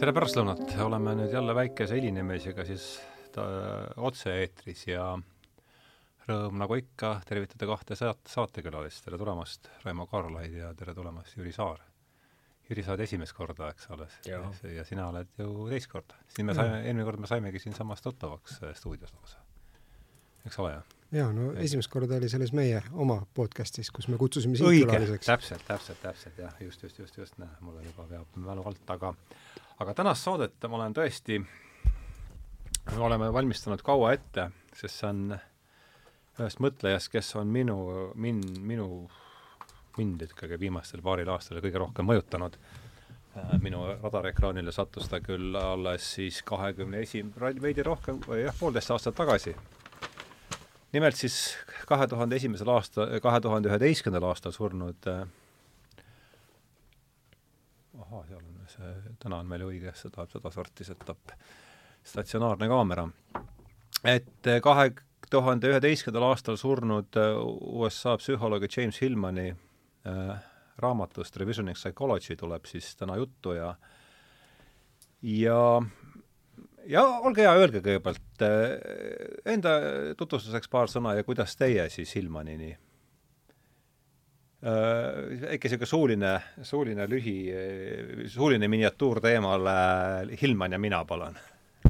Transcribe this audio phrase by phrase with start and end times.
[0.00, 2.84] tere pärastlõunat, oleme nüüd jälle väikese helinemisega siis
[3.34, 3.42] ta,
[4.00, 5.10] otse-eetris ja
[6.24, 11.52] rõõm nagu ikka tervitada kahte saat-, saatekülalist, tere tulemast, Raimo Kaarlaid ja tere tulemast, Jüri
[11.52, 11.82] Saar.
[12.70, 14.16] Jüri, sa oled esimest korda, eks alles?
[14.24, 16.16] ja sina oled ju teist korda.
[16.32, 19.42] siin me saime, eelmine kord me saimegi siinsamas tuttavaks äh, stuudios lausa.
[20.46, 20.98] eks ole, jah?
[21.12, 25.28] jaa, no esimest korda oli selles meie oma podcastis, kus me kutsusime sind külaliseks.
[25.28, 29.12] täpselt, täpselt, täpselt, jah, just, just, just, just, näe, mul juba veab mälu alt, aga
[29.80, 35.22] aga tänast saadet ma olen tõesti, me oleme valmistanud kaua ette, sest see on
[36.40, 37.78] ühest mõtlejast, kes on minu,
[38.20, 38.90] min-, minu,
[39.96, 42.60] mind ikkagi viimastel paaril aastal kõige rohkem mõjutanud.
[43.62, 47.24] minu radariekraanile sattus ta küll alles siis kahekümne esi-,
[47.62, 49.54] veidi rohkem, jah, poolteist aastat tagasi.
[50.92, 55.26] nimelt siis kahe tuhande esimesel aasta, kahe tuhande üheteistkümnendal aastal surnud äh,
[58.00, 58.49] ahaa, seal on
[59.22, 61.32] täna on meil õige seda, sedasorti setup,
[62.06, 63.08] statsionaarne kaamera.
[64.04, 64.90] et eh, kahe
[65.30, 67.36] tuhande üheteistkümnendal aastal surnud eh,
[67.80, 70.36] USA psühholoogi James Hillmani äh,
[70.80, 73.74] raamatust Revisioning Psychology tuleb siis täna juttu ja
[75.22, 75.82] ja
[76.86, 78.78] ja olge hea, öelge kõigepealt äh,
[79.44, 79.76] enda
[80.16, 82.72] tutvustuseks paar sõna ja kuidas teie siis Hillmanini
[84.60, 86.32] väike niisugune suuline,
[86.68, 87.36] suuline lühi,
[88.28, 89.68] suuline miniatuur teemal
[90.42, 91.38] Hillman ja mina, palun.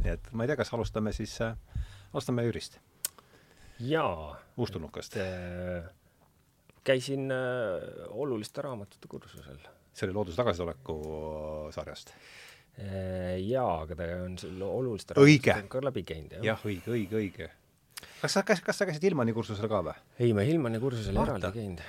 [0.00, 1.34] nii et ma ei tea, kas alustame siis,
[2.12, 2.78] alustame Jürist.
[3.80, 4.36] jaa.
[4.56, 5.90] uustulnukast äh,.
[6.84, 9.58] käisin äh, oluliste raamatute kursusel.
[9.92, 11.00] see oli Looduse tagasisoleku
[11.74, 12.14] sarjast
[12.78, 13.40] äh,?
[13.42, 16.52] jaa, aga ta on selle oluliste raamatutega ka läbi käinud, jah.
[16.52, 17.50] jah, õige, õige, õige
[18.20, 19.94] kas sa, kas, kas sa käisid Ilmani kursusel ka või?
[20.18, 21.82] ei, ma Ilmani kursusel eraldi käinud.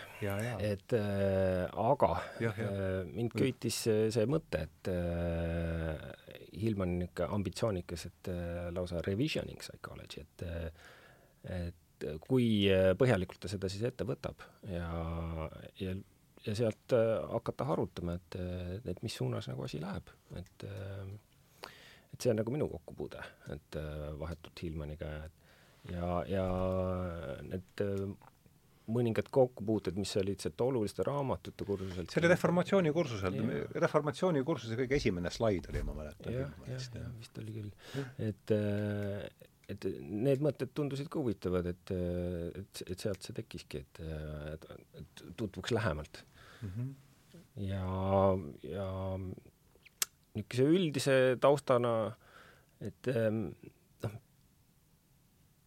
[0.60, 2.70] et äh, aga ja, ja.
[2.70, 6.08] Äh, mind köitis see mõte, et äh,
[6.62, 10.90] Ilman on niisugune ambitsioonikas, et äh, lausa revisioning psychology, et äh,
[11.62, 12.66] et kui
[12.98, 14.88] põhjalikult ta seda siis ette võtab ja,
[15.78, 15.94] ja
[16.46, 18.38] ja sealt äh, hakata harutama, et,
[18.86, 20.10] et mis suunas nagu asi läheb,
[20.40, 21.12] et äh,
[22.12, 23.22] et see on nagu minu kokkupuude,
[23.54, 25.41] et äh, vahetult Hillmaniga, et
[25.90, 26.46] ja, ja
[27.48, 28.04] need äh,
[28.92, 32.12] mõningad kokkupuuted, mis olid sealt oluliste raamatute kursuselt.
[32.12, 33.38] see oli reformatsiooni kursusel,
[33.86, 36.34] reformatsiooni kursuse kõige esimene slaid oli, ma mäletan.
[36.36, 37.72] jah, jah, jah, vist oli küll.
[38.30, 39.28] et, äh,
[39.72, 41.94] et need mõtted tundusid ka huvitavad, et,
[42.62, 44.02] et, et sealt see tekkiski, et,
[44.56, 46.24] et, tutvuks lähemalt
[46.62, 46.74] mm.
[46.74, 46.90] -hmm.
[47.70, 47.86] ja,
[48.68, 48.90] ja
[50.36, 51.96] niisuguse üldise taustana,
[52.82, 53.54] et noh,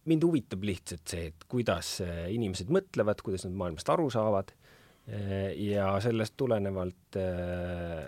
[0.09, 5.51] mind huvitab lihtsalt see, et kuidas äh, inimesed mõtlevad, kuidas nad maailmast aru saavad äh,
[5.59, 8.05] ja sellest tulenevalt äh,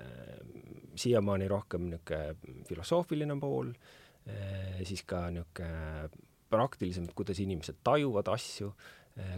[0.97, 3.69] siiamaani rohkem niisugune filosoofiline pool,
[4.83, 6.09] siis ka niisugune
[6.49, 8.71] praktilisem, et kuidas inimesed tajuvad asju,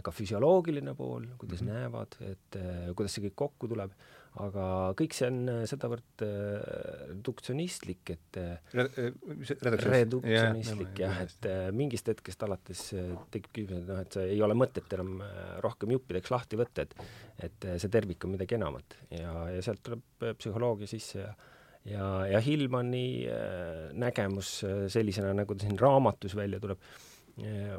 [0.04, 1.76] ka füsioloogiline pool, kuidas mm -hmm.
[1.76, 2.58] näevad, et
[2.96, 3.92] kuidas see kõik kokku tuleb
[4.38, 4.64] aga
[4.98, 6.30] kõik see on äh, sedavõrd äh,
[7.10, 8.76] reduktsionistlik, et äh,
[9.90, 12.84] reduktsionistlik jah, et mingist hetkest alates
[13.34, 15.18] tekib küsimus, et noh, et see ei ole mõtet enam
[15.64, 16.94] rohkem juppideks lahti võtta, et
[17.40, 18.98] et see tervik on midagi enamat.
[19.16, 21.30] Ja, ja sealt tuleb psühholoogia sisse ja
[21.88, 23.24] ja, ja Hillmani
[23.96, 24.58] nägemus
[24.92, 26.82] sellisena, nagu ta siin raamatus välja tuleb,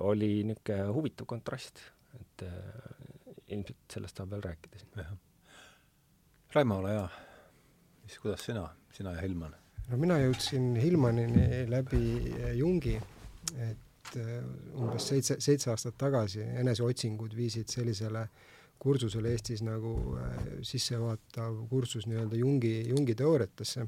[0.02, 1.84] oli niisugune huvitav kontrast,
[2.18, 2.48] et
[3.54, 5.30] ilmselt sellest saab veel rääkida siin
[6.52, 7.10] Raimo, ole hea.
[8.04, 9.54] mis, kuidas sina, sina ja Hillman?
[9.88, 12.98] no mina jõudsin Hillmanini läbi eh, Jungi,
[13.56, 14.34] et eh,
[14.76, 18.26] umbes seitse, seitse aastat tagasi eneseotsingud viisid sellisele
[18.84, 23.88] kursusele Eestis nagu eh, sissejuhatav kursus nii-öelda Jungi, Jungi teooriatesse.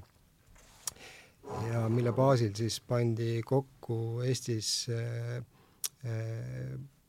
[1.67, 4.87] ja mille baasil siis pandi kokku Eestis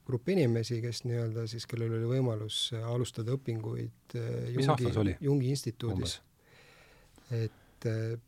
[0.04, 6.18] grupp inimesi, kes nii-öelda siis, kellel oli võimalus alustada õpinguid äh, Jungi, Jungi instituudis.
[7.32, 8.18] et äh,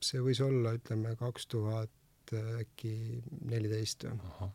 [0.00, 2.94] see võis olla, ütleme, kaks tuhat äkki
[3.50, 4.50] neliteist või.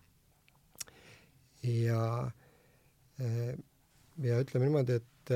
[1.67, 2.05] ja,
[3.19, 3.51] äh,
[4.23, 5.33] ja ütleme niimoodi, et,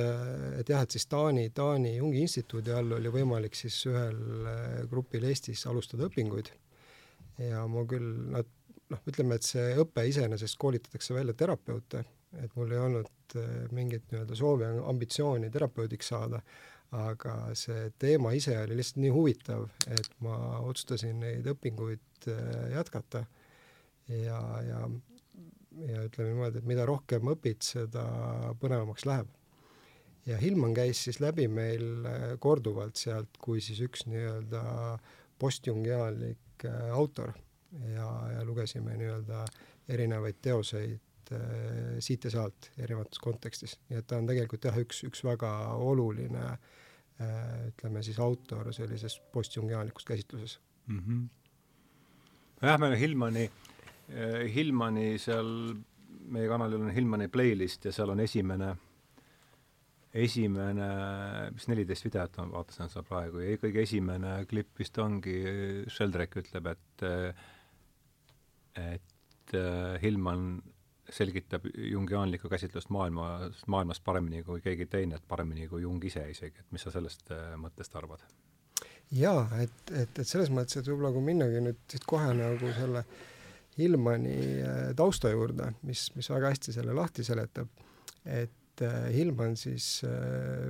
[0.62, 4.24] et jah, et siis Taani, Taani Jungi instituudi all oli võimalik siis ühel
[4.88, 6.54] grupil Eestis alustada õpinguid
[7.44, 8.48] ja ma küll, nad
[8.94, 12.04] noh, ütleme, et see õpe iseenesest koolitatakse välja terapeute,
[12.42, 16.42] et mul ei olnud äh, mingit nii-öelda soovi, ambitsiooni terapeudiks saada,
[16.98, 23.26] aga see teema ise oli lihtsalt nii huvitav, et ma otsustasin neid õpinguid äh, jätkata
[24.10, 24.88] ja, ja
[25.80, 28.02] ja ütleme niimoodi, et mida rohkem õpid, seda
[28.60, 29.30] põnevamaks läheb.
[30.28, 32.08] ja Hillman käis siis läbi meil
[32.42, 34.64] korduvalt sealt kui siis üks nii-öelda
[35.40, 37.32] postjungiaallik autor
[37.94, 39.46] ja, ja lugesime nii-öelda
[39.90, 41.06] erinevaid teoseid
[42.02, 46.56] siit ja sealt erinevates kontekstis, nii et ta on tegelikult jah, üks, üks väga oluline
[47.68, 50.56] ütleme siis autor sellises postjungiaallikus käsitluses
[50.88, 51.00] mm.
[51.00, 51.28] -hmm
[52.62, 53.46] Lähme Hillmani,
[54.10, 55.48] eh, Hillmani seal,
[56.28, 58.74] meie kanalil on Hillmani playlist ja seal on esimene,
[60.12, 60.90] esimene,
[61.56, 65.38] mis neliteist videot ma vaatasin seda praegu ja kõige esimene klipp vist ongi,
[65.88, 67.06] Sheldrake ütleb, et
[68.96, 70.52] et eh, Hillman
[71.10, 76.62] selgitab jungiaanlikku käsitlust maailmas, maailmast paremini kui keegi teine, et paremini kui Jung ise isegi,
[76.62, 78.26] et mis sa sellest eh, mõttest arvad?
[79.16, 83.04] jaa, et, et, et selles mõttes, et võib-olla kui minnagi nüüd siit kohe nagu selle
[83.80, 87.70] Hillmani äh, tausta juurde, mis, mis väga hästi selle lahti seletab,
[88.26, 90.70] et äh, Hillman siis äh,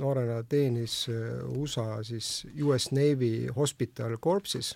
[0.00, 1.04] noorena teenis
[1.52, 4.72] USA siis US Navy Hospital Corps'is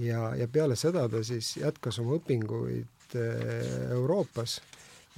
[0.00, 4.60] ja, ja peale seda ta siis jätkas oma õpinguid Euroopas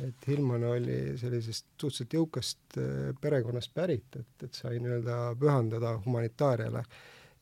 [0.04, 6.84] et Hillman oli sellisest suhteliselt jõukast äh, perekonnast pärit, et, et sai nii-öelda pühendada humanitaariale.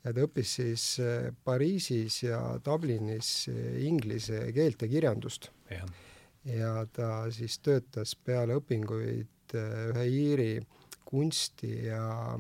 [0.05, 3.49] ja ta õppis siis äh, Pariisis ja Dublinis
[3.83, 5.51] inglise keelt ja kirjandust.
[6.45, 10.61] ja ta siis töötas peale õpinguid ühe Iiri
[11.07, 12.37] kunsti ja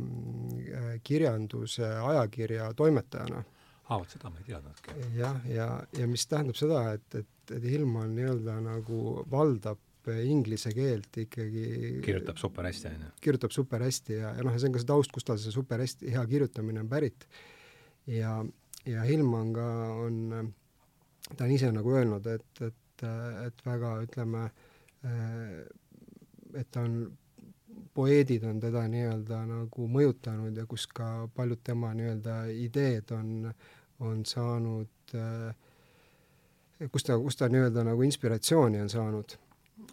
[1.02, 3.44] kirjanduse ajakirja toimetajana
[3.88, 4.94] aa, vot seda ma ei teadnudki.
[5.16, 5.66] jah, ja, ja,
[6.00, 11.66] ja mis tähendab seda, et, et, et Hillman nii-öelda nagu valdab inglise keelt ikkagi
[12.04, 13.12] kirjutab super hästi, on ju?
[13.24, 15.54] kirjutab super hästi ja, ja noh, ja see on ka see taust, kust tal see
[15.54, 17.26] super hästi, hea kirjutamine on pärit.
[18.10, 18.38] ja,
[18.86, 19.66] ja Hillman ka
[20.04, 20.52] on,
[21.32, 23.06] ta on ise nagu öelnud, et, et,
[23.46, 24.46] et väga ütleme,
[26.54, 27.00] et ta on,
[27.96, 33.48] poeedid on teda nii-öelda nagu mõjutanud ja kus ka paljud tema nii-öelda ideed on,
[34.04, 35.14] on saanud
[36.92, 39.36] kus ta, kus ta nii-öelda nagu inspiratsiooni on saanud.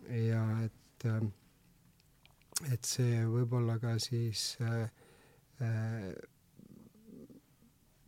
[0.10, 1.22] Ja et, äh,
[2.74, 4.84] et see võib-olla ka siis äh,
[5.64, 6.10] äh,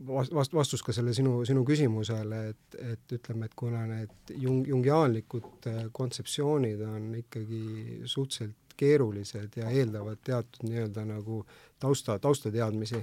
[0.08, 5.70] vast-, vastus ka selle sinu, sinu küsimusele, et, et ütleme, et kuna need jung-, jungiaanlikud
[5.96, 11.46] kontseptsioonid on ikkagi suhteliselt keerulised ja eeldavad teatud nii-öelda nagu
[11.80, 13.00] tausta, taustateadmisi,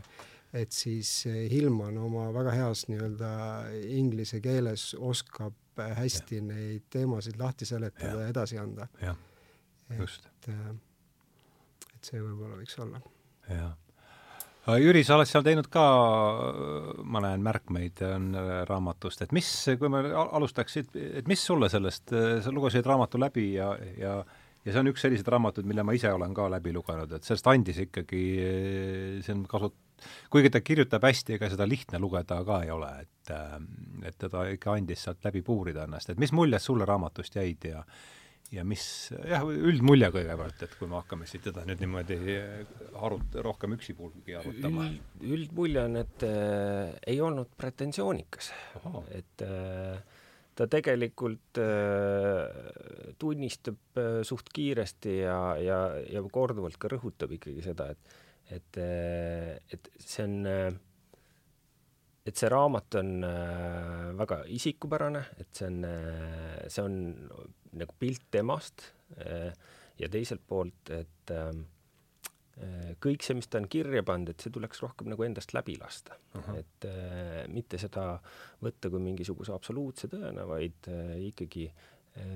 [0.52, 3.32] et siis Hillman oma väga heas nii-öelda
[3.88, 5.56] inglise keeles oskab
[5.96, 6.42] hästi ja.
[6.42, 8.86] neid teemasid lahti seletada ja, ja edasi anda.
[9.00, 9.16] jah,
[9.98, 10.28] just.
[10.48, 10.74] Äh,
[11.94, 13.00] et see võib-olla võiks olla.
[13.48, 13.72] jah.
[14.62, 15.82] Jüri, sa oled seal teinud ka,
[17.02, 19.48] ma näen märkmeid on äh, raamatust, et mis,
[19.80, 22.14] kui me alustaksid, et mis sulle sellest,
[22.44, 24.20] sa lugesid raamatu läbi ja, ja
[24.62, 27.48] ja see on üks selliseid raamatuid, mille ma ise olen ka läbi lugenud, et sellest
[27.50, 28.22] andis ikkagi,
[29.24, 29.72] see on kasu-,
[30.30, 33.08] kuigi ta kirjutab hästi, ega seda lihtne lugeda ka ei ole, et
[34.02, 37.82] et teda ikka andis sealt läbi puurida ennast, et mis muljed sulle raamatust jäid ja
[38.52, 38.84] ja mis,
[39.28, 42.18] jah, üldmulje kõigepealt, et kui me hakkame siis teda nüüd niimoodi
[43.00, 45.28] arut-, rohkem üksipulgi arutama Üld,.
[45.36, 48.52] üldmulje on, et äh, ei olnud pretensioonikas,
[49.16, 50.02] et äh,
[50.58, 55.80] ta tegelikult äh, tunnistab äh, suht kiiresti ja, ja,
[56.12, 58.18] ja korduvalt ka rõhutab ikkagi seda, et
[58.52, 58.76] et,
[59.72, 60.48] et see on,
[62.26, 65.78] et see raamat on äh, väga isikupärane, et see on,
[66.68, 66.98] see on
[67.78, 68.88] nagu pilt temast
[69.18, 69.52] äh,
[70.00, 71.52] ja teiselt poolt, et äh,
[73.02, 76.18] kõik see, mis ta on kirja pannud, et see tuleks rohkem nagu endast läbi lasta
[76.34, 76.42] uh.
[76.42, 76.58] -huh.
[76.60, 78.18] et äh, mitte seda
[78.62, 80.90] võtta kui mingisuguse absoluutse tõena, vaid
[81.30, 81.70] ikkagi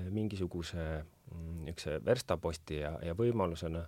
[0.09, 3.83] mingisuguse mm, niisuguse verstaposti ja, ja võimalusena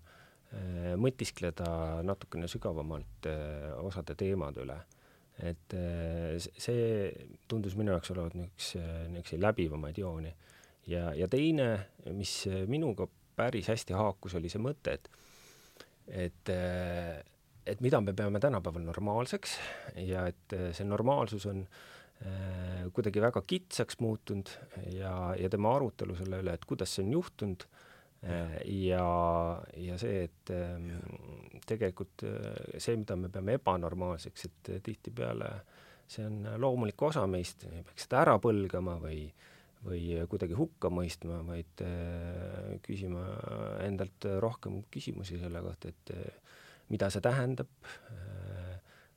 [0.98, 3.26] mõtiskleda natukene sügavamalt
[3.82, 4.78] osade teemade üle.
[5.38, 5.76] et
[6.58, 7.12] see
[7.48, 10.34] tundus minu jaoks olevat üks niisuguseid läbivamaid jooni.
[10.88, 11.70] Ja, ja teine,
[12.16, 13.08] mis minuga
[13.40, 15.10] päris hästi haakus, oli see mõte, et
[16.10, 16.50] et,
[17.70, 19.52] et mida me peame tänapäeval normaalseks
[20.08, 24.50] ja et see normaalsus on äh, kuidagi väga kitsaks muutunud
[24.96, 27.68] ja, ja tema arutelu selle üle, et kuidas see on juhtunud
[28.26, 29.06] äh,, ja,
[29.78, 30.90] ja see, et ähm,
[31.70, 32.50] tegelikult äh,
[32.82, 35.54] see, mida me peame ebanormaalseks, et tihtipeale
[36.10, 39.28] see on loomulik osa meist, ei peaks seda ära põlgama või
[39.86, 43.24] või kuidagi hukka mõistma, vaid äh, küsima
[43.86, 46.58] endalt rohkem küsimusi selle kohta, et äh,
[46.90, 47.70] mida see tähendab,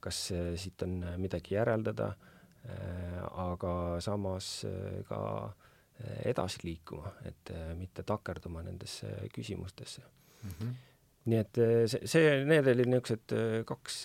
[0.03, 0.19] kas
[0.61, 2.11] siit on midagi järeldada,
[3.43, 3.73] aga
[4.05, 4.49] samas
[5.09, 5.73] ka äh,
[6.31, 10.51] edasi liikuma, et äh, mitte takerduma nendesse küsimustesse mm.
[10.51, 10.75] -hmm.
[11.25, 13.35] nii et see, see, need olid niisugused
[13.67, 13.99] kaks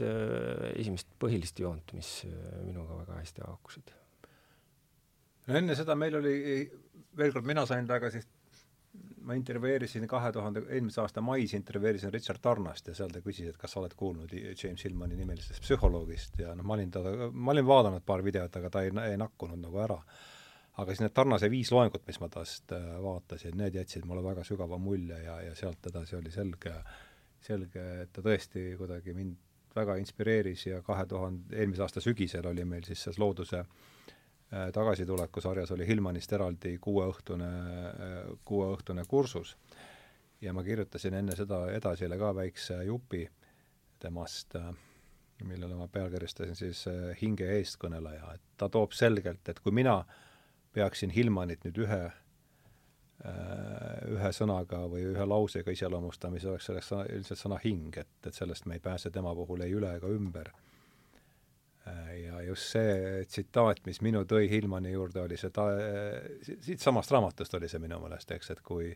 [0.75, 2.11] esimest põhilist joont, mis
[2.65, 3.93] minuga väga hästi haakusid.
[5.47, 6.35] No enne seda meil oli,
[7.17, 8.27] veel kord, mina sain temaga siis
[9.27, 13.59] ma intervjueerisin kahe tuhande, eelmise aasta mais intervjueerisin Richard Tarnast ja seal ta küsis, et
[13.59, 17.67] kas sa oled kuulnud James Hillmani nimelisest psühholoogist ja noh, ma olin teda, ma olin
[17.67, 19.97] vaadanud paar videot, aga ta ei, ei nakkunud nagu ära.
[20.77, 24.45] aga siis need Tarnase viis loengut, mis ma tast äh, vaatasin, need jätsid mulle väga
[24.47, 26.73] sügava mulje ja, ja sealt edasi oli selge,
[27.41, 29.35] selge, et ta tõesti kuidagi mind
[29.75, 33.96] väga inspireeris ja kahe tuhande, eelmise aasta sügisel oli meil siis selles looduse äh,
[34.53, 39.57] Äh, tagasituleku sarjas oli Hillmanist eraldi kuueõhtune, äh, kuueõhtune kursus.
[40.41, 43.25] Ja ma kirjutasin enne seda Edasile ka väikse jupi
[43.99, 44.69] temast, äh,
[45.43, 46.85] millele ma pealkirjastasin siis
[47.21, 49.97] Hinge eestkõneleja, et ta toob selgelt, et kui mina
[50.73, 51.99] peaksin Hillmanit nüüd ühe,
[54.13, 58.33] ühe sõnaga või ühe lausega iseloomustama, siis oleks selleks sõna, ilmselt sõna hing, et, et
[58.33, 60.53] sellest me ei pääse tema puhul ei üle ega ümber
[62.17, 65.69] ja just see tsitaat, mis minu tõi Hillmani juurde, oli see ta-,
[66.43, 68.91] siitsamast raamatust oli see minu meelest, eks, et kui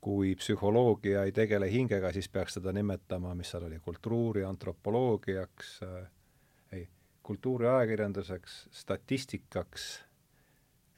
[0.00, 5.96] kui psühholoogia ei tegele hingega, siis peaks teda nimetama, mis seal oli, kultuuriantropoloogiaks äh,,
[6.72, 6.84] ei,
[7.26, 9.88] kultuuriajakirjanduseks, statistikaks,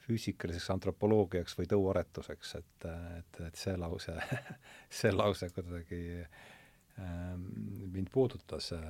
[0.05, 2.87] füüsikaliseks antropoloogiaks või tõuaretuseks, et,
[3.17, 4.15] et, et see lause
[5.01, 6.41] see lause kuidagi äh,
[7.91, 8.85] mind puudutas, äh,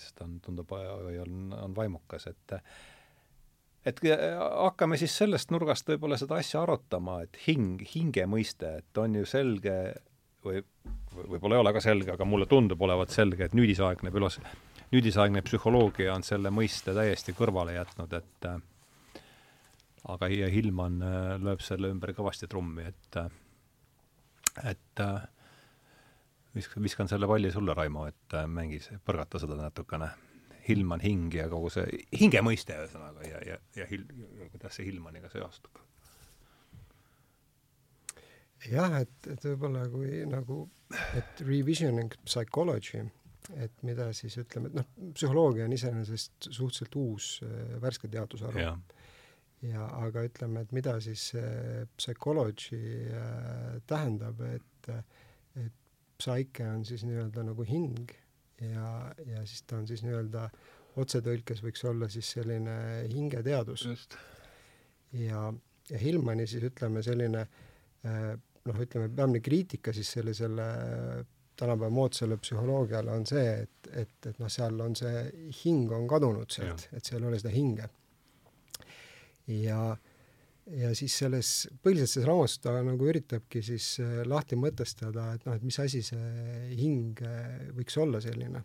[0.00, 2.58] sest on, tundub, on, on vaimukas, et
[3.84, 9.18] et hakkame siis sellest nurgast võib-olla seda asja arutama, et hing, hinge mõiste, et on
[9.18, 9.74] ju selge
[10.44, 10.62] või
[11.14, 14.40] võib-olla ei ole ka selge, aga mulle tundub olevat selge, et nüüdisaegne filos-,
[14.92, 18.48] nüüdisaegne psühholoogia on selle mõiste täiesti kõrvale jätnud, et
[20.14, 23.20] aga Hillman äh, lööb selle ümber kõvasti trummi, et
[24.64, 25.22] et äh,
[26.54, 30.12] viskan, viskan selle palli sulle, Raimo, et äh, mängis, põrgata seda natukene.
[30.64, 31.84] Hilman hing ja kogu see
[32.16, 34.06] hinge mõiste ühesõnaga ja, ja, ja hil-,
[34.54, 35.82] kuidas see Hilmaniga seostub?
[38.70, 40.62] jah, et, et võib-olla kui nagu,
[41.18, 43.02] et revisioning psychology,
[43.60, 48.72] et mida siis ütleme, et noh, psühholoogia on iseenesest suhteliselt uus äh, värske teadusharu ja.
[49.68, 52.80] ja aga ütleme, et mida siis äh, psychology
[53.12, 55.04] äh, tähendab, et äh,
[56.18, 58.12] psaike on siis nii-öelda nagu hing
[58.60, 58.88] ja,
[59.26, 60.48] ja siis ta on siis nii-öelda
[61.02, 62.76] otsetõlkes võiks olla siis selline
[63.10, 63.86] hingeteadus.
[65.18, 65.52] ja,
[65.90, 68.32] ja Hillmani siis ütleme selline eh,
[68.64, 70.68] noh, ütleme peamine kriitika siis sellisele
[71.56, 76.50] tänapäeva moodsale psühholoogiale on see, et, et, et noh, seal on see hing on kadunud
[76.50, 77.90] sealt, et seal ei ole seda hinge.
[79.46, 80.13] ja äh,
[80.72, 81.50] ja siis selles,
[81.84, 86.00] põhiliselt selles raamatus ta nagu üritabki siis äh, lahti mõtestada, et noh, et mis asi
[86.06, 88.64] see hing äh, võiks olla selline.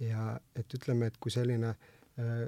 [0.00, 1.72] ja et ütleme, et kui selline
[2.20, 2.46] äh,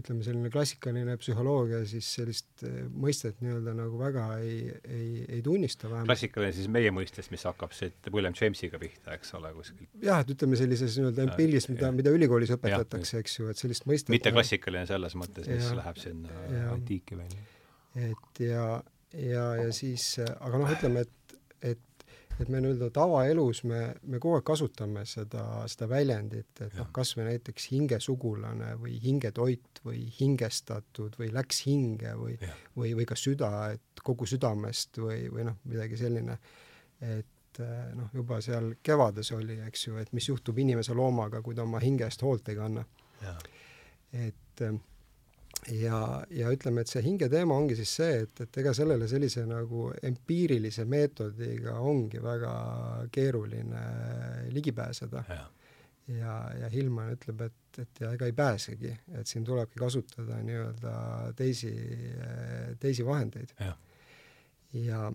[0.00, 5.88] ütleme, selline klassikaline psühholoogia siis sellist eh, mõistet nii-öelda nagu väga ei, ei, ei tunnista
[5.88, 6.10] vähemalt.
[6.10, 9.90] klassikaline siis meie mõistes, mis hakkab siit William Jamesiga pihta, eks ole, kuskilt.
[10.04, 14.12] jah, et ütleme sellises nii-öelda empiilis, mida, mida ülikoolis õpetatakse, eks ju, et sellist mõistet
[14.14, 17.46] mitte klassikaline selles mõttes, mis ja, läheb sinna antiiki välja.
[18.10, 18.68] et ja,
[19.14, 21.38] ja, ja siis, aga noh, ütleme, et,
[21.74, 21.93] et
[22.40, 27.14] et me nii-öelda tavaelus me, me kogu aeg kasutame seda, seda väljendit, et noh, kas
[27.18, 32.38] või näiteks hingesugulane või hingetoit või hingestatud või läks hinge või,
[32.76, 36.38] või, või ka süda, et kogu südamest või, või noh, midagi selline.
[37.00, 37.62] et
[37.94, 41.82] noh, juba seal kevades oli, eks ju, et mis juhtub inimese loomaga, kui ta oma
[41.82, 42.84] hinge eest hoolt ei kanna.
[44.12, 44.66] et
[45.72, 45.98] ja,
[46.30, 50.84] ja ütleme, et see hingeteema ongi siis see, et, et ega sellele sellise nagu empiirilise
[50.88, 52.54] meetodiga ongi väga
[53.14, 53.84] keeruline
[54.54, 55.24] ligi pääseda.
[55.28, 55.46] ja,
[56.18, 60.94] ja, ja Hillman ütleb, et, et ja ega ei pääsegi, et siin tulebki kasutada nii-öelda
[61.36, 61.74] teisi,
[62.80, 63.56] teisi vahendeid.
[63.60, 63.76] ja,
[64.72, 65.12] ja,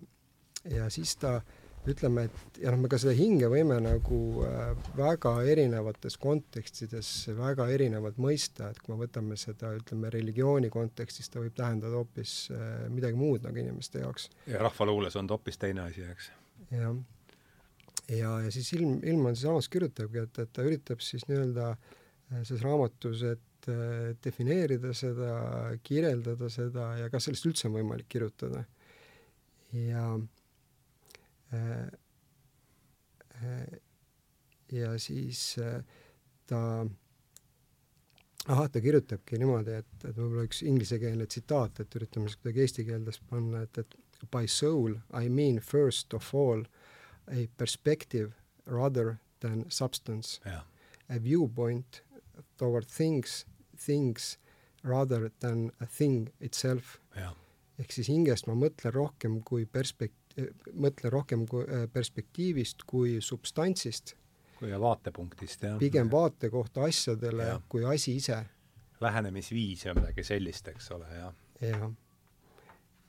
[0.70, 4.72] ja siis ta äh, ütleme, et ja noh, me ka seda hinge võime nagu äh,
[4.98, 11.40] väga erinevates kontekstides väga erinevalt mõista, et kui me võtame seda, ütleme, religiooni kontekstis, ta
[11.40, 14.28] võib tähendada hoopis äh, midagi muud nagu inimeste jaoks.
[14.50, 16.30] ja rahvaluules on ta hoopis teine asi, eks.
[16.74, 16.98] jah.
[18.12, 22.42] ja, ja siis ilm, Ilman siis samas kirjutabki, et, et ta üritab siis nii-öelda äh,
[22.42, 23.46] selles raamatus, et
[24.24, 25.32] defineerida seda,
[25.84, 28.62] kirjeldada seda ja kas sellest üldse on võimalik kirjutada.
[29.76, 30.28] ja äh,
[34.72, 35.84] ja siis äh,
[36.46, 36.60] ta
[38.48, 42.86] ahah, ta kirjutabki niimoodi, et, et võib-olla üks inglisekeelne tsitaat, et üritame siis kuidagi eesti
[42.88, 43.96] keeldes panna, et, et
[44.30, 46.64] by soul I mean first of all
[47.30, 48.32] a perspective
[48.66, 50.40] rather than substance.
[51.08, 52.02] A viewpoint
[52.58, 54.38] toward things, things
[54.82, 56.98] rather than a thing itself.
[57.80, 60.19] ehk siis hingest ma mõtlen rohkem kui perspekt-,
[60.74, 64.14] mõtlen rohkem kui äh, perspektiivist kui substantsist.
[64.58, 65.78] kui vaatepunktist, jah.
[65.80, 67.60] pigem vaate kohta asjadele ja.
[67.68, 68.42] kui asi ise.
[69.00, 71.34] lähenemisviis ja midagi sellist, eks ole, jah.
[71.60, 71.86] jah.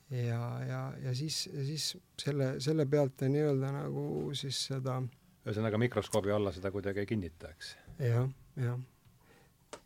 [0.09, 5.01] ja, ja, ja, ja siis, siis selle, selle pealt nii-öelda nagu siis seda
[5.41, 8.07] ühesõnaga mikroskoobi alla seda kuidagi ei kinnita, eks ja,?
[8.15, 8.79] jah, jah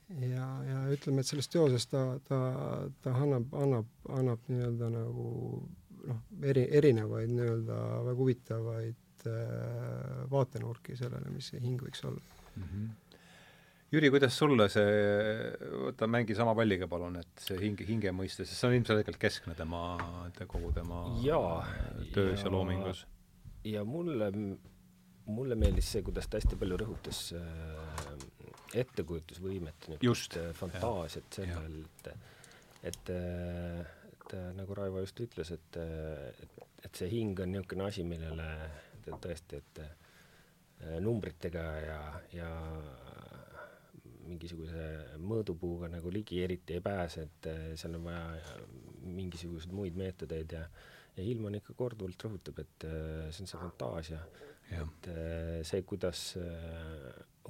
[0.09, 2.39] ja, ja ütleme, et selles teoses ta, ta,
[3.03, 5.29] ta annab, annab, annab nii-öelda nagu
[6.09, 12.63] noh, eri, erinevaid nii-öelda väga huvitavaid äh, vaatenurki sellele, mis see hing võiks olla mm.
[12.63, 12.93] -hmm.
[13.93, 14.93] Jüri, kuidas sulle see,
[15.85, 19.53] võta mängi sama palliga palun, et see hinge, hinge mõiste, sest see on ilmselgelt keskne
[19.55, 19.83] tema,
[20.51, 21.61] kogu tema jaa,
[22.15, 23.05] töös ja, ja loomingus.
[23.63, 24.31] ja mulle,
[25.25, 28.09] mulle meeldis see, kuidas ta hästi palju rõhutas äh,
[28.81, 32.09] ettekujutusvõimet, niisugust äh, fantaasiat sellel, et
[32.85, 33.85] et, äh,
[34.35, 35.77] et äh, nagu Raivo just ütles, et,
[36.43, 38.47] et, et see hing on niisugune asi, millele
[39.05, 39.81] tõesti, et
[41.01, 41.99] numbritega ja,
[42.35, 42.49] ja
[44.25, 44.87] mingisuguse
[45.21, 47.49] mõõdupuuga nagu ligi eriti ei pääse, et
[47.79, 48.57] seal on vaja
[49.05, 50.65] mingisuguseid muid meetodeid ja
[51.15, 52.85] ja Hillman ikka korduvalt rõhutab, et
[53.31, 54.17] see on see fantaasia,
[54.75, 55.07] et
[55.63, 56.25] see, kuidas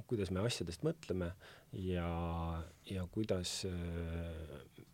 [0.06, 1.30] kuidas me asjadest mõtleme
[1.82, 2.08] ja,
[2.88, 4.52] ja kuidas äh,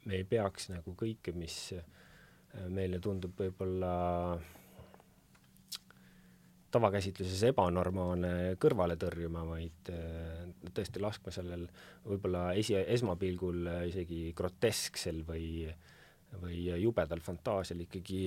[0.08, 1.84] me ei peaks nagu kõike, mis äh,
[2.72, 3.92] meile tundub võib-olla
[6.72, 11.66] tavakäsitluses ebanormaalne kõrvale tõrjuma, vaid äh, tõesti laskma sellel
[12.06, 15.48] võib-olla esi, esmapilgul isegi grotesksel või
[16.32, 18.22] või jubedal fantaasial ikkagi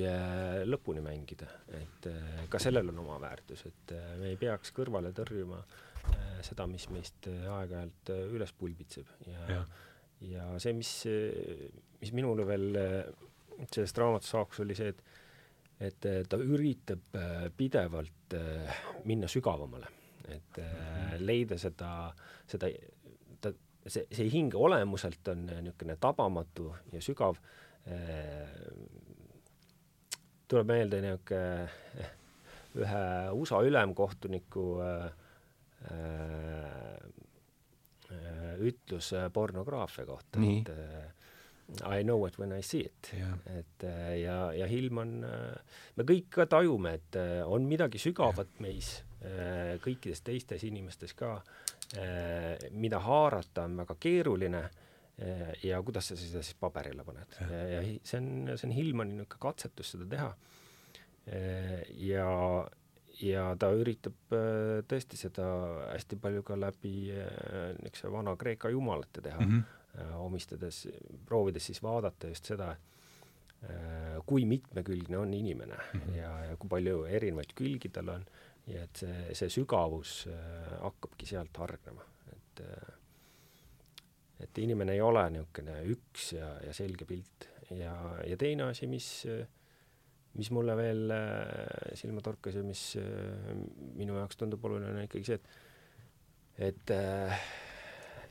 [0.69, 2.05] lõpuni mängida, et
[2.53, 6.85] ka sellel on oma väärtus, et me ei peaks kõrvale tõrjuma äh, Äh, seda, mis
[6.93, 9.61] meist äh, aeg-ajalt äh, üles pulbitseb ja, ja.,
[10.31, 10.91] ja see, mis,
[12.01, 12.79] mis minule veel
[13.71, 15.05] sellest raamatust saakus, oli see, et
[15.85, 17.17] et ta üritab
[17.59, 18.31] pidevalt
[19.03, 19.89] minna sügavamale,
[20.31, 21.25] et mhm.
[21.27, 21.89] leida seda,
[22.47, 22.69] seda,
[23.43, 23.51] ta,
[23.83, 27.35] see, see hing olemuselt on niisugune tabamatu ja sügav,
[30.47, 31.67] tuleb meelde niisugune
[32.79, 33.03] ühe
[33.35, 35.11] USA ülemkohtuniku äh,
[35.91, 36.99] Äh, äh,
[38.65, 40.71] ütlus äh, pornograafia kohta, et
[41.81, 43.09] I know it when I see it.
[43.49, 43.83] et
[44.21, 45.15] ja, ja Hillman,
[45.97, 47.17] me kõik ka tajume, et
[47.49, 48.61] on midagi sügavat ja.
[48.67, 48.91] meis,
[49.81, 51.39] kõikides teistes inimestes ka,
[52.69, 54.61] mida haarata on väga keeruline
[55.65, 57.33] ja kuidas sa seda siis paberile paned.
[57.49, 60.31] ja, ja see on, see on Hillmani niisugune katsetus seda teha.
[62.05, 62.29] ja,
[63.21, 65.45] ja ta üritab äh, tõesti seda
[65.91, 70.17] hästi palju ka läbi äh, niisuguse Vana-Kreeka jumalate teha mm, -hmm.
[70.25, 70.87] omistades,
[71.25, 72.75] proovides siis vaadata just seda,
[74.25, 76.15] kui mitmekülgne on inimene mm -hmm.
[76.15, 78.25] ja, ja kui palju erinevaid külgi tal on
[78.67, 80.27] ja et see, see sügavus
[80.81, 82.61] hakkabki sealt hargnema, et
[84.39, 87.93] et inimene ei ole niisugune üks ja, ja selge pilt ja,
[88.27, 89.45] ja teine asi, mis äh,
[90.35, 93.53] mis mulle veel äh, silma torkas ja mis äh,
[93.95, 97.45] minu jaoks tundub oluline, on ikkagi see, et et äh,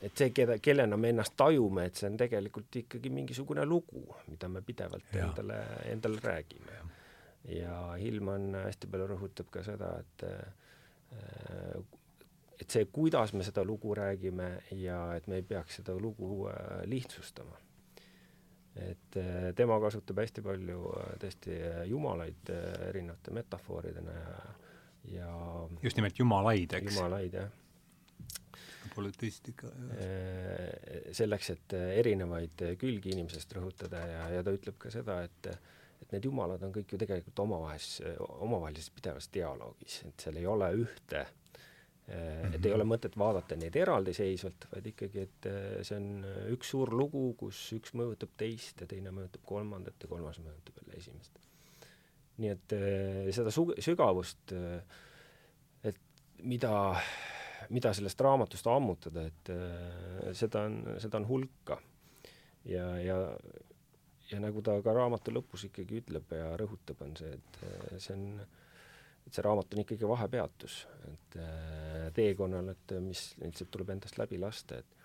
[0.05, 4.49] et see, keda, kellena me ennast tajume, et see on tegelikult ikkagi mingisugune lugu, mida
[4.51, 5.29] me pidevalt ja.
[5.29, 6.79] endale, endale räägime.
[7.55, 10.25] ja Hillman hästi palju rõhutab ka seda, et
[12.59, 14.49] et see, kuidas me seda lugu räägime
[14.81, 16.49] ja et me ei peaks seda lugu
[16.89, 17.61] lihtsustama
[18.75, 22.49] et äh, tema kasutab hästi palju äh, tõesti äh, jumalaid
[22.89, 24.33] erinevate metafooridena ja,
[25.13, 25.29] ja
[25.83, 26.97] just nimelt jumalaid, eks?
[26.97, 27.53] jumalaid, jah.
[28.95, 31.07] polüteistika, jah.
[31.15, 35.55] selleks, et erinevaid külgi inimesest rõhutada ja, ja ta ütleb ka seda, et
[36.03, 40.67] et need jumalad on kõik ju tegelikult omavahelises, omavahelises pidevas dialoogis, et seal ei ole
[40.83, 41.44] ühte äh,
[42.07, 42.75] et ei mhm.
[42.77, 47.31] ole mõtet vaadata neid eraldiseisvalt, vaid ikkagi, et äh, see on äh, üks suur lugu,
[47.39, 51.39] kus üks mõjutab teist ja teine mõjutab kolmandat ja kolmas mõjutab jälle esimest.
[52.37, 54.53] nii et äh, seda su-, sügavust,
[55.81, 56.01] et
[56.45, 56.75] mida,
[57.73, 59.53] mida sellest raamatust ammutada, et
[60.37, 61.79] seda on, seda on hulka.
[62.69, 63.17] ja, ja,
[64.29, 68.29] ja nagu ta ka raamatu lõpus ikkagi ütleb ja rõhutab, on see, et see on
[69.25, 74.39] et see raamat on ikkagi vahepeatus, et äh, teekonnal, et mis lihtsalt tuleb endast läbi
[74.41, 74.95] lasta, et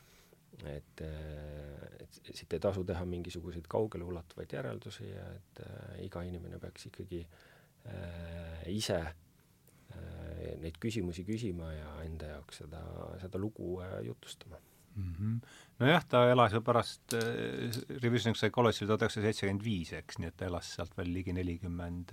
[0.67, 6.59] et, äh, et siit ei tasu teha mingisuguseid kaugeleulatuvaid järeldusi ja et äh, iga inimene
[6.61, 12.83] peaks ikkagi äh, ise äh, neid küsimusi küsima ja enda jaoks seda,
[13.23, 14.61] seda lugu jutustama
[14.97, 15.15] mm.
[15.15, 15.49] -hmm.
[15.79, 20.37] nojah, ta elas ju pärast äh, Revision Psychology tuhat üheksasada seitsekümmend viis, eks, nii et
[20.37, 22.13] ta elas sealt veel ligi nelikümmend,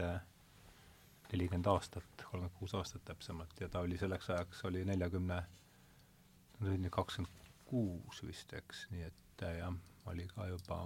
[1.34, 5.42] nelikümmend aastat, kolmkümmend kuus aastat täpsemalt ja ta oli selleks ajaks, oli neljakümne,
[6.58, 9.74] ta oli kakskümmend kuus vist, eks, nii et jah,
[10.08, 10.84] oli ka juba,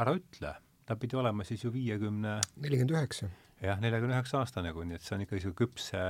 [0.00, 0.52] ära ütle,
[0.84, 3.30] ta pidi olema siis ju viiekümne nelikümmend üheksa.
[3.62, 6.04] jah, neljakümne üheksa aastane kuni, et see on ikka niisugune küpse,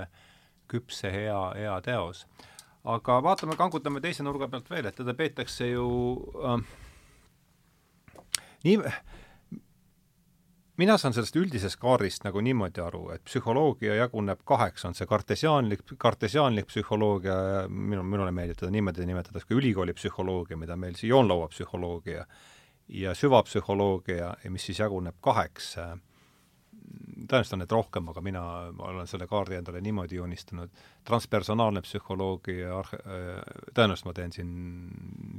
[0.71, 2.25] küpse hea, hea teos
[2.85, 5.87] aga vaatame, kangutame teise nurga pealt veel, et teda peetakse ju
[6.45, 6.59] äh,
[8.67, 8.77] nii,
[10.81, 15.85] mina saan sellest üldisest kaardist nagu niimoodi aru, et psühholoogia jaguneb kaheks, on see kartesiaanlik,
[16.01, 17.37] kartesiaanlik psühholoogia,
[17.69, 22.27] minu, minule meeldib teda niimoodi nimetada, ka ülikooli psühholoogia, mida meil siin joonlaua psühholoogia
[22.89, 25.75] ja süvapsühholoogia, mis siis jaguneb kaheks.
[27.25, 28.43] Tõenäoliselt on neid rohkem, aga mina
[28.85, 30.73] olen selle kaardi endale niimoodi joonistanud,
[31.07, 32.83] transpersonaalne psühholoogia,
[33.73, 34.55] tõenäoliselt ma teen siin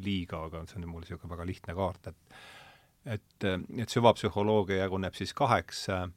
[0.06, 2.39] liiga, aga see on mul niisugune väga lihtne kaart, et
[3.05, 6.07] et, et süvapsühholoogia jaguneb siis kaheks äh,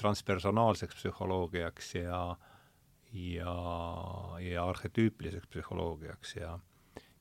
[0.00, 2.22] transpersonaalseks psühholoogiaks ja
[3.12, 3.54] ja,
[4.40, 6.58] ja arhetüüpiliseks psühholoogiaks ja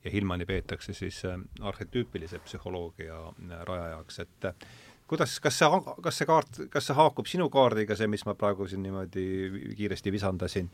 [0.04, 3.34] ja Hillmani peetakse siis äh, arhetüüpilise psühholoogia
[3.68, 4.50] rajajaks, et
[5.08, 5.68] kuidas, kas see,
[6.02, 9.26] kas see kaart, kas see haakub sinu kaardiga, see, mis ma praegu siin niimoodi
[9.78, 10.72] kiiresti visandasin,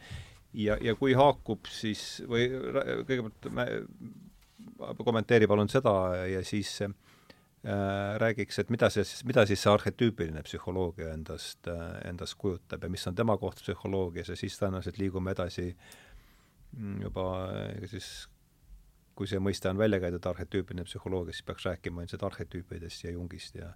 [0.54, 2.45] ja, ja kui haakub, siis või
[3.10, 3.50] kõigepealt
[5.04, 5.93] kommenteeri palun seda
[6.30, 6.93] ja siis äh,
[8.22, 12.89] räägiks, et mida see siis, mida siis see arhetüüpiline psühholoogia endast äh,, endast kujutab ja
[12.89, 15.72] mis on tema koht psühholoogias ja siis tõenäoliselt liigume edasi
[16.78, 18.28] mm, juba äh, siis
[19.17, 23.58] kui see mõiste on välja käidud, arhetüüpiline psühholoogia, siis peaks rääkima ilmselt arhetüüpidest ja Jungist
[23.58, 23.72] ja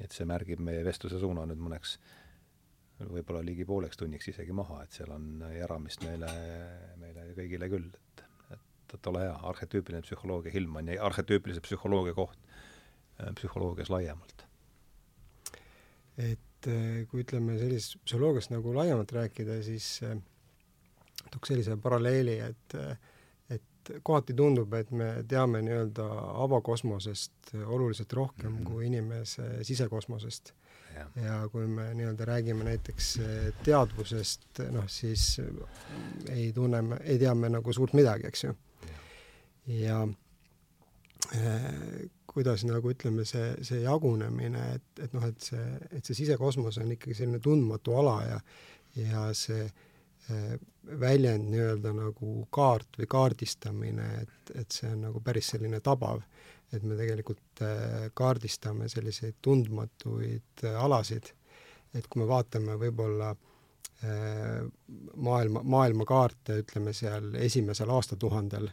[0.00, 1.98] et see märgib meie vestluse suuna nüüd mõneks
[3.00, 6.32] võib-olla ligi pooleks tunniks isegi maha, et seal on järamist meile,
[7.00, 8.24] meile kõigile küll, et,
[8.56, 12.40] et, et ole hea, arhetüüpiline psühholoogia, Hillmanni arhetüüpilise psühholoogia koht.
[12.40, 12.49] äh,
[13.34, 14.46] psühholoogias laiemalt.
[16.20, 20.18] et äh, kui ütleme sellisest psühholoogiast nagu laiemalt rääkida, siis äh,
[21.30, 22.98] tooks sellise paralleeli, et äh,
[23.50, 26.04] et kohati tundub, et me teame nii-öelda
[26.44, 28.72] avakosmosest oluliselt rohkem mm -hmm.
[28.72, 30.52] kui inimese sisekosmosest.
[31.16, 33.20] ja kui me nii-öelda räägime näiteks
[33.64, 35.40] teadvusest, noh siis
[36.28, 38.54] ei tunne ei tea me nagu suurt midagi, eks ju.
[39.66, 40.08] ja
[41.36, 46.80] äh, kuidas nagu ütleme, see, see jagunemine, et, et noh, et see, et see sisekosmos
[46.80, 48.42] on ikkagi selline tundmatu ala ja
[48.98, 50.54] ja see äh,
[51.00, 56.22] väljend nii-öelda nagu kaart või kaardistamine, et, et see on nagu päris selline tabav,
[56.72, 61.30] et me tegelikult äh, kaardistame selliseid tundmatuid äh, alasid,
[61.94, 64.60] et kui me vaatame võib-olla äh,
[65.16, 68.70] maailma, maailmakaarte, ütleme seal esimesel aastatuhandel,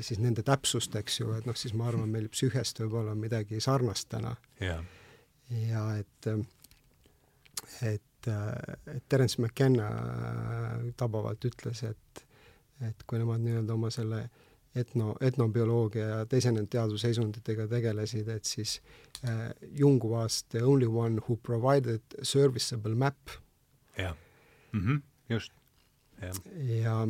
[0.00, 3.60] siis nende täpsust, eks ju, et noh, siis ma arvan, meil psüühest võib olla midagi
[3.62, 4.82] sarnast täna yeah..
[5.50, 6.30] ja et,
[7.82, 12.24] et et, et Terence McKenna äh, tabavalt ütles, et
[12.84, 14.18] et kui nemad nii-öelda oma selle
[14.76, 18.82] etno, etnobioloogia ja teisene teadusseisunditega tegelesid, et siis
[19.24, 23.16] äh, Jung was the only one who provided serviceable map.
[23.96, 24.16] jah
[24.72, 25.52] mm -hmm., just,
[26.20, 26.36] jah.
[26.82, 27.08] ja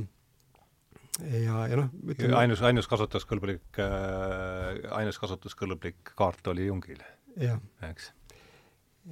[1.22, 7.02] ja, ja noh, ütleme ainus, ainus kasutuskõlblik äh,, ainus kasutuskõlblik kaart oli Jungil,
[7.36, 8.12] eks?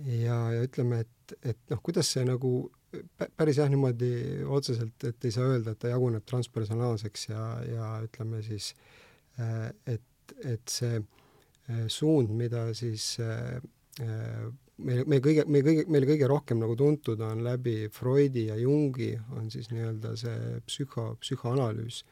[0.05, 2.57] Ja, ja ütleme, et, et noh, kuidas see nagu
[3.39, 8.43] päris jah, niimoodi otseselt, et ei saa öelda, et ta jaguneb transpersonaalseks ja, ja ütleme
[8.45, 8.73] siis,
[9.41, 13.59] äh, et, et see äh, suund, mida siis äh,
[14.79, 19.13] meil, meie kõige, meie kõige, meile kõige rohkem nagu tuntud on läbi Freudi ja Jungi,
[19.37, 22.03] on siis nii-öelda see psühho, psühhoanalüüs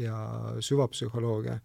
[0.00, 0.16] ja
[0.64, 1.58] süvapsühholoogia,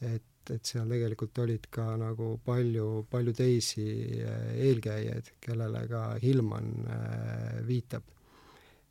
[0.00, 3.84] et et, seal tegelikult olid ka nagu palju, palju teisi
[4.24, 8.08] äh, eelkäijaid, kellele ka Hillman äh, viitab.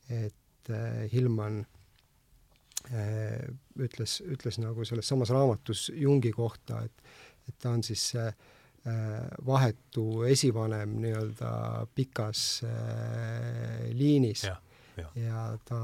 [0.09, 1.65] et äh, Hillman
[3.77, 7.03] ütles, ütles nagu selles samas raamatus Jungi kohta, et,
[7.45, 8.23] et ta on siis see
[9.45, 11.51] vahetu esivanem nii-öelda
[11.95, 12.63] pikas
[13.93, 14.55] liinis ja,
[14.97, 15.07] ja.
[15.15, 15.79] ja ta,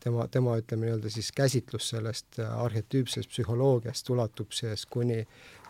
[0.00, 5.22] tema, tema ütleme nii-öelda siis käsitlus sellest äh, arhetüüpsest psühholoogiast ulatub siis kuni,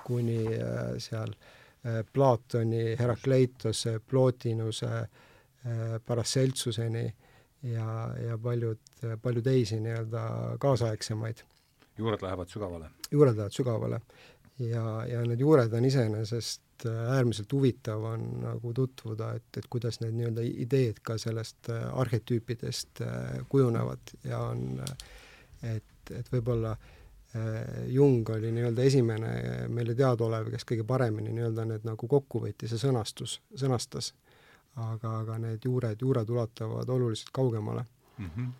[0.04, 5.06] kuni äh, seal äh, Platoni, Herakleitose, Plotinuse,
[6.06, 7.04] Paracelsuseni
[7.66, 7.86] ja,
[8.22, 8.78] ja paljud,
[9.22, 10.20] palju teisi nii-öelda
[10.62, 11.42] kaasaegsemaid.
[11.98, 12.90] juured lähevad sügavale?
[13.10, 14.00] juured lähevad sügavale
[14.58, 20.16] ja, ja need juured on iseenesest äärmiselt huvitav on nagu tutvuda, et, et kuidas need
[20.18, 24.82] nii-öelda ideed ka sellest äh, arhetüüpidest äh, kujunevad ja on,
[25.62, 29.32] et, et võib-olla äh, Jung oli nii-öelda esimene
[29.72, 34.12] meile teadaolev, kes kõige paremini nii-öelda need nagu kokku võttis ja sõnastus, sõnastas.
[34.76, 37.84] aga, aga need juured, juured ulatuvad oluliselt kaugemale
[38.18, 38.30] mm.
[38.36, 38.52] -hmm.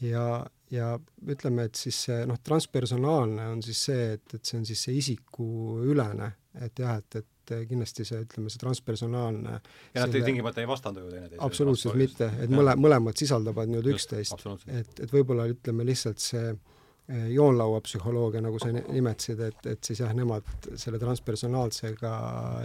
[0.00, 0.94] ja, ja
[1.30, 4.98] ütleme, et siis see noh, transpersonaalne on siis see, et, et see on siis see
[5.00, 6.30] isikuülene,
[6.66, 9.56] et jah, et, et kindlasti see, ütleme, see transpersonaalne
[9.94, 11.42] ja nad tingimata ei vastandu ju teineteisele?
[11.44, 14.46] absoluutselt mitte, et mõle, mõlemad sisaldavad nii-öelda üksteist.
[14.72, 20.14] et, et võib-olla ütleme lihtsalt see eh, joonlauapsühholoogia, nagu sa nimetasid, et, et siis jah,
[20.16, 22.14] nemad selle transpersonaalsega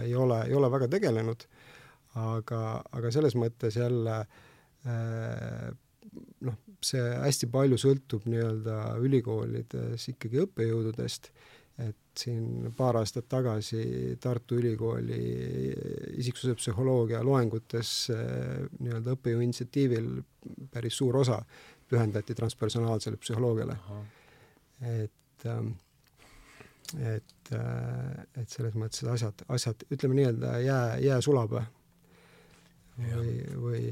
[0.06, 1.44] ei ole, ei ole väga tegelenud,
[2.24, 2.64] aga,
[2.96, 5.70] aga selles mõttes jälle äh,
[6.46, 11.30] noh, see hästi palju sõltub nii-öelda ülikoolides ikkagi õppejõududest,
[11.80, 15.20] et siin paar aastat tagasi Tartu Ülikooli
[16.20, 20.10] isiksuse psühholoogia loengutes nii-öelda õppejõu initsiatiivil
[20.72, 21.40] päris suur osa
[21.90, 23.78] pühendati transpersonaalsele psühholoogiale.
[24.80, 25.72] et ähm,
[26.98, 33.82] et, äh, et selles mõttes asjad, asjad, ütleme nii-öelda jää, jää sulab või, või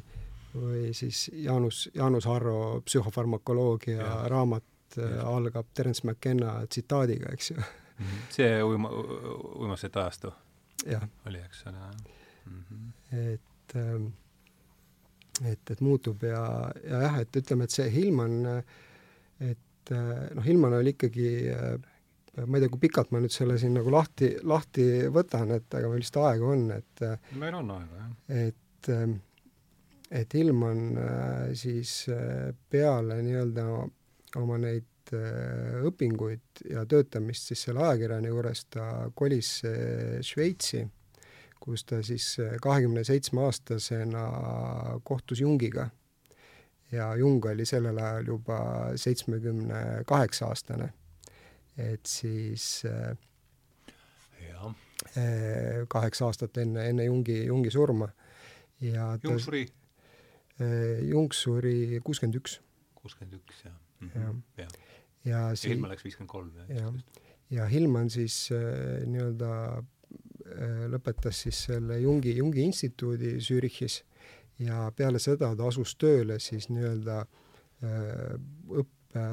[0.55, 4.15] või siis Jaanus, Jaanus Harro psühhofarmakoloogia ja.
[4.29, 4.65] raamat
[4.97, 5.05] ja.
[5.05, 7.57] Äh, algab Terence McKenna tsitaadiga, eks ju.
[7.57, 8.23] -hmm.
[8.31, 8.91] see uima,
[9.59, 10.33] uimasõidu ajastu
[11.27, 11.91] oli, eks ole
[12.47, 12.65] mm.
[12.71, 12.89] -hmm.
[13.35, 14.07] et ähm,
[15.45, 18.41] et, et muutub ja, ja jah, et ütleme, et see Hillman,
[19.41, 21.79] et äh, noh, Hillman oli ikkagi äh,
[22.47, 25.91] ma ei tea, kui pikalt ma nüüd selle siin nagu lahti, lahti võtan, et aga
[25.91, 27.05] meil vist aega on, et
[27.39, 28.45] meil on aega, jah.
[28.49, 29.19] et ähm,
[30.11, 33.65] et Ilman äh, siis äh, peale nii-öelda
[34.41, 39.59] oma neid äh, õpinguid ja töötamist siis selle ajakirjani juures ta kolis
[40.25, 40.83] Šveitsi,
[41.61, 44.25] kus ta siis kahekümne seitsme aastasena
[45.05, 45.89] kohtus Jungiga.
[46.93, 48.61] ja Jung oli sellel ajal juba
[48.97, 50.93] seitsmekümne kaheksa aastane.
[51.77, 52.85] et siis
[54.49, 54.73] ja.
[55.89, 58.09] kaheksa aastat enne, enne Jungi, Jungi surma
[58.81, 59.67] ja ta Jung suri
[61.09, 62.59] Jung suri kuuskümmend üks.
[62.99, 64.11] kuuskümmend üks, jah mm.
[64.15, 64.43] -hmm.
[64.57, 64.69] ja, ja,
[65.25, 66.95] ja si Hillman läks viiskümmend kolm, jah.
[67.51, 74.03] ja Hillman siis äh, nii-öelda äh, lõpetas siis selle Jungi, Jungi instituudi Zürichis
[74.59, 78.39] ja peale seda ta asus tööle siis nii-öelda äh,
[78.83, 79.27] õppe,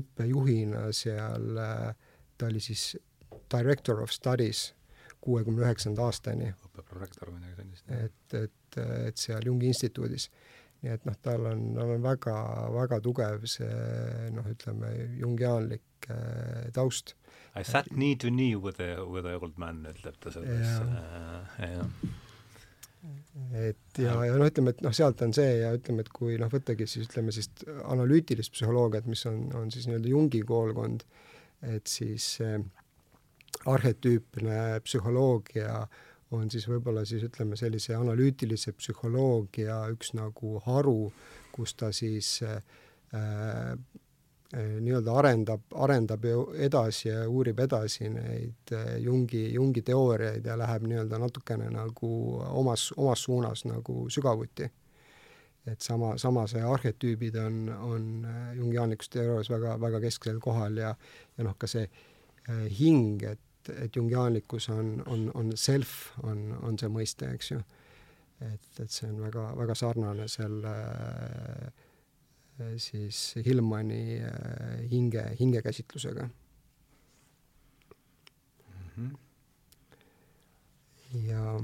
[0.00, 1.90] õppejuhina seal äh,,
[2.38, 2.96] ta oli siis
[3.52, 4.72] director of studies
[5.22, 6.50] kuuekümne üheksanda aastani.
[6.66, 7.90] õppeprorektor või midagi sellist.
[7.90, 10.30] et, et, et seal Jungi instituudis
[10.82, 12.36] nii et noh, tal on, tal on väga,
[12.74, 14.90] väga tugev see noh, ütleme
[15.20, 17.14] jungiaanlik äh, taust.
[17.58, 21.72] I sat knee to knee with a, with a old man, ütleb ta selles äh,,
[21.76, 21.86] jah
[23.58, 26.50] et ja, ja noh, ütleme, et noh, sealt on see ja ütleme, et kui noh,
[26.52, 27.50] võttagi siis ütleme siis
[27.90, 31.02] analüütilist psühholoogiat, mis on, on siis nii-öelda Jungi koolkond,
[31.66, 32.60] et siis äh,
[33.70, 36.00] arhetüüpne psühholoogia äh,
[36.32, 41.12] on siis võib-olla siis ütleme, sellise analüütilise psühholoogia üks nagu haru,
[41.52, 42.58] kus ta siis äh,
[43.16, 43.74] äh,
[44.52, 46.24] nii-öelda arendab, arendab
[46.60, 52.12] edasi ja uurib edasi neid äh, Jungi, Jungi teooriaid ja läheb nii-öelda natukene nagu
[52.52, 54.70] omas, omas suunas nagu sügavuti.
[55.66, 60.96] et sama, sama see arhetüübid on, on äh, jungiaanlikus teoorias väga, väga kesksel kohal ja,
[61.38, 61.86] ja noh, ka see
[62.74, 67.60] hing, et et, et jungiaanlikkus on, on, on self, on, on see mõiste, eks ju.
[68.42, 70.74] et, et see on väga, väga sarnane selle
[72.82, 76.30] siis Hillmani äh, hinge, hingekäsitlusega mm.
[78.96, 79.16] -hmm.
[81.26, 81.60] ja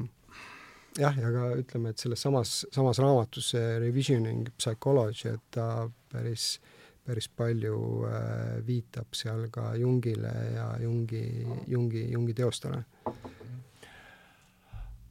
[0.99, 6.61] jah, ja ka ütleme, et selles samas, samas raamatus see Revisioning Psychology, et ta päris
[6.63, 6.78] äh,
[7.09, 11.25] päris palju äh, viitab seal ka Jungile ja Jungi,
[11.67, 12.83] Jungi, Jungi teostele.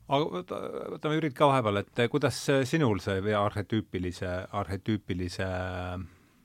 [0.07, 0.43] aga
[0.93, 5.47] võtame Jürit ka vahepeal, et kuidas sinul see arhetüüpilise, arhetüüpilise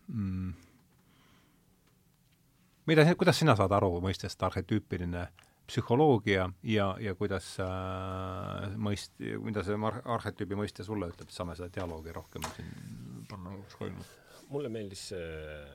[0.08, 0.48] mm,
[2.90, 5.28] mida, kuidas sina saad aru mõistest arhetüüpiline
[5.68, 9.78] psühholoogia ja, ja kuidas äh, mõist-, mida see
[10.16, 12.74] arhetüübi mõiste sulle ütleb, saame seda dialoogi rohkem siin
[13.30, 13.78] panna koos
[14.52, 15.66] mulle meeldis äh,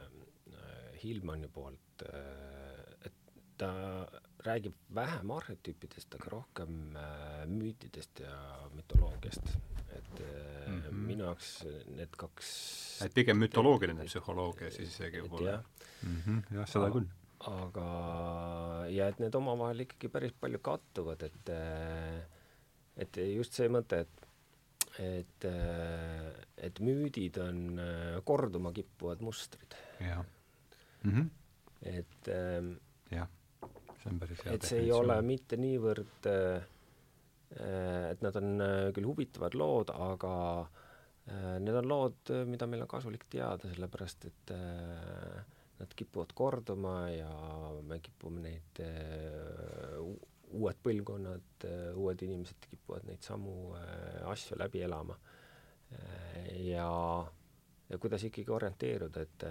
[1.02, 3.14] Hillmani poolt äh,, et
[3.58, 3.72] ta
[4.46, 8.36] räägib vähem arhetüüpidest, aga rohkem äh, müütidest ja
[8.76, 9.58] mütoloogiast.
[9.98, 10.92] et äh, mm -hmm.
[11.08, 12.50] minu jaoks need kaks
[13.02, 15.50] et pigem mütoloogiline psühholoogia siis isegi võib-olla.
[15.52, 15.64] jah
[16.04, 17.08] mm -hmm,, jah, seda küll.
[17.40, 17.88] aga,
[18.90, 21.50] ja et need omavahel ikkagi päris palju kattuvad, et
[22.98, 24.27] et just see mõte, et
[25.04, 25.46] et,
[26.58, 27.82] et müüdid on
[28.26, 29.76] korduma kippuvad mustrid.
[30.02, 30.24] jah.
[31.04, 31.28] Mm -hmm..
[31.82, 32.72] et ähm,
[33.12, 33.28] jah,
[34.02, 36.66] see on päris hea et see ei ole mitte niivõrd äh,
[38.12, 38.64] et nad on
[38.96, 44.52] küll huvitavad lood, aga äh, need on lood, mida meil on kasulik teada, sellepärast et
[44.56, 45.38] äh,
[45.80, 47.32] nad kipuvad korduma ja
[47.86, 48.82] me kipume neid
[50.48, 51.66] uued põlvkonnad,
[52.00, 53.74] uued inimesed kipuvad neid samu
[54.32, 55.18] asju läbi elama.
[56.64, 56.88] ja,
[57.90, 59.46] ja kuidas ikkagi orienteeruda, et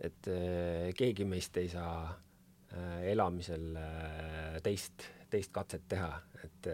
[0.00, 6.10] et äh, keegi meist ei saa äh, elamisel äh, teist, teist katset teha,
[6.44, 6.68] et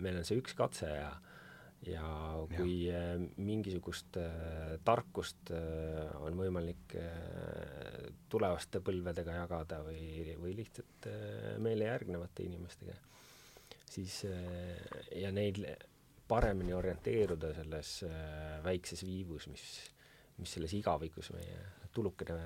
[0.00, 1.10] meil on see üks katse ja
[1.86, 2.08] ja
[2.52, 2.98] kui ja.
[3.42, 4.18] mingisugust
[4.86, 5.50] tarkust
[6.20, 6.96] on võimalik
[8.30, 11.08] tulevaste põlvedega jagada või, või lihtsalt
[11.64, 12.94] meile järgnevate inimestega,
[13.90, 14.20] siis
[15.18, 15.64] ja neil
[16.30, 17.96] paremini orienteeruda selles
[18.64, 19.66] väikses viivus, mis,
[20.38, 21.58] mis selles igavikus meie
[21.92, 22.38] tulukene,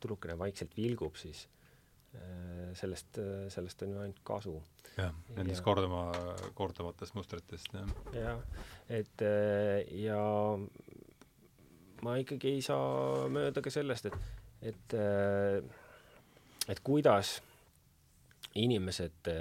[0.00, 1.61] tulukene vaikselt vilgub, siis äh,
[2.76, 3.18] sellest,
[3.52, 4.54] sellest on ju ainult kasu.
[4.96, 6.02] jah, nendest ja, korduma,
[6.58, 7.94] korduvatest mustritest, jah.
[8.16, 8.42] jah,
[8.92, 10.20] et äh, ja
[12.02, 14.18] ma ikkagi ei saa mööda ka sellest, et,
[14.72, 15.62] et, äh,
[16.68, 17.38] et kuidas
[18.60, 19.32] inimesed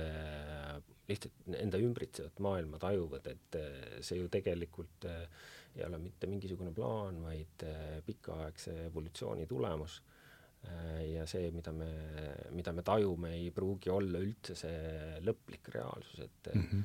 [1.12, 3.58] lihtsalt enda ümbritsevat maailma tajuvad, et
[4.00, 5.26] see ju tegelikult äh,
[5.76, 10.02] ei ole mitte mingisugune plaan, vaid äh, pikaaegse evolutsiooni tulemus.
[10.70, 11.90] Äh, ja see, mida me,
[12.56, 16.84] mida me tajume, ei pruugi olla üldse see lõplik reaalsus, et mm -hmm.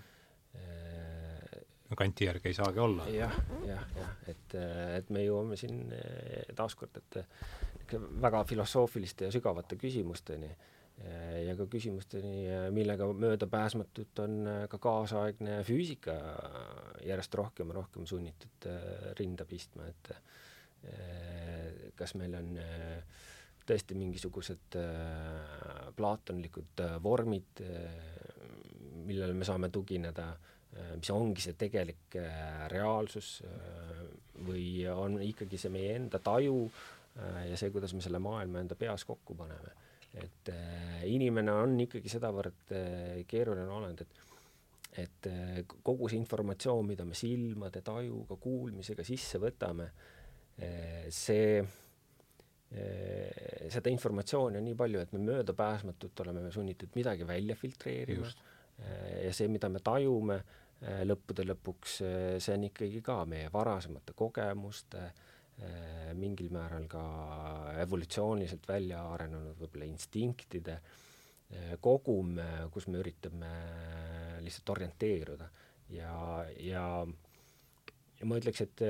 [1.91, 3.29] no kanti järgi ei saagi olla ja,.
[3.29, 3.37] jah,
[3.67, 4.55] jah, jah, et,
[4.97, 5.93] et me jõuame siin
[6.57, 7.21] taaskord, et
[8.23, 10.51] väga filosoofiliste ja sügavate küsimusteni
[11.45, 16.15] ja ka küsimusteni, millega möödapääsmatult on äh, ka kaasaegne füüsika
[17.05, 22.57] järjest rohkem ja rohkem sunnitud äh, rinda pistma, et äh, kas meil on
[23.67, 24.77] tõesti mingisugused
[25.97, 27.63] plaatonlikud vormid,
[29.07, 30.29] millele me saame tugineda,
[30.99, 32.19] mis ongi see tegelik
[32.73, 33.41] reaalsus
[34.47, 36.61] või on ikkagi see meie enda taju
[37.49, 39.75] ja see, kuidas me selle maailma enda peas kokku paneme.
[40.17, 44.23] Et äh, inimene on ikkagi sedavõrd äh, keeruline olend, et
[44.97, 49.91] et äh, kogu see informatsioon, mida me silmade, tajuga, kuulmisega sisse võtame,
[51.13, 51.59] see,
[52.67, 58.29] seda informatsiooni on nii palju, et me möödapääsmatult oleme sunnitud midagi välja filtreerima.
[59.23, 60.41] Ja see, mida me tajume
[61.09, 62.01] lõppude lõpuks,
[62.43, 65.07] see on ikkagi ka meie varasemate kogemuste
[66.19, 67.05] mingil määral ka
[67.81, 70.81] evolutsiooniliselt välja arenenud võib-olla instinktide
[71.81, 72.37] kogum,
[72.75, 73.53] kus me üritame
[74.45, 75.49] lihtsalt orienteeruda.
[75.95, 76.85] Ja, ja
[78.17, 78.83] ja ma ütleks, et,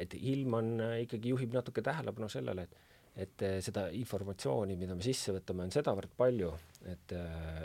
[0.00, 0.70] et ilm on
[1.04, 2.89] ikkagi, juhib natuke tähelepanu sellele, et
[3.20, 6.50] et seda informatsiooni, mida me sisse võtame, on sedavõrd palju,
[6.88, 7.14] et,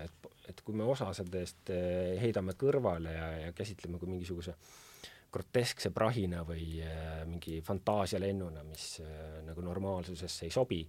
[0.03, 1.71] et, et kui me osa sellest
[2.21, 4.55] heidame kõrvale ja, ja käsitleme kui mingisuguse
[5.35, 6.79] groteskse prahina või
[7.27, 8.85] mingi fantaasialennuna, mis
[9.43, 10.79] nagu normaalsusesse ei sobi,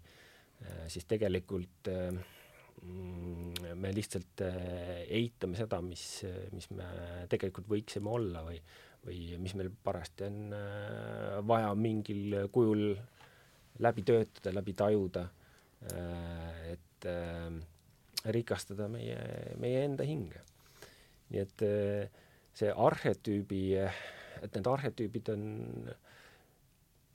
[0.86, 6.04] siis tegelikult mm, me lihtsalt eitame seda, mis,
[6.54, 6.86] mis me
[7.32, 8.60] tegelikult võiksime olla või,
[9.06, 10.56] või mis meil parajasti on
[11.50, 12.94] vaja mingil kujul
[13.78, 15.26] läbi töötada, läbi tajuda,
[16.72, 17.06] et
[18.32, 19.18] rikastada meie,
[19.60, 20.40] meie enda hinge.
[21.30, 21.64] nii et
[22.56, 23.60] see arhetüübi
[24.42, 25.42] et need arhetüübid on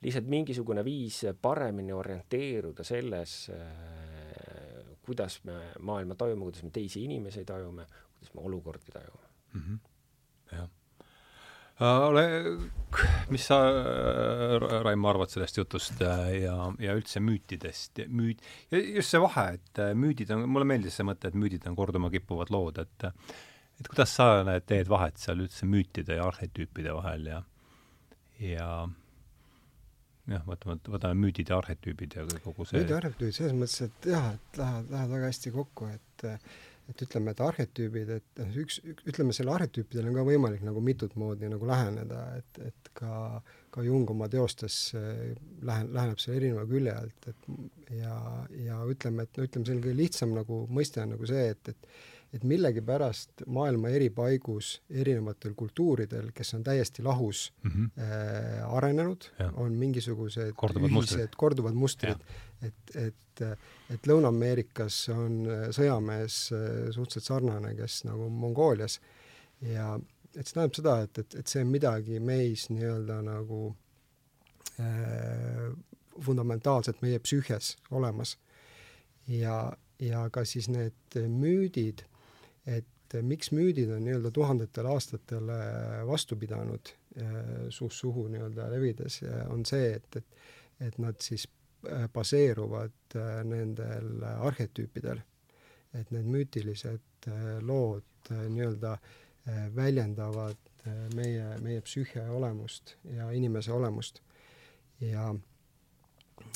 [0.02, 7.44] lihtsalt mingisugune viis paremini orienteeruda selles, äh, kuidas me maailma tajume, kuidas me teisi inimesi
[7.46, 7.86] tajume,
[8.18, 9.60] kuidas me olukordi tajume mm.
[9.60, 9.78] -hmm.
[10.52, 10.70] jah äh,
[11.82, 12.24] ole,
[13.32, 13.58] mis sa,
[14.84, 18.42] Raimo, arvad sellest jutust äh, ja, ja üldse müütidest, müüd,
[18.72, 22.52] just see vahe, et müüdid on, mulle meeldis see mõte, et müüdid on korduma kippuvad
[22.54, 23.08] lood, et
[23.82, 27.40] et kuidas sa näed, teed vahet seal üldse müütide ja arhetüüpide vahel ja
[28.42, 28.68] ja
[30.30, 34.10] jah, võtame, võtame müüdid ja arhetüübid ja kogu see müüdi ja arhetüübid selles mõttes, et
[34.12, 36.26] jah, et lähevad, lähevad väga hästi kokku, et
[36.90, 41.14] et ütleme, et arhetüübid, et noh, üks, ütleme, selle arhetüüpidel on ka võimalik nagu mitut
[41.20, 43.42] moodi nagu läheneda, et, et ka,
[43.74, 47.52] ka Jung oma teostes lähen-, läheneb selle erineva külje alt, et
[48.00, 48.16] ja,
[48.64, 51.94] ja ütleme, et no ütleme, selline kõige lihtsam nagu mõiste on nagu see, et, et
[52.32, 57.90] et millegipärast maailma eri paigus erinevatel kultuuridel, kes on täiesti lahus mm -hmm.
[58.00, 62.24] äh, arenenud, on mingisugused korduvad ühised, mustrid, korduvad mustrid,
[62.66, 63.42] et, et,
[63.92, 65.38] et Lõuna-Ameerikas on
[65.74, 68.98] sõjamees äh, suhteliselt sarnane, kes nagu Mongoolias
[69.66, 69.94] ja
[70.32, 73.64] et see tähendab seda, et, et, et see on midagi meis nii-öelda nagu
[74.80, 75.68] äh,
[76.22, 78.36] fundamentaalselt meie psüühias olemas.
[79.28, 82.02] ja, ja ka siis need müüdid,
[82.66, 85.52] et miks müüdid on nii-öelda tuhandetel aastatel
[86.08, 87.36] vastu pidanud äh,
[87.68, 90.42] suust suhu nii-öelda levides, on see, et, et
[90.82, 91.61] et nad siis äh,
[92.12, 95.22] baseeruvad äh, nendel arhetüüpidel.
[95.92, 97.26] et need müütilised
[97.60, 98.94] lood nii-öelda
[99.76, 100.70] väljendavad
[101.14, 104.22] meie, meie psüühia olemust ja inimese olemust.
[105.00, 105.34] ja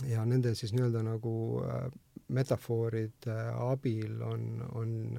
[0.08, 1.90] ja nende siis nii-öelda nagu äh,
[2.28, 5.18] metafooride abil on, on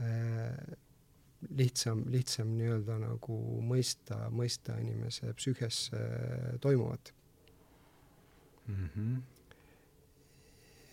[0.00, 0.56] äh,
[1.50, 7.14] lihtsam, lihtsam nii-öelda nagu mõista, mõista inimese psüühias äh, toimuvat
[8.66, 8.88] mm.
[8.96, 9.22] -hmm.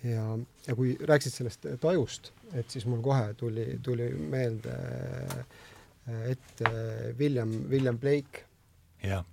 [0.09, 4.77] ja, ja kui rääkisid sellest tajust, et siis mul kohe tuli, tuli meelde
[6.27, 6.71] ette
[7.17, 8.45] William, William Blake.
[9.03, 9.23] ja,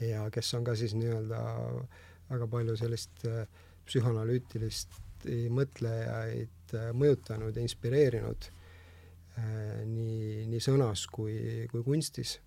[0.00, 2.00] ja kes on ka siis nii-öelda äh,
[2.30, 3.44] väga palju sellist äh,
[3.88, 4.98] psühhanalüütilist
[5.52, 12.38] mõtlejaid äh, mõjutanud ja inspireerinud äh, nii, nii sõnas kui, kui kunstis.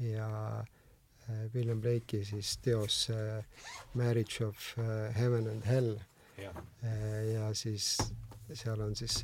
[0.00, 0.28] ja
[1.54, 3.08] William Blake'i siis teos
[3.94, 4.70] Marriage of
[5.16, 5.98] Heaven and Hell.
[6.40, 6.52] Ja,
[7.26, 7.98] ja siis
[8.56, 9.18] seal on siis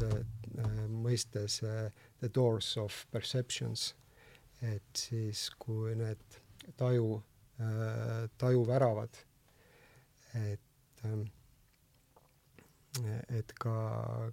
[0.92, 3.88] mõistes The Doors of Perceptions,
[4.60, 6.38] et siis kui need
[6.76, 7.22] taju,
[8.38, 9.16] tajuväravad
[10.36, 11.24] et ähm,
[13.28, 13.76] et ka,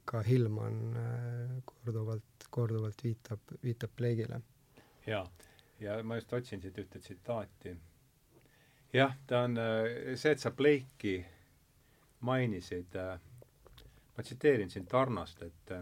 [0.08, 4.40] ka Hillman äh, korduvalt, korduvalt viitab, viitab Blake'ile.
[5.08, 5.26] jaa,
[5.84, 7.76] ja ma just otsin siit ühte tsitaati.
[8.94, 11.18] jah, ta on, äh, see, et sa Blake'i
[12.24, 13.20] mainisid, äh,
[14.18, 15.76] ma tsiteerin siin Tarnast, et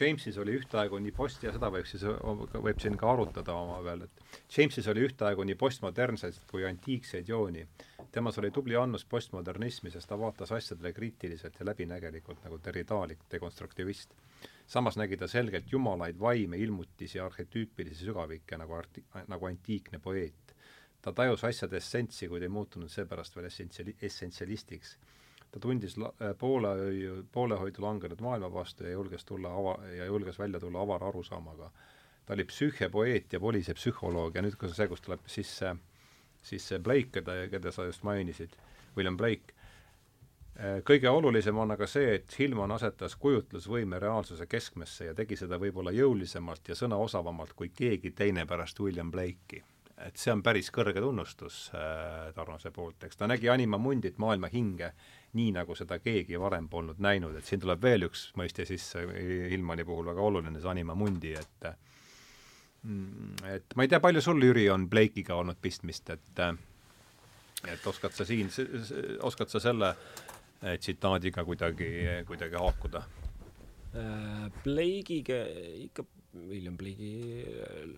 [0.00, 4.24] Jamesis oli ühtaegu nii post- ja seda võib siis, võib siin ka arutada omavahel, et
[4.56, 7.66] Jamesis oli ühtaegu nii postmodernseid kui antiikseid jooni.
[8.12, 14.14] temas oli tubli annus postmodernismi, sest ta vaatas asjadele kriitiliselt ja läbinägelikult nagu derridaalik dekonstruktivist.
[14.66, 20.54] Samas nägi ta selgelt jumalaid, vaime, ilmutisi ja arhetüüpilisi sügavikke nagu arti-, nagu antiikne poeet.
[21.02, 24.96] ta tajus asjade essentsi, kuid ei muutunud seepärast veel essentsiali-, essentsialistiks
[25.50, 30.38] ta tundis la-, äh, poolehoiu, poolehoidu langenud maailma vastu ja julges tulla ava-, ja julges
[30.38, 31.70] välja tulla avara arusaamaga.
[32.26, 35.76] ta oli psüühiapoeet ja polise psühholoog ja nüüd, kui see, kus tuleb sisse
[36.46, 38.54] siis see Blake, keda, keda sa just mainisid,
[38.96, 39.55] William Blake,
[40.84, 45.92] kõige olulisem on aga see, et Hillman asetas kujutlusvõime reaalsuse keskmesse ja tegi seda võib-olla
[45.92, 49.62] jõulisemalt ja sõnaosavamalt kui keegi teine pärast William Blake'i.
[50.06, 54.48] Et see on päris kõrge tunnustus äh, Tarnase poolt, eks ta nägi Anima Mundit, maailma
[54.52, 54.90] hinge,
[55.36, 59.04] nii nagu seda keegi varem polnud näinud, et siin tuleb veel üks mõiste sisse
[59.56, 61.68] Ilmani puhul väga oluline, see Anima Mundi, et
[62.82, 66.44] mm, et ma ei tea, palju sul, Jüri, on Blake'iga olnud pistmist, et
[67.66, 68.52] et oskad sa siin,
[69.24, 70.35] oskad sa selle äh,
[70.78, 71.88] tsitaadiga kuidagi,
[72.26, 73.02] kuidagi haakuda?
[73.96, 75.38] Äh, Blake'iga
[75.86, 76.04] ikka
[76.48, 77.44] William Blake'i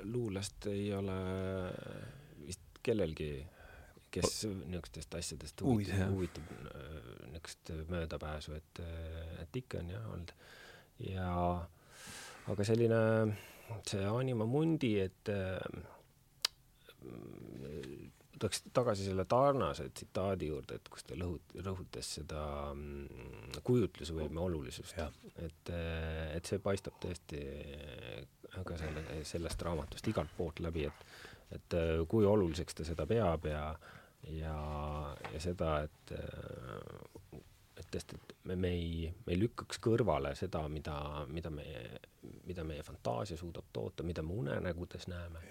[0.04, 1.16] luulest ei ole
[2.46, 3.32] vist kellelgi,
[4.10, 6.52] kes niisugustest asjadest huvitab, huvitab
[7.32, 8.82] niisugust möödapääsu, et,
[9.42, 10.32] et ikka on jah olnud.
[11.08, 11.28] ja
[12.48, 13.00] aga selline,
[13.86, 15.32] see Anima Mundi, et
[18.38, 24.98] tuleks tagasi selle Tarnase tsitaadi juurde, et kus ta lõhut-, rõhutas seda mm, kujutlusvõime olulisust.
[25.44, 25.72] et,
[26.36, 27.42] et see paistab tõesti
[28.64, 31.08] ka selle, sellest raamatust igalt poolt läbi, et
[31.48, 31.74] et
[32.12, 33.62] kui oluliseks ta seda peab ja
[34.26, 34.56] ja,
[35.32, 36.12] ja seda, et
[37.78, 40.96] et tõesti, et me, me ei, me ei lükkaks kõrvale seda, mida,
[41.30, 42.00] mida meie,
[42.48, 45.44] mida meie fantaasia suudab toota, mida me unenägudes näeme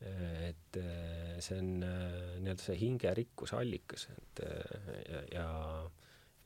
[0.00, 5.48] et äh, see on äh, nii-öelda see hingerikkuse allikas, et äh, ja, ja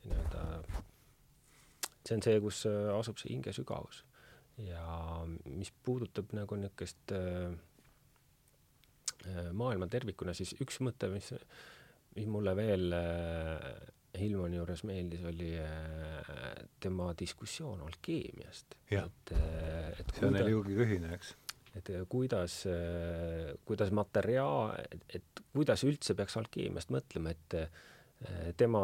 [0.03, 0.43] nii-öelda
[2.05, 2.65] see on see, kus
[2.97, 4.03] asub see hinge sügavus.
[4.59, 4.83] ja
[5.51, 7.11] mis puudutab nagu niisugust
[9.57, 11.31] maailma tervikuna, siis üks mõte, mis,
[12.15, 12.93] mis mulle veel
[14.15, 15.49] Hilmani juures meeldis, oli
[16.79, 18.77] tema diskussioon alkeemiast.
[18.91, 21.33] et, et see on neil juugi ühine, eks
[21.75, 22.61] et kuidas,
[23.67, 24.73] kuidas materiaal,
[25.11, 28.81] et kuidas üldse peaks alkeemiast mõtlema, et äh, tema,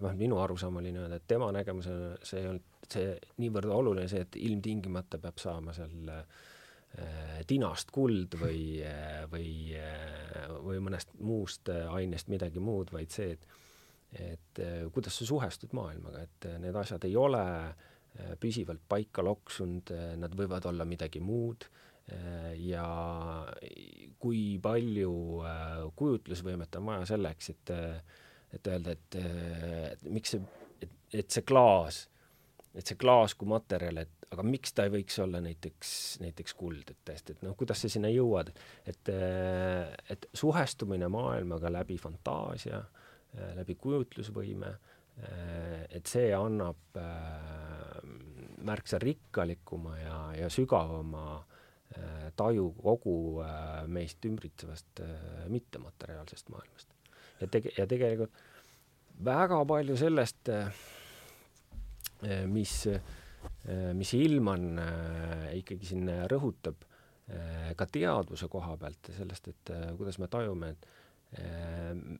[0.00, 1.88] noh, minu arusaam oli niimoodi, et tema nägemus,
[2.26, 8.38] see ei olnud, see niivõrd oluline see, et ilmtingimata peab saama seal äh, tinast kuld
[8.40, 8.80] või,
[9.28, 9.50] või,
[10.64, 13.62] või mõnest muust ainest midagi muud, vaid see, et
[14.16, 14.60] et
[14.94, 17.42] kuidas sa suhestud maailmaga, et need asjad ei ole
[18.40, 21.66] püsivalt paika loksunud, nad võivad olla midagi muud
[22.62, 22.86] ja
[24.22, 25.14] kui palju
[25.98, 27.74] kujutlusvõimet on vaja selleks, et
[28.54, 29.16] et öelda, et,
[29.92, 30.44] et miks see,
[30.80, 32.04] et, et see klaas,
[32.76, 35.90] et see klaas kui materjal, et aga miks ta ei võiks olla näiteks,
[36.22, 38.50] näiteks kuld, et tõesti, et noh, kuidas sa sinna jõuad,
[38.88, 39.10] et,
[40.12, 42.80] et suhestumine maailmaga läbi fantaasia,
[43.58, 44.72] läbi kujutlusvõime,
[45.96, 46.98] et see annab
[48.66, 51.38] märksa rikkalikuma ja, ja sügavama
[52.36, 53.16] taju kogu
[53.92, 55.00] meist ümbritsevast
[55.52, 56.92] mittemateriaalsest maailmast.
[57.40, 58.44] Ja tege-, ja tegelikult
[59.24, 60.50] väga palju sellest,
[62.52, 62.74] mis,
[63.96, 64.68] mis Ilman
[65.56, 66.84] ikkagi siin rõhutab
[67.76, 70.86] ka teadvuse koha pealt ja sellest, et kuidas me tajume, et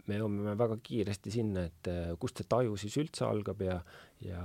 [0.08, 3.76] me jõuame väga kiiresti sinna, et kust see taju siis üldse algab ja,
[4.24, 4.42] ja,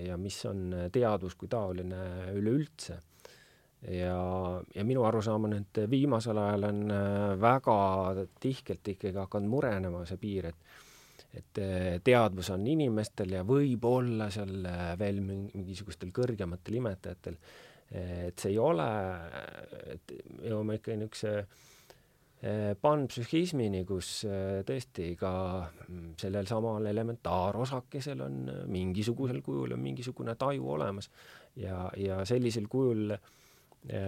[0.00, 3.00] ja mis on teadvus kui taoline üleüldse
[3.88, 7.76] ja, ja minu arusaam on, et viimasel ajal on äh, väga
[8.40, 10.80] tihkelt ikkagi hakanud murenema see piir, et
[11.34, 17.38] et äh, teadvus on inimestel ja võib-olla seal äh, veel mingisugustel kõrgematel imetajatel,
[17.94, 18.86] et see ei ole,
[19.92, 20.12] et
[20.48, 21.34] jõuame ikka niisuguse
[22.80, 24.08] panpsühhismini, kus
[24.68, 25.30] tõesti ka
[25.86, 31.08] mm, sellel samal elementaarosakesel on mingisugusel kujul on mingisugune taju olemas
[31.60, 33.30] ja, ja sellisel kujul äh,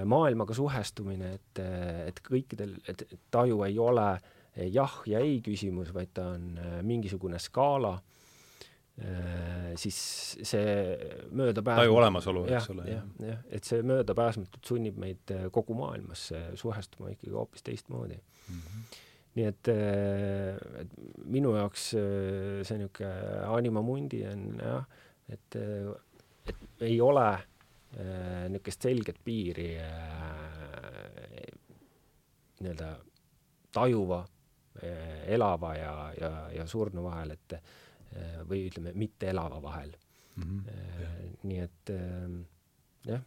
[0.08, 1.60] maailmaga suhestumine, et,
[2.08, 4.08] et kõikidel, et taju ei ole
[4.72, 7.98] jah ja ei küsimus, vaid ta on äh, mingisugune skaala,
[9.76, 9.96] siis
[10.40, 10.70] see
[11.36, 11.82] möödapääs-.
[11.82, 12.86] taju olemasolu, eks ole.
[12.88, 18.62] jah, jah, et see möödapääsmatult sunnib meid kogu maailmas suhestuma ikkagi hoopis teistmoodi mm.
[18.62, 19.02] -hmm
[19.36, 19.68] nii et,
[20.80, 20.92] et
[21.28, 23.10] minu jaoks see niisugune
[23.52, 24.86] anima mundi on jah,
[25.28, 25.58] et,
[26.48, 27.55] et ei ole Äh,
[27.94, 29.86] niisugust selget piiri äh,
[32.60, 32.90] nii-öelda
[33.72, 34.20] tajuva,
[34.82, 37.60] äh, elava ja, ja, ja surnu vahel, et
[38.48, 39.90] või ütleme, mitte elava vahel
[40.36, 40.42] mm.
[40.42, 41.32] -hmm.
[41.50, 41.90] nii et
[43.04, 43.24] jah,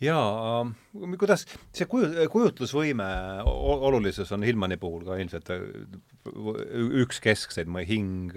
[0.00, 0.64] jaa,
[1.18, 3.08] kuidas see kuju, kujutlusvõime
[3.44, 5.52] olulisus on Hillmani puhul ka ilmselt
[7.04, 8.32] üks keskseid, hing,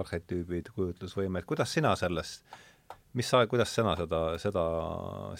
[0.00, 2.42] arhetüübid, kujutlusvõime, et kuidas sina sellest
[3.18, 4.64] mis sa, kuidas sina seda, seda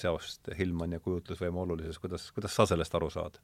[0.01, 3.39] seost Hillman ja kujutlusvõime olulisus, kuidas, kuidas sa sellest aru saad?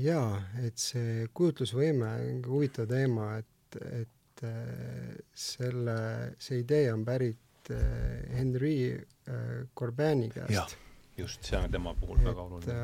[0.00, 5.96] jaa, et see kujutlusvõime on huvitav teema, et, et äh, selle,
[6.40, 10.78] see idee on pärit äh, Henry äh, Corbani käest.
[11.16, 12.78] just, see on tema puhul et, väga oluline.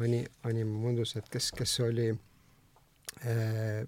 [0.00, 2.08] Ani-, Anima Mundus, et kes, kes oli
[3.20, 3.84] äh,,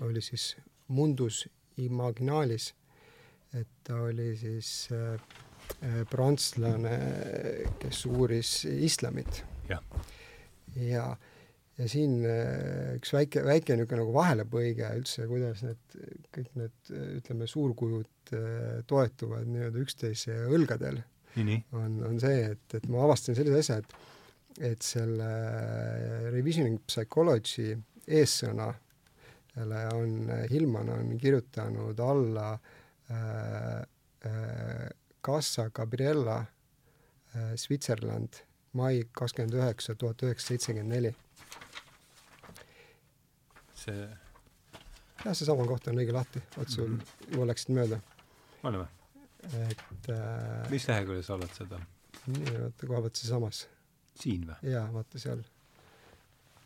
[0.00, 0.56] oli siis
[0.88, 1.44] Mundus
[1.78, 2.72] Imaginalis
[3.56, 5.14] et ta oli siis äh,
[5.82, 6.94] äh, prantslane,
[7.80, 9.42] kes uuris islamit.
[9.68, 9.80] ja,
[10.76, 11.06] ja,
[11.78, 15.98] ja siin äh, üks väike, väike niisugune nagu vahelepõige üldse, kuidas need,
[16.34, 18.34] kõik need ütleme, suurkujud
[18.86, 21.00] toetuvad nii-öelda üksteise õlgadel,
[21.74, 24.00] on, on see, et, et ma avastasin sellise asja, et
[24.60, 25.26] et selle
[26.34, 27.70] revisioning psychology
[28.04, 28.66] eessõna
[29.94, 30.10] on
[30.50, 32.79] Hillman on kirjutanud alla äh,
[33.10, 33.80] Äh,
[34.28, 34.90] äh,
[35.22, 36.46] Casa Gabriella,
[37.34, 41.14] äh, Switzerland, mai kakskümmend üheksa, tuhat üheksasada seitsekümmend neli.
[43.80, 43.96] see
[45.24, 47.32] jah, seesama koht on õige lahti, vot sul mm -hmm.
[47.34, 48.00] juba läksid mööda.
[48.62, 48.86] või?
[49.70, 51.80] et äh, mis leheküljel sa oled seda?
[52.26, 53.66] nii, vaata koha pealt sealsamas.
[54.14, 54.70] siin või?
[54.70, 55.42] jaa, vaata seal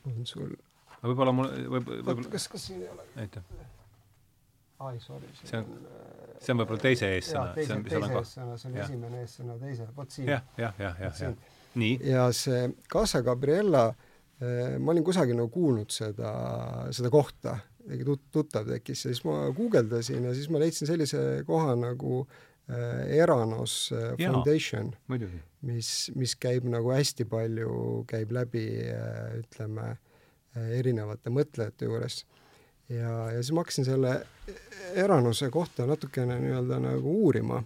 [0.07, 0.57] on sul
[0.99, 3.07] aga võib-olla mul võib, võib-olla kas, kas siin ei ole?
[3.16, 3.42] aitäh
[4.89, 5.28] ai, sorry.
[5.45, 5.68] see on,
[6.41, 7.53] see on võib-olla teise eessõna.
[7.57, 8.87] teise, teise eessõna, see on ja.
[8.87, 10.30] esimene eessõna teise, vot siin.
[10.30, 11.61] jah, jah, jah, jah, jah.
[11.80, 11.99] nii.
[12.11, 16.32] ja see Casa Gabriella eh,, ma olin kusagil nagu kuulnud seda,
[16.95, 17.59] seda kohta,
[17.89, 22.24] mingi tut-, tuttav tekkis ja siis ma guugeldasin ja siis ma leidsin sellise koha nagu
[22.68, 23.78] eh, Eranos
[24.20, 24.93] Foundation,
[25.64, 28.68] mis, mis käib nagu hästi palju, käib läbi
[29.41, 29.95] ütleme,
[30.55, 32.20] erinevate mõtlejate juures
[32.89, 34.26] ja, ja siis ma hakkasin selle
[34.95, 37.62] Eranuse kohta natukene nii-öelda nagu uurima.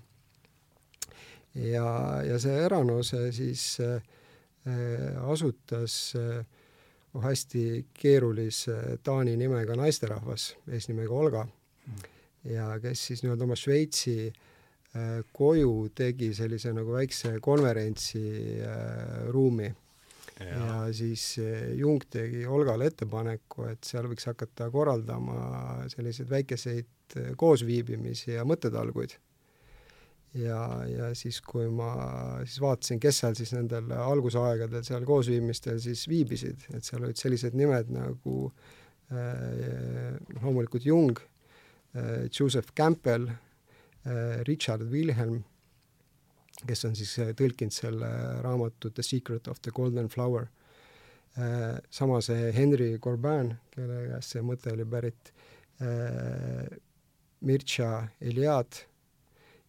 [1.55, 4.03] ja, ja see Eranuse siis äh,
[5.31, 6.47] asutas äh,
[7.23, 11.95] hästi keerulise taani nimega naisterahvas, eesnimega Olga mm.,
[12.45, 14.35] ja kes siis nii-öelda oma Šveitsi äh,
[15.33, 19.75] koju tegi sellise nagu väikse konverentsiruumi
[20.41, 20.49] ja.
[20.49, 21.25] ja siis
[21.79, 29.17] Jung tegi Olgale ettepaneku, et seal võiks hakata korraldama selliseid väikeseid koosviibimisi ja mõttetalguid
[30.37, 31.93] ja, ja siis, kui ma
[32.45, 37.57] siis vaatasin, kes seal siis nendel algusaegadel seal koosviibimistel siis viibisid, et seal olid sellised
[37.59, 38.37] nimed nagu
[39.13, 41.19] äh, loomulikult Jung
[42.29, 43.31] Joseph Campbell
[44.47, 45.41] Richard Wilhelm,
[46.67, 48.09] kes on siis äh, tõlkinud selle
[48.45, 50.49] raamatu The Secret of the Golden Flower
[51.39, 55.33] äh,, sama see Henry Corbin, kelle käest see mõte oli pärit
[55.83, 56.67] äh,,
[57.41, 58.87] Mircea Eliade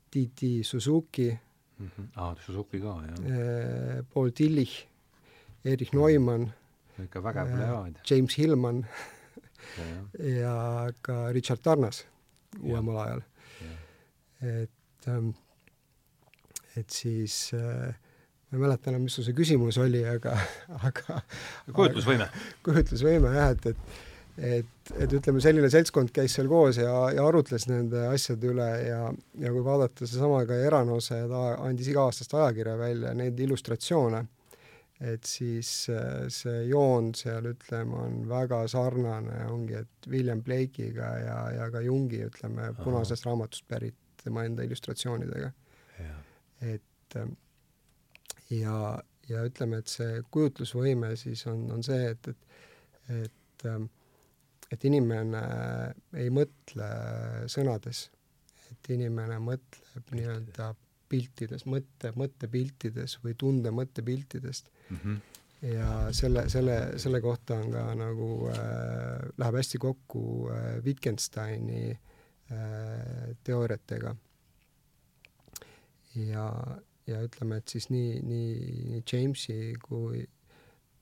[0.09, 1.85] Titi Suzuki mm.
[1.87, 2.07] -hmm.
[2.15, 4.05] Ah, Suzuki ka, jah.
[4.13, 4.87] Paul Tillich,
[5.65, 6.51] Erich Neumann.
[7.03, 7.95] ikka vägev plejaad.
[8.09, 8.85] James Hillman
[9.77, 12.05] ja, ja ka Richard Tarnas
[12.61, 13.21] uuemal ajal.
[14.41, 15.29] et, ähm,
[16.79, 17.89] et siis äh,
[18.49, 20.35] ma ei mäleta enam, mis sul see küsimus oli, aga,
[20.79, 21.23] aga
[21.75, 22.29] kujutlusvõime.
[22.65, 24.05] kujutlusvõime jah, et, et
[24.39, 28.99] et, et ütleme, selline seltskond käis seal koos ja, ja arutles nende asjade üle ja,
[29.41, 34.21] ja kui vaadata seesama ka Eranose, ta andis iga-aastast ajakirja välja neid illustratsioone,
[35.11, 41.39] et siis äh, see joon seal, ütleme, on väga sarnane, ongi, et William Blake'iga ja,
[41.55, 45.51] ja ka Jungi, ütleme, punasest raamatust pärit tema enda illustratsioonidega.
[46.61, 47.35] Et ähm,
[48.49, 48.97] ja,
[49.29, 52.59] ja ütleme, et see kujutlusvõime siis on, on see, et, et,
[53.23, 53.89] et ähm,
[54.71, 55.41] et inimene
[56.19, 56.89] ei mõtle
[57.49, 58.05] sõnades,
[58.69, 60.71] et inimene mõtleb nii-öelda
[61.09, 64.97] piltides, mõtte, mõttepiltides või tunde mõttepiltidest mm.
[64.97, 65.17] -hmm.
[65.71, 73.33] ja selle, selle, selle kohta on ka nagu äh,, läheb hästi kokku äh, Wittgensteini äh,
[73.43, 74.15] teooriatega.
[76.27, 76.49] Ja,
[77.07, 80.25] ja ütleme, et siis nii, nii Jamesi kui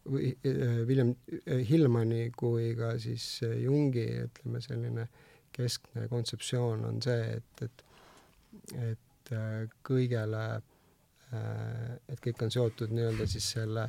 [0.07, 1.13] või äh, William
[1.47, 5.07] äh, Hillmani kui ka siis äh, Jungi, ütleme, selline
[5.55, 7.86] keskne kontseptsioon on see, et, et
[8.88, 9.30] et
[9.84, 10.41] kõigele,
[12.07, 13.84] et kõik on seotud nii-öelda siis selle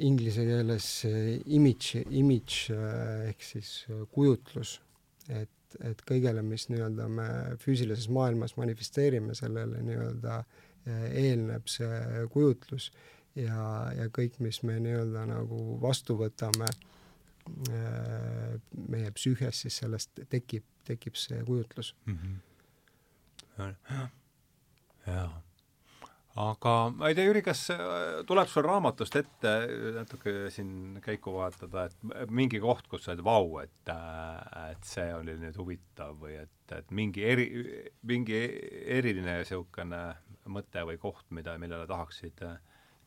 [0.00, 0.86] inglise keeles
[1.52, 2.78] image, image
[3.28, 3.72] ehk siis
[4.14, 4.78] kujutlus,
[5.28, 5.52] et,
[5.84, 7.28] et kõigele, mis nii-öelda me
[7.62, 10.42] füüsilises maailmas manifesteerime, sellele nii-öelda
[10.88, 12.90] eelneb see kujutlus
[13.36, 13.64] ja,
[13.96, 18.54] ja kõik, mis me nii-öelda nagu vastu võtame äh,
[18.88, 22.18] meie psüühias, siis sellest tekib, tekib see kujutlus mm.
[22.22, 22.38] -hmm.
[25.06, 25.42] jaa.
[26.38, 29.54] Aga ma ei tea, Jüri, kas äh, tuleb sul raamatust ette
[29.96, 35.08] natuke siin käiku vahetada, et mingi koht, kus sa oled vau, et, äh, et see
[35.16, 37.48] oli nüüd huvitav või et, et mingi eri,
[38.06, 38.40] mingi
[38.98, 40.02] eriline niisugune
[40.48, 42.58] mõte või koht, mida, millele tahaksid äh,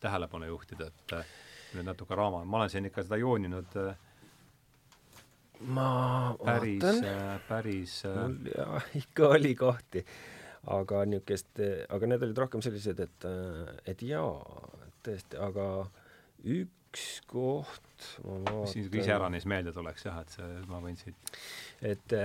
[0.01, 1.36] tähelepanu juhtida, et äh,
[1.75, 3.91] nüüd natuke raama, ma olen siin ikka seda jooninud äh,
[5.69, 5.88] ma
[6.41, 10.03] päris, äh, päris mul jaa, ikka oli kohti,
[10.68, 13.26] aga niisugust, aga need olid rohkem sellised, et,
[13.89, 14.36] et jaa,
[15.05, 15.66] tõesti, aga
[16.45, 21.36] üks koht ma vaatan mis siin iseäranis meelde tuleks jah, et see, ma võin siit
[21.82, 22.16] et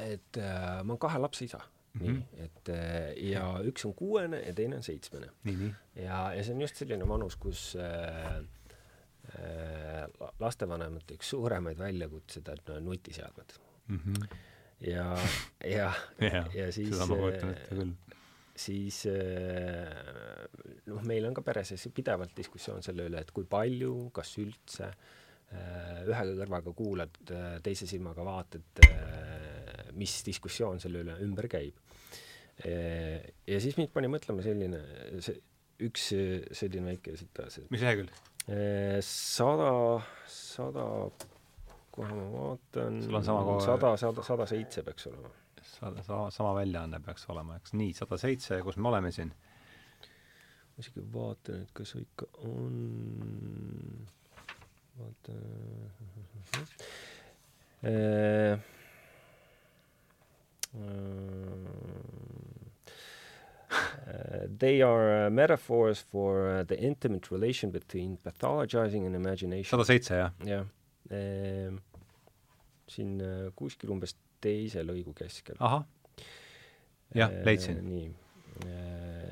[0.00, 1.62] et ma olen kahe lapse isa
[1.92, 2.12] Mm -hmm.
[2.12, 2.68] nii, et
[3.32, 5.30] ja üks on kuuene ja teine on seitsmene.
[5.94, 8.36] ja, ja see on just selline vanus, kus äh,
[9.34, 13.52] äh, lastevanemate üks suuremaid väljakutseid on nutiseadmed
[13.88, 13.98] mm.
[13.98, 14.36] -hmm.
[14.80, 15.06] Ja,
[15.66, 15.90] ja
[16.34, 17.94] ja, ja siis seda ma kujutan ette küll
[18.60, 20.44] siis äh,
[20.90, 26.02] noh, meil on ka peres pidevalt diskussioon selle üle, et kui palju, kas üldse äh,
[26.04, 27.20] ühe kõrvaga kuulad,
[27.64, 28.82] teise silmaga vaatad
[29.96, 31.78] mis diskussioon selle üle ümber käib.
[32.60, 34.80] ja siis mind pani mõtlema selline,
[35.24, 35.38] see
[35.86, 36.10] üks
[36.56, 37.56] selline väike tsitaat.
[37.72, 38.12] mis lehekülg?
[39.06, 39.70] sada,
[40.28, 40.86] sada,
[41.94, 43.02] kohe ma vaatan.
[43.04, 43.60] sul on sama kohe?
[43.66, 45.30] sada, sada, sada seitse peaks olema.
[45.62, 47.74] sada, sama, sama väljaanne peaks olema, eks.
[47.78, 49.32] nii, sada seitse, kus me oleme siin?
[50.70, 52.74] ma isegi vaatan, et kas ikka on,
[55.00, 55.38] vaata
[64.10, 69.70] Uh, they are uh, metaphors for uh, the intimate relation between pathologizing and imagination.
[69.70, 70.32] sada seitse, jah?
[70.44, 70.64] jah.
[72.90, 75.56] Siin uh, kuskil umbes teise lõigu keskel.
[75.58, 75.84] ahah.
[77.14, 77.84] jah, leidsin.
[77.84, 78.10] nii.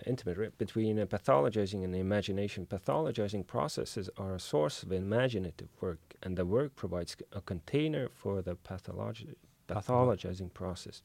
[0.06, 2.66] intimate between uh, pathologizing and imagination.
[2.66, 8.42] Pathologizing processes are a source of imaginative work, and the work provides a container for
[8.42, 9.34] the pathologi-
[9.68, 11.02] pathologizing process.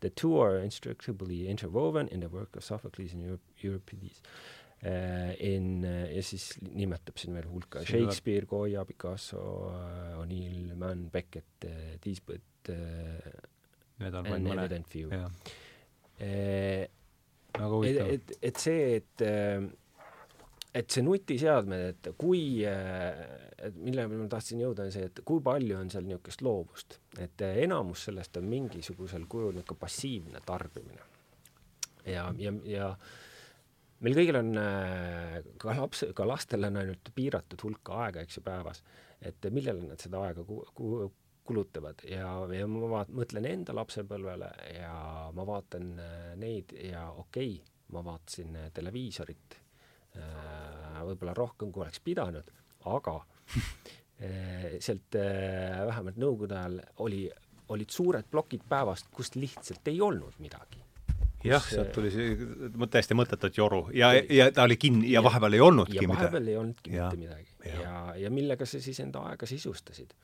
[0.00, 4.22] The two are inextricably interwoven in the work of Sophocles and Eurip- Euripides.
[4.78, 9.40] Uh, in uh, ja siis nimetab siin veel hulka Shakespeare, Goya, Picasso
[9.72, 11.96] uh,, O'Neill, Mann, Beckett uh,
[13.98, 14.74] Need on vaid mõned.
[16.18, 16.84] Eh,
[17.54, 18.10] väga huvitav.
[18.14, 19.24] et, et, see, et
[20.78, 25.78] et see nutiseadmed, et kui, et millele ma tahtsin jõuda, on see, et kui palju
[25.78, 31.08] on seal niisugust loovust, et enamus sellest on mingisugusel kujul niisugune passiivne tarbimine.
[32.06, 32.92] ja, ja, ja
[34.04, 34.50] meil kõigil on
[35.58, 38.82] ka laps, ka lastel on ainult piiratud hulk aega, eks ju, päevas,
[39.20, 41.08] et millele nad seda aega ku-, ku-,
[41.48, 42.02] kulutavad.
[42.08, 44.92] Ja, ja ma vaat-, mõtlen enda lapsepõlvele ja
[45.34, 49.56] ma vaatan äh, neid ja okei okay,, ma vaatasin äh, televiisorit
[50.18, 52.52] äh, võib-olla rohkem, kui oleks pidanud,
[52.92, 53.16] aga
[54.82, 57.20] sealt vähemalt nõukogude ajal oli,
[57.70, 60.82] olid suured plokid päevast, kust lihtsalt ei olnud midagi
[61.44, 62.34] jah, sealt tuli see
[62.90, 66.10] täiesti mõttetut joru ja, ja ta oli kinni ja vahepeal ei olnudki midagi.
[66.10, 67.54] ja vahepeal ei olnudki mitte midagi.
[67.64, 70.14] ja, ja, ja millega sa siis enda aega sisustasid.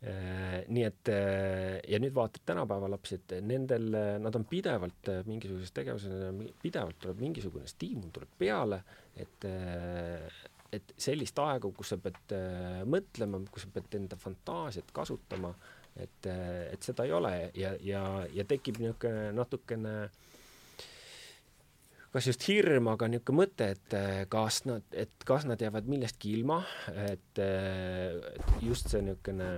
[0.00, 3.90] Äh, nii et äh, ja nüüd vaatad tänapäeva lapsi, et nendel,
[4.24, 6.22] nad on pidevalt äh, mingisuguses tegevuses,
[6.62, 8.80] pidevalt tuleb mingisugune stiimul tuleb peale,
[9.20, 9.44] et
[10.70, 12.32] et sellist aega, kus sa pead
[12.88, 15.50] mõtlema, kus sa pead enda fantaasiat kasutama,
[16.02, 16.30] et,
[16.74, 19.94] et seda ei ole ja, ja, ja tekib niisugune natukene
[22.10, 23.98] kas just hirm, aga niisugune mõte, et
[24.32, 26.62] kas nad, et kas nad jäävad millestki ilma,
[27.06, 27.42] et,
[28.66, 29.52] just see niisugune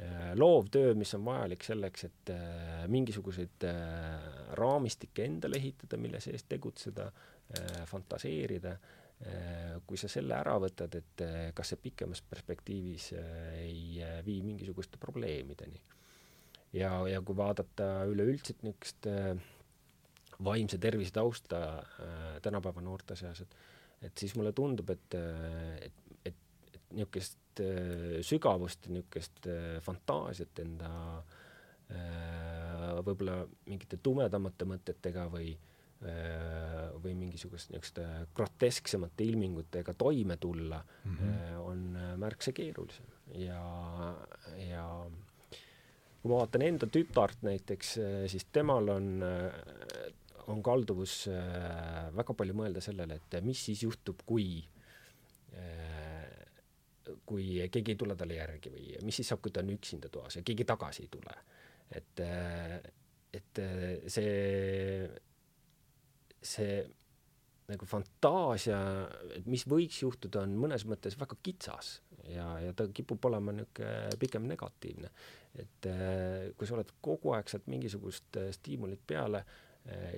[0.00, 3.74] Äh, loovtöö, mis on vajalik selleks, et äh, mingisuguseid äh,
[4.56, 7.10] raamistikke endale ehitada, mille sees tegutseda,
[7.90, 8.76] fantaseerida,
[9.86, 13.10] kui sa selle ära võtad, et kas see pikemas perspektiivis
[13.60, 15.82] ei vii mingisuguste probleemideni.
[16.72, 19.10] ja, ja kui vaadata üleüldiselt niisugust
[20.40, 21.60] vaimse tervise tausta
[22.40, 23.58] tänapäeva noorte seas, et
[24.02, 25.16] et siis mulle tundub, et,
[25.84, 26.36] et, et,
[26.74, 30.92] et niisugust äh, sügavust niisugust äh, fantaasiat enda
[31.92, 35.52] äh, võib-olla mingite tumedamate mõtetega või
[36.00, 41.58] või mingisugust niisuguste grotesksemate ilmingutega toime tulla mm -hmm.
[41.60, 41.82] on
[42.16, 43.04] märksa keerulisem
[43.36, 43.60] ja,
[44.56, 44.86] ja
[46.22, 47.98] kui ma vaatan enda tütart näiteks,
[48.32, 49.22] siis temal on,
[50.46, 51.28] on kalduvus
[52.16, 54.64] väga palju mõelda sellele, et mis siis juhtub, kui
[57.26, 60.36] kui keegi ei tule talle järgi või mis siis saab, kui ta on üksinda toas
[60.36, 61.34] ja keegi tagasi ei tule.
[61.90, 62.20] et,
[63.32, 63.60] et
[64.06, 65.08] see,
[66.42, 66.80] see
[67.70, 68.78] nagu fantaasia,
[69.36, 74.18] et mis võiks juhtuda, on mõnes mõttes väga kitsas ja, ja ta kipub olema niisugune
[74.18, 75.10] pigem negatiivne.
[75.60, 75.86] et
[76.56, 79.44] kui sa oled kogu aeg saad mingisugust stiimulit peale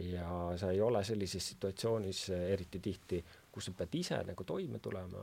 [0.03, 3.21] ja sa ei ole sellises situatsioonis eriti tihti,
[3.53, 5.23] kus sa pead ise nagu toime tulema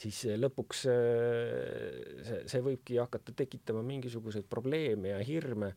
[0.00, 5.74] siis lõpuks see, see võibki hakata tekitama mingisuguseid probleeme ja hirme,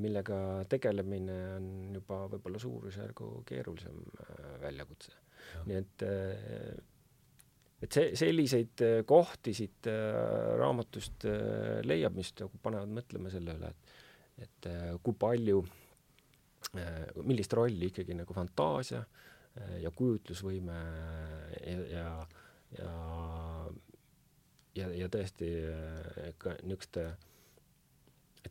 [0.00, 0.36] millega
[0.70, 5.12] tegelemine on juba võib-olla suurusjärgu keerulisem äh, väljakutse.
[5.68, 6.04] nii et
[7.82, 9.88] et see, selliseid kohti siit
[10.60, 11.26] raamatust
[11.84, 13.98] leiab, mis nagu panevad mõtlema selle üle, et
[14.42, 14.68] et
[15.04, 15.58] kui palju,
[17.28, 19.02] millist rolli ikkagi nagu fantaasia
[19.82, 20.78] ja kujutlusvõime
[21.66, 22.06] ja, ja
[22.78, 22.92] ja,
[24.76, 25.50] ja, ja tõesti
[26.40, 27.06] ka niisuguste,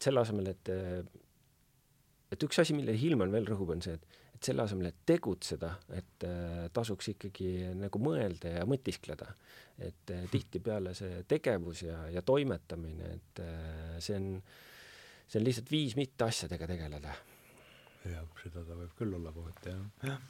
[0.02, 0.72] et selle asemel, et
[2.32, 5.74] et üks asi, millele Hillman veel rõhub, on see, et, et selle asemel, et tegutseda,
[5.98, 9.34] et äh, tasuks ikkagi nagu mõelda ja mõtiskleda.
[9.82, 14.28] et äh, tihtipeale see tegevus ja, ja toimetamine, et äh, see on,
[15.28, 17.16] see on lihtsalt viis mitte asjadega tegeleda.
[18.06, 19.74] jah, seda ta võib küll olla kohati,
[20.06, 20.22] jah.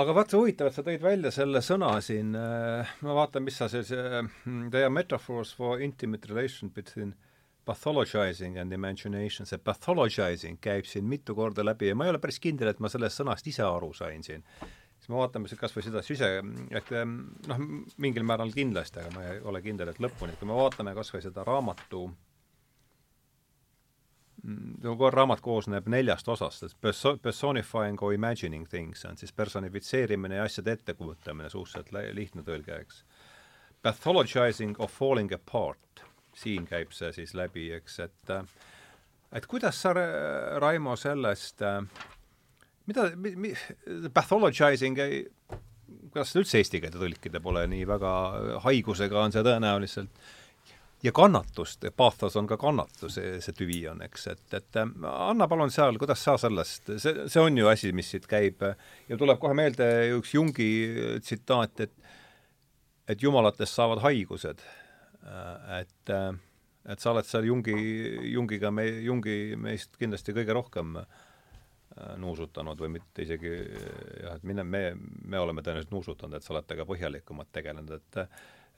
[0.00, 3.82] aga vaata, huvitav, et sa tõid välja selle sõna siin, ma vaatan, mis sa see,
[3.82, 4.22] see
[4.70, 7.16] They are metaphors for intimate relation between
[7.70, 12.40] pathologizing and imagination, see pathologizing käib siin mitu korda läbi ja ma ei ole päris
[12.42, 14.42] kindel, et ma sellest sõnast ise aru sain siin.
[15.00, 16.32] siis me vaatame kas või seda sise,
[16.70, 17.62] et ähm, noh,
[17.96, 21.14] mingil määral kindlasti, aga ma ei ole kindel, et lõpuni, et kui me vaatame kas
[21.14, 22.18] või seda raamatu äh,
[24.80, 30.46] nagu raamat koosneb neljast osast, et perso-, personifying or imagining things on siis personifitseerimine ja
[30.48, 33.02] asjade ettekujutamine, suhteliselt lihtne tõlge, eks.
[33.82, 36.04] Pathologizing or falling apart,
[36.40, 38.34] siin käib see siis läbi, eks, et
[39.36, 39.94] et kuidas sa,
[40.62, 41.62] Raimo, sellest,
[42.90, 43.54] mida mi,, mi,
[44.14, 45.22] pathologizing ei,
[46.10, 48.12] kuidas seda üldse eesti keelde tõlkida pole nii väga,
[48.66, 50.22] haigusega on see tõenäoliselt
[51.02, 55.96] ja kannatust, pathos on ka kannatus, see tüvi on, eks, et, et anna palun seal,
[56.00, 59.86] kuidas sa sellest, see, see on ju asi, mis siit käib ja tuleb kohe meelde
[60.18, 60.70] üks Jungi
[61.24, 61.96] tsitaat, et
[63.10, 64.60] et jumalatest saavad haigused.
[65.78, 66.12] Et,
[66.90, 67.74] et sa oled seal Jungi,
[68.32, 70.96] Jungiga, me, Jungi meist kindlasti kõige rohkem
[72.22, 74.82] nuusutanud või mitte isegi jah, et mine, me,
[75.26, 78.20] me oleme tõenäoliselt nuusutanud, et sa oled temaga põhjalikumalt tegelenud, et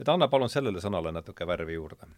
[0.00, 2.08] et anna palun sellele sõnale natuke värvi juurde.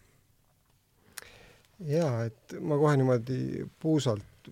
[1.90, 4.50] jaa, et ma kohe niimoodi puusalt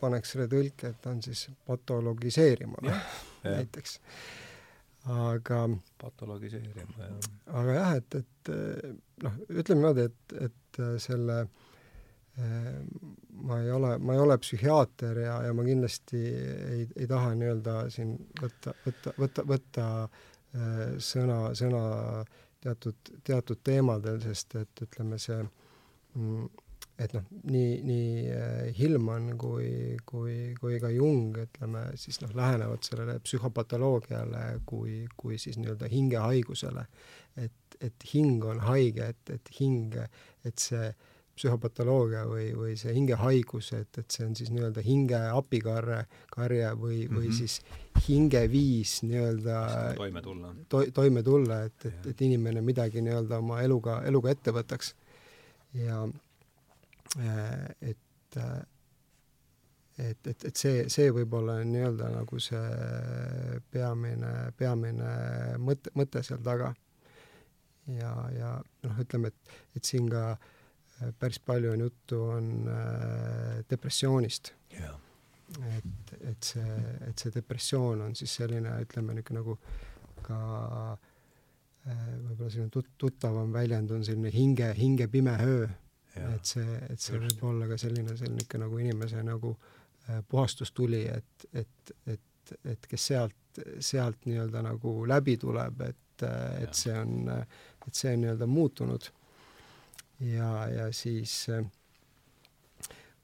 [0.00, 2.82] paneks selle tõlke, et ta on siis patologiseerima
[3.44, 4.00] näiteks.
[5.12, 5.60] Aga
[6.00, 7.30] patologiseerima, jah.
[7.60, 8.52] aga jah, et, et
[9.24, 11.44] noh, ütleme niimoodi, et, et selle
[12.34, 17.74] ma ei ole, ma ei ole psühhiaater ja, ja ma kindlasti ei, ei taha nii-öelda
[17.94, 19.84] siin võtta, võtta, võtta, võtta
[20.98, 21.84] sõna, sõna
[22.64, 26.48] teatud, teatud teemadel, sest et ütleme, see mm,
[26.98, 32.86] et noh, nii, nii äh, Hillman kui, kui, kui ka Jung, ütleme siis noh, lähenevad
[32.86, 36.86] sellele psühhopatoloogiale kui, kui siis nii-öelda hingehaigusele.
[37.42, 39.96] et, et hing on haige, et, et hing,
[40.46, 40.92] et see
[41.34, 47.00] psühhopatoloogia või, või see hingehaigus, et, et see on siis nii-öelda hinge apikarre, karje või
[47.00, 47.16] mm, -hmm.
[47.18, 47.38] või mhm.
[47.40, 49.56] siis hingeviis nii-öelda
[49.98, 50.84] toime tulla to,.
[50.94, 54.94] toime tulla, et, et, et inimene midagi nii-öelda oma eluga, eluga ette võtaks.
[55.74, 56.04] ja
[57.20, 58.62] et, äh,
[59.98, 65.12] et, et, et see, see võib olla nii-öelda nagu see peamine, peamine
[65.62, 66.74] mõte, mõte seal taga.
[67.86, 68.50] ja, ja
[68.86, 70.52] noh, ütleme, et, et siin ka äh,
[71.18, 74.94] päris palju on juttu, on äh, depressioonist yeah..
[75.76, 79.58] et, et see, et see depressioon on siis selline, ütleme niisugune nagu
[80.24, 80.38] ka
[80.94, 85.68] äh, võib-olla selline tut-, tuttavam väljend on selline hinge, hinge pime öö.
[86.16, 87.24] Et see, et see Just.
[87.26, 92.86] võib olla ka selline, selline niisugune nagu inimese nagu äh, puhastustuli, et, et, et, et
[92.90, 96.26] kes sealt, sealt nii-öelda nagu läbi tuleb, et,
[96.62, 99.08] et see on, et see on nii-öelda muutunud
[100.20, 101.64] ja, ja siis äh,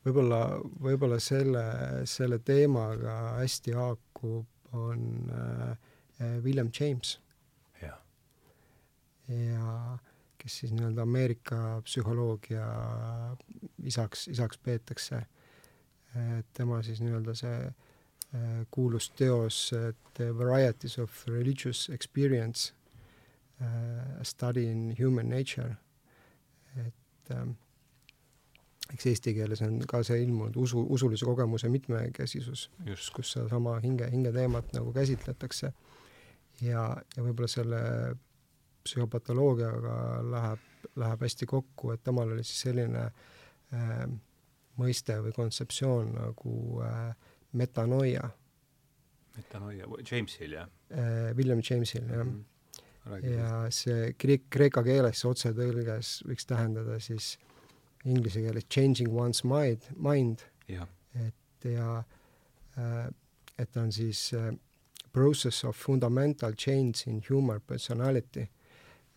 [0.07, 0.43] võib-olla,
[0.82, 1.64] võib-olla selle,
[2.11, 5.91] selle teemaga hästi haakub, on äh,
[6.45, 7.18] William James.
[7.82, 7.97] ja,
[9.28, 9.99] ja
[10.41, 12.66] kes siis nii-öelda Ameerika psühholoogia
[13.84, 15.22] isaks, isaks peetakse.
[16.55, 19.70] tema siis nii-öelda see äh, kuulus teos
[20.14, 22.72] The Varieties of Religious Experience
[23.61, 25.76] uh,, A Study in Human Nature
[26.78, 27.47] et äh,
[28.95, 32.68] eks eesti keeles on ka see ilmunud usu, usulise kogemuse mitmekesisus,
[33.14, 35.72] kus sedasama hinge, hingeteemat nagu käsitletakse.
[36.61, 36.82] ja,
[37.16, 37.82] ja võib-olla selle
[38.85, 39.95] psühhopatoloogiaga
[40.31, 40.66] läheb,
[40.97, 44.05] läheb hästi kokku, et temal oli siis selline äh,
[44.81, 46.55] mõiste või kontseptsioon nagu
[46.87, 47.11] äh,
[47.53, 48.31] metanoia.
[49.37, 51.37] metanoia, Jamesil, jah äh,?
[51.37, 52.31] William Jamesil, jah mm.
[52.31, 52.47] -hmm
[53.22, 57.39] ja see kreek-, kreeka keeles otsetõlges võiks tähendada siis
[58.05, 62.05] inglise keeles changing one's mind, mind, et ja
[62.76, 63.09] äh,
[63.59, 64.53] et on siis äh,
[65.12, 68.49] process of fundamental change in human personality.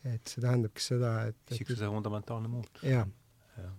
[0.04, 2.84] Et see tähendabki seda, et, et isiksuse fundamentaalne muutus.
[2.84, 3.08] jah.
[3.58, 3.72] ja,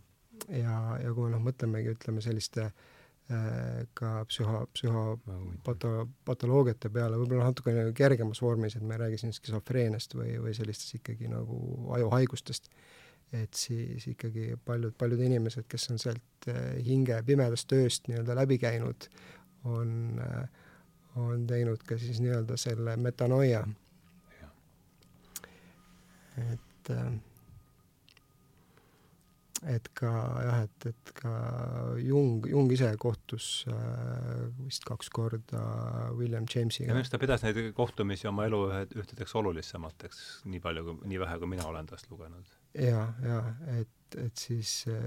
[0.49, 7.49] ja, ja kui me noh, mõtlemegi, ütleme selliste äh, ka psühho, psühhopato-, patoloogiate peale, võib-olla
[7.49, 11.61] natukene kergemas vormis, et me ei räägi siin skisofreeniast või, või sellistest ikkagi nagu
[11.97, 12.69] ajuhaigustest,
[13.35, 18.61] et siis ikkagi paljud, paljud inimesed, kes on sealt äh, hinge pimedast tööst nii-öelda läbi
[18.63, 19.09] käinud,
[19.65, 20.45] on, äh,
[21.17, 23.65] on teinud ka siis nii-öelda selle metanoia.
[26.37, 27.15] Et äh,
[29.71, 30.11] et ka
[30.45, 31.33] jah, et, et ka
[32.03, 35.63] Jung, Jung ise kohtus äh, vist kaks korda
[36.19, 36.91] William Jamesiga.
[36.91, 40.23] ja minu arust ta pidas neid kohtumisi oma elu ühe, ühtedeks olulisemateks,
[40.53, 42.57] nii palju kui, nii vähe, kui mina olen tast lugenud.
[42.77, 43.41] ja, ja
[43.79, 44.99] et, et siis äh,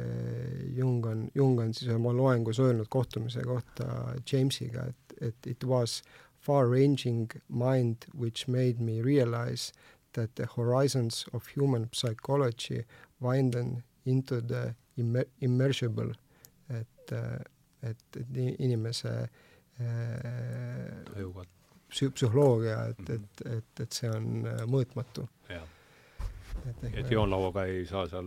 [0.78, 6.02] Jung on, Jung on siis oma loengus öelnud kohtumise kohta Jamesiga, et, et it was
[6.48, 9.74] far-ranging mind which made me realize
[10.14, 12.86] that the horizons of human psychology
[13.22, 16.14] widen into the immer-, immersible,
[16.70, 17.12] et,
[17.82, 19.30] et, et inimese
[19.80, 19.88] äh,
[21.90, 23.14] psü-, psühholoogia, et mm, -hmm.
[23.16, 25.28] et, et, et see on äh, mõõtmatu.
[25.50, 28.26] et, et joonlauaga ei saa seal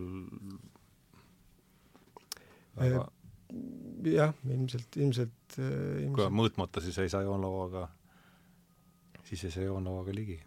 [2.75, 3.07] väga
[4.03, 6.15] jah, ilmselt, ilmselt, ilmselt.
[6.15, 7.89] kui on mõõtmata, siis ei saa joonlauaga,
[9.23, 10.39] siis ei saa joonlauaga ligi,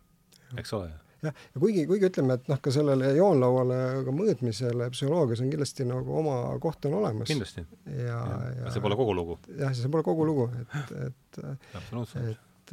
[0.56, 0.90] eks ole
[1.28, 5.88] jah, ja kuigi, kuigi ütleme, et noh, ka sellele joonlauale ka mõõtmisele psühholoogias on kindlasti
[5.88, 7.28] nagu oma koht on olemas.
[7.30, 7.66] kindlasti.
[7.90, 9.38] ja, ja, ja see pole kogu lugu.
[9.58, 11.42] jah, see pole kogu lugu, et, et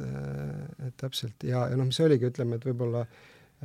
[0.86, 3.04] et täpselt ja, ja noh, mis oligi, ütleme, et võib-olla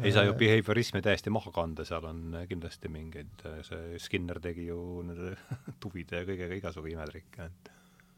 [0.04, 4.68] ei saa ju äh, behaviorismi täiesti maha kanda, seal on kindlasti mingeid, see Skinner tegi
[4.68, 4.78] ju
[5.08, 5.34] nende
[5.84, 7.72] tuvide ja kõigega igasugu imetrikke, et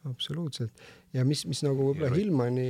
[0.05, 0.71] absoluutselt.
[1.13, 2.67] ja mis, mis nagu võib-olla Hillmani,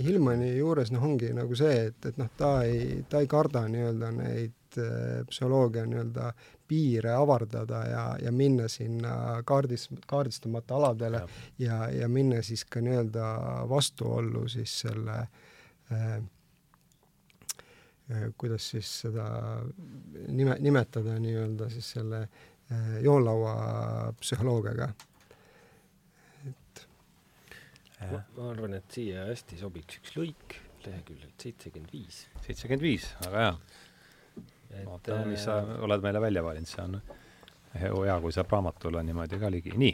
[0.00, 4.10] Hillmani juures noh, ongi nagu see, et, et noh, ta ei, ta ei karda nii-öelda
[4.16, 6.32] neid äh, psühholoogia nii-öelda
[6.70, 11.28] piire avardada ja, ja minna sinna kaardis, kaardistamata aladele ja,
[11.66, 13.30] ja, ja minna siis ka nii-öelda
[13.70, 16.16] vastuollu siis selle äh,
[18.10, 19.26] äh, kuidas siis seda
[20.28, 23.54] nime, nimetada nii-öelda siis selle äh, joonlaua
[24.20, 24.92] psühholoogiaga
[28.00, 32.26] ma, ma arvan, et siia hästi sobiks üks lõik leheküljelt seitsekümmend viis.
[32.46, 33.56] seitsekümmend viis, väga hea.
[34.86, 37.00] vaatame, mis sa äh, oled meile välja valinud, see on
[37.74, 39.74] hea, kui saab raamatule niimoodi ka ligi.
[39.76, 39.92] nii,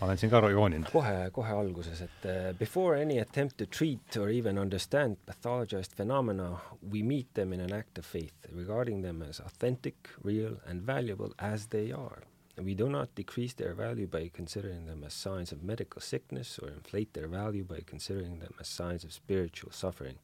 [0.00, 0.90] ma olen siin ka jooninud.
[0.92, 6.52] kohe, kohe alguses, et uh, before any attempt to treat or even understand pathologized phenomena,
[6.92, 11.34] we meet them in an act of faith, regarding them as authentic, real and valuable
[11.38, 12.22] as they are
[12.64, 16.68] We do not decrease their value by considering them as signs of medical sickness or
[16.68, 20.18] inflate their value by considering them as signs of spiritual suffering.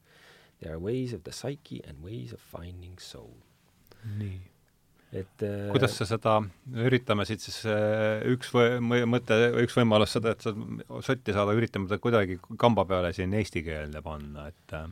[0.60, 3.34] They are ways of the psyche and ways of finding soul.
[4.18, 4.40] nii.
[5.12, 6.34] et äh, kuidas sa seda,
[6.84, 8.76] üritame siit siis äh, üks või,
[9.08, 10.52] mõte, üks võimalus seda, et sa
[11.02, 14.86] sotti saada, üritame ta kuidagi kamba peale siin eestikeelne panna, et äh,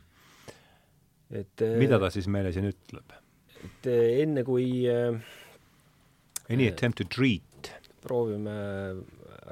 [1.31, 3.15] et äh, mida ta siis meile siin ütleb?
[3.67, 5.17] et äh, enne, kui äh,
[6.49, 7.71] Any attempt to treat.
[8.01, 8.55] proovime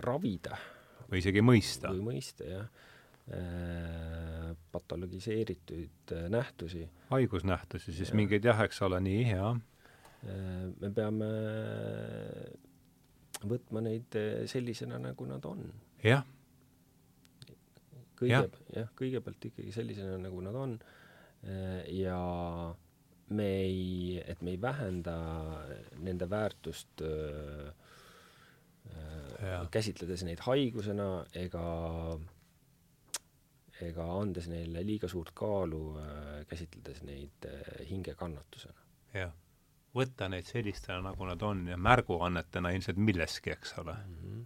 [0.06, 0.58] ravida.
[1.10, 1.91] või isegi mõista.
[1.91, 2.68] või mõista, jah.
[3.26, 6.89] Äh, patologiseeritud äh, nähtusi.
[7.10, 8.16] haigusnähtusi, siis ja.
[8.16, 9.58] mingeid jah, eks ole, nii, jah.
[10.30, 11.30] Äh, me peame
[13.50, 14.18] võtma neid
[14.52, 15.66] sellisena, nagu nad on.
[16.04, 16.22] jah.
[18.16, 20.78] kõige, jah, kõigepealt ikkagi sellisena, nagu nad on
[21.93, 22.20] ja
[23.30, 25.16] me ei, et me ei vähenda
[25.98, 27.72] nende väärtust öö,
[29.42, 31.64] öö, käsitledes neid haigusena ega,
[33.82, 35.82] ega andes neile liiga suurt kaalu,
[36.50, 37.50] käsitledes neid
[37.90, 38.86] hingekannatusena.
[39.14, 39.34] jah,
[39.96, 44.22] võtta neid sellistena, nagu nad on ja märguannetena ilmselt milleski, eks ole mm.
[44.22, 44.46] -hmm.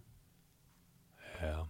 [1.44, 1.68] jah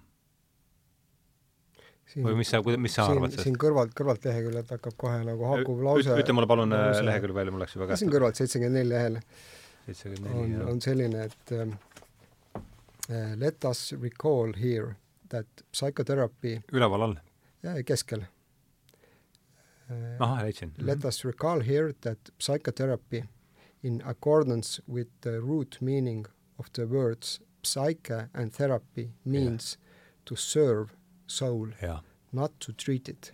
[2.10, 3.46] siin, või mis sa, mis sa arvad sellest?
[3.46, 7.36] siin kõrvalt, kõrvalt leheküljelt hakkab kohe nagu haakuv lause ütle mulle palun äh, lause, lehekülg
[7.36, 8.02] välja, mul läks juba käest.
[8.02, 9.20] siin kõrvalt seitsekümmend neli lehel
[10.34, 11.66] on, on selline, et uh,
[13.40, 14.96] let us recall here
[15.34, 17.16] that psychotherapy üleval all?
[17.86, 20.16] keskel uh,.
[20.18, 20.74] ahah, leidsin.
[20.78, 23.24] Let us recall here that psychotherapy
[23.82, 26.26] in accordance with the root meaning
[26.58, 29.86] of the words psyche and therapy means yeah.
[30.24, 30.96] to serve
[31.30, 31.74] soul,
[32.36, 33.32] not to treat it.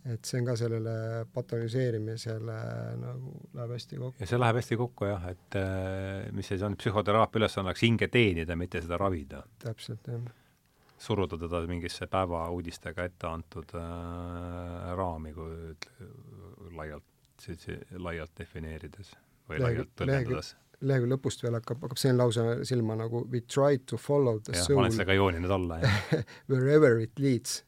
[0.00, 0.92] et see on ka sellele
[1.34, 2.58] patologiseerimisele
[3.02, 4.22] nagu läheb hästi kokku.
[4.22, 8.08] ja see läheb hästi kokku jah, et äh, mis siis on, psühhoteraapia ülesanne oleks hinge
[8.08, 9.42] teenida, mitte seda ravida.
[9.60, 10.30] täpselt, jah.
[11.00, 17.50] suruda teda mingisse päevauudistega ette antud äh, raami, kui laialt,
[18.00, 19.12] laialt defineerides
[19.50, 23.98] või laialt tõlgendades lehekülje lõpust veel hakkab, hakkab selline lause silma nagu we try to
[24.00, 24.78] follow the ja, soul.
[24.78, 25.98] ma olen seda ka jooninud alla, jah
[26.52, 27.62] Wherever it leads,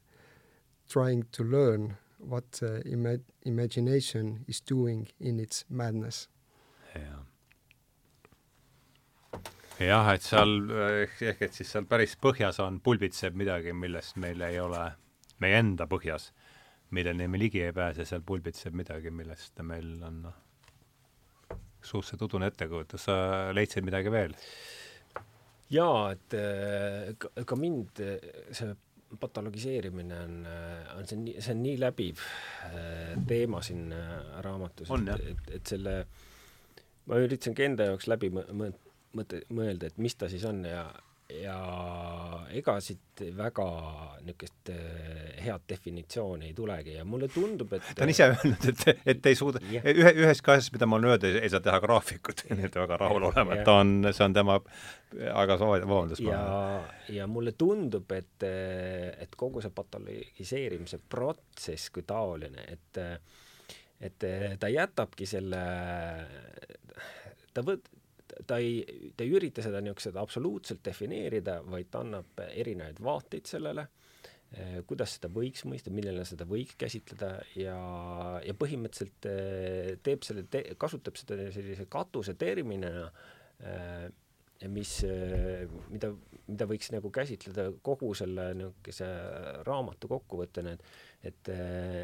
[0.89, 6.27] trying to learn what the ima-, imagination is doing in its madness.
[6.95, 7.21] jah.
[9.79, 10.55] jah, et seal
[11.03, 14.87] ehk, ehk et siis seal päris põhjas on, pulbitseb midagi, millest meil ei ole,
[15.43, 16.31] meie enda põhjas,
[16.93, 20.41] milleni me ligi ei pääse, seal pulbitseb midagi, millest meil on noh
[21.83, 23.17] suhteliselt udune ettekujutus, sa
[23.55, 24.35] leidsid midagi veel?
[25.73, 28.01] jaa, et äh, ka, ka mind
[28.51, 28.73] see
[29.19, 32.21] patologiseerimine on, äh, on see nii, see on nii läbiv
[33.29, 33.93] teema siin
[34.45, 35.95] raamatus, et, et, et selle,
[37.09, 40.87] ma üritasingi enda jaoks läbi mõte, mõelda, et mis ta siis on ja,
[41.41, 41.57] ja
[42.53, 43.65] ega siit väga
[44.23, 49.01] niisugust äh, head definitsiooni ei tulegi ja mulle tundub, et ta on ise öelnud, et,
[49.13, 52.67] et ei suuda, ühe, üheski asjas, mida ma olen öelnud, ei saa teha graafikut, nii
[52.69, 54.59] et väga rahul olema, et ta on, see on tema,
[55.33, 56.23] aga vabandust.
[56.25, 56.43] ja,
[57.13, 63.03] ja mulle tundub, et, et kogu see patologiseerimise protsess kui taoline, et
[64.03, 64.25] et
[64.59, 65.59] ta jätabki selle,
[67.55, 67.87] ta võt-,
[68.47, 73.85] ta ei, ta ei ürita seda niisugust absoluutselt defineerida, vaid ta annab erinevaid vaateid sellele,
[74.53, 77.77] eh, kuidas seda võiks mõista, millena seda võiks käsitleda ja,
[78.45, 83.07] ja põhimõtteliselt eh, teeb selle te,, kasutab seda sellise katuseterminina,
[83.63, 84.05] eh,
[84.71, 84.93] mis,
[85.91, 86.13] mida,
[86.47, 89.09] mida võiks nagu käsitleda kogu selle niisuguse
[89.67, 91.49] raamatu kokkuvõttena, et et,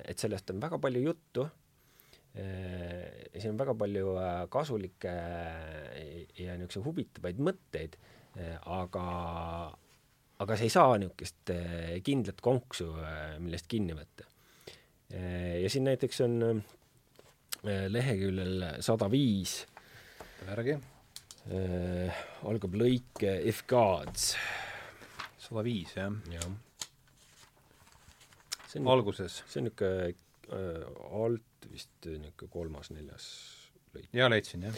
[0.08, 1.44] et sellest on väga palju juttu
[2.40, 7.98] siin on väga palju äh, kasulikke äh, ja niisuguseid huvitavaid mõtteid,
[8.70, 9.06] aga,
[10.40, 11.52] aga see ei saa niisugust
[12.06, 12.92] kindlat konksu,
[13.42, 14.28] millest kinni võtta.
[15.10, 16.62] ja siin näiteks on
[17.66, 19.58] leheküljel sada viis
[20.46, 20.78] järgi
[22.48, 24.36] algab lõik If Gods.
[25.42, 26.14] sada viis, jah?
[26.30, 26.50] jah.
[28.86, 29.42] alguses?
[29.50, 30.14] see on niisugune
[30.54, 30.84] äh,
[31.24, 33.26] alt vist äh, niisugune kolmas-neljas
[33.96, 34.12] lõik.
[34.14, 34.78] jaa, leidsin, jah.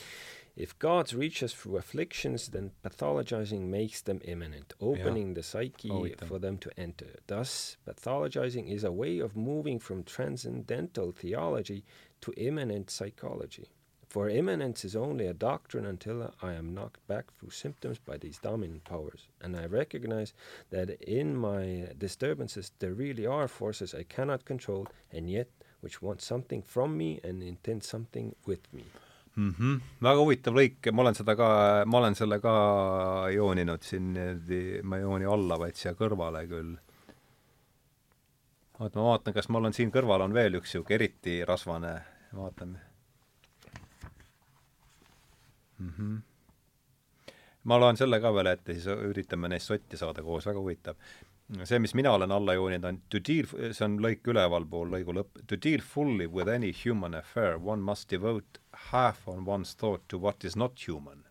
[0.55, 5.35] If God reaches through afflictions, then pathologizing makes them imminent, opening ja.
[5.35, 7.07] the psyche for them to enter.
[7.27, 11.85] Thus, pathologizing is a way of moving from transcendental theology
[12.19, 13.69] to immanent psychology.
[14.09, 18.39] For immanence is only a doctrine until I am knocked back through symptoms by these
[18.39, 20.33] dominant powers, and I recognize
[20.69, 25.47] that in my disturbances there really are forces I cannot control, and yet
[25.83, 28.83] which want something from me and intend something with me
[29.35, 29.53] mm.
[29.59, 29.81] -hmm.
[30.01, 31.49] väga huvitav lõik, ma olen seda ka,
[31.85, 32.53] ma olen selle ka
[33.33, 36.75] jooninud siin niimoodi, ma ei jooni alla, vaid siia kõrvale küll.
[38.79, 41.93] oot, ma vaatan, kas mul on siin kõrval on veel üks niisugune eriti rasvane,
[42.33, 42.79] vaatame
[45.79, 45.93] mm.
[45.97, 46.19] -hmm
[47.63, 50.95] ma loen selle ka veel ette, siis üritame neist sotti saada koos, väga huvitav
[51.63, 55.41] see, mis mina olen alla jooninud, on to deal, see on lõik ülevalpool, lõigu lõpp,
[55.47, 60.17] to deal fully with any human affair, one must devote half on one's thought to
[60.17, 61.25] what is not human.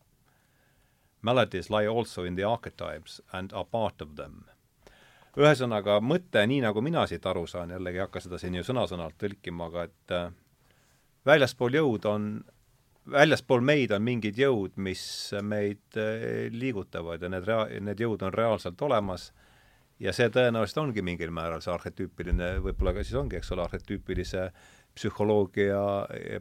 [1.23, 4.45] Maladies lie also in the archetypes and are part of them.
[5.39, 9.14] ühesõnaga, mõte, nii nagu mina siit aru saan, jällegi ei hakka seda siin ju sõna-sõnalt
[9.21, 10.33] tõlkima, aga et äh,
[11.29, 12.25] väljaspool jõud on,
[13.14, 15.05] väljaspool meid on mingid jõud, mis
[15.47, 19.31] meid äh, liigutavad ja need rea-, need jõud on reaalselt olemas
[20.01, 24.49] ja see tõenäoliselt ongi mingil määral see arhetüüpiline, võib-olla ka siis ongi, eks ole, arhetüüpilise
[24.97, 25.83] psühholoogia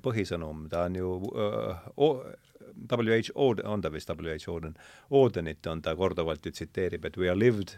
[0.04, 2.24] põhisõnum, ta on ju uh,
[2.90, 4.80] WH Auden, on ta vist WH Auden,
[5.12, 7.78] Audenit on ta korduvalt ju tsiteerib, et we are lived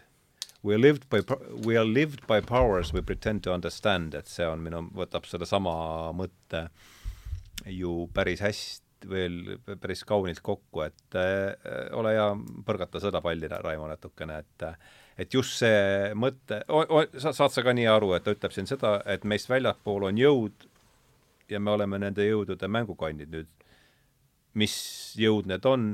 [0.62, 1.24] We are lived by,
[1.66, 5.74] we are lived by powers we pretend to understand, et see on minu, võtab sedasama
[6.14, 6.68] mõtte
[7.66, 11.56] ju päris hästi veel päris kaunilt kokku, et äh,
[11.98, 12.28] ole hea,
[12.68, 14.76] põrgata seda palli, Raimo, natukene, et äh,
[15.22, 16.62] et just see mõte,
[17.22, 20.68] saad sa ka nii aru, et ta ütleb siin seda, et meist väljapool on jõud
[21.52, 23.50] ja me oleme nende jõudude mängukandid nüüd.
[24.54, 24.74] mis
[25.16, 25.92] jõud need on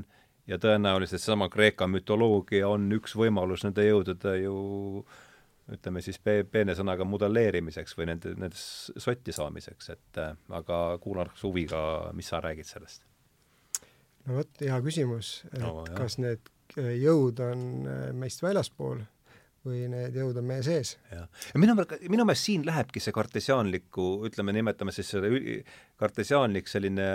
[0.49, 4.57] ja tõenäoliselt seesama Kreeka mütoloogia on üks võimalus nende jõudude ju
[5.75, 11.31] ütleme siis pe-, peene sõnaga modelleerimiseks või nende, nendest sotti saamiseks, et äh, aga kuulan
[11.41, 11.81] huviga,
[12.15, 13.03] mis sa räägid sellest.
[14.25, 19.03] no vot, hea küsimus, et no, kas need jõud on äh, meist väljaspool
[19.67, 20.95] või need jõud on meie sees.
[21.11, 21.27] ja
[21.59, 25.61] minu meelest, minu meelest siin lähebki see kartesiaanliku, ütleme, nimetame siis selle
[25.99, 27.07] kartesiaanlik selline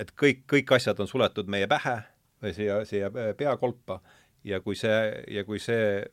[0.00, 1.96] et kõik, kõik asjad on suletud meie pähe
[2.42, 4.00] või siia, siia peakolpa
[4.46, 4.96] ja kui see,
[5.32, 6.04] ja kui see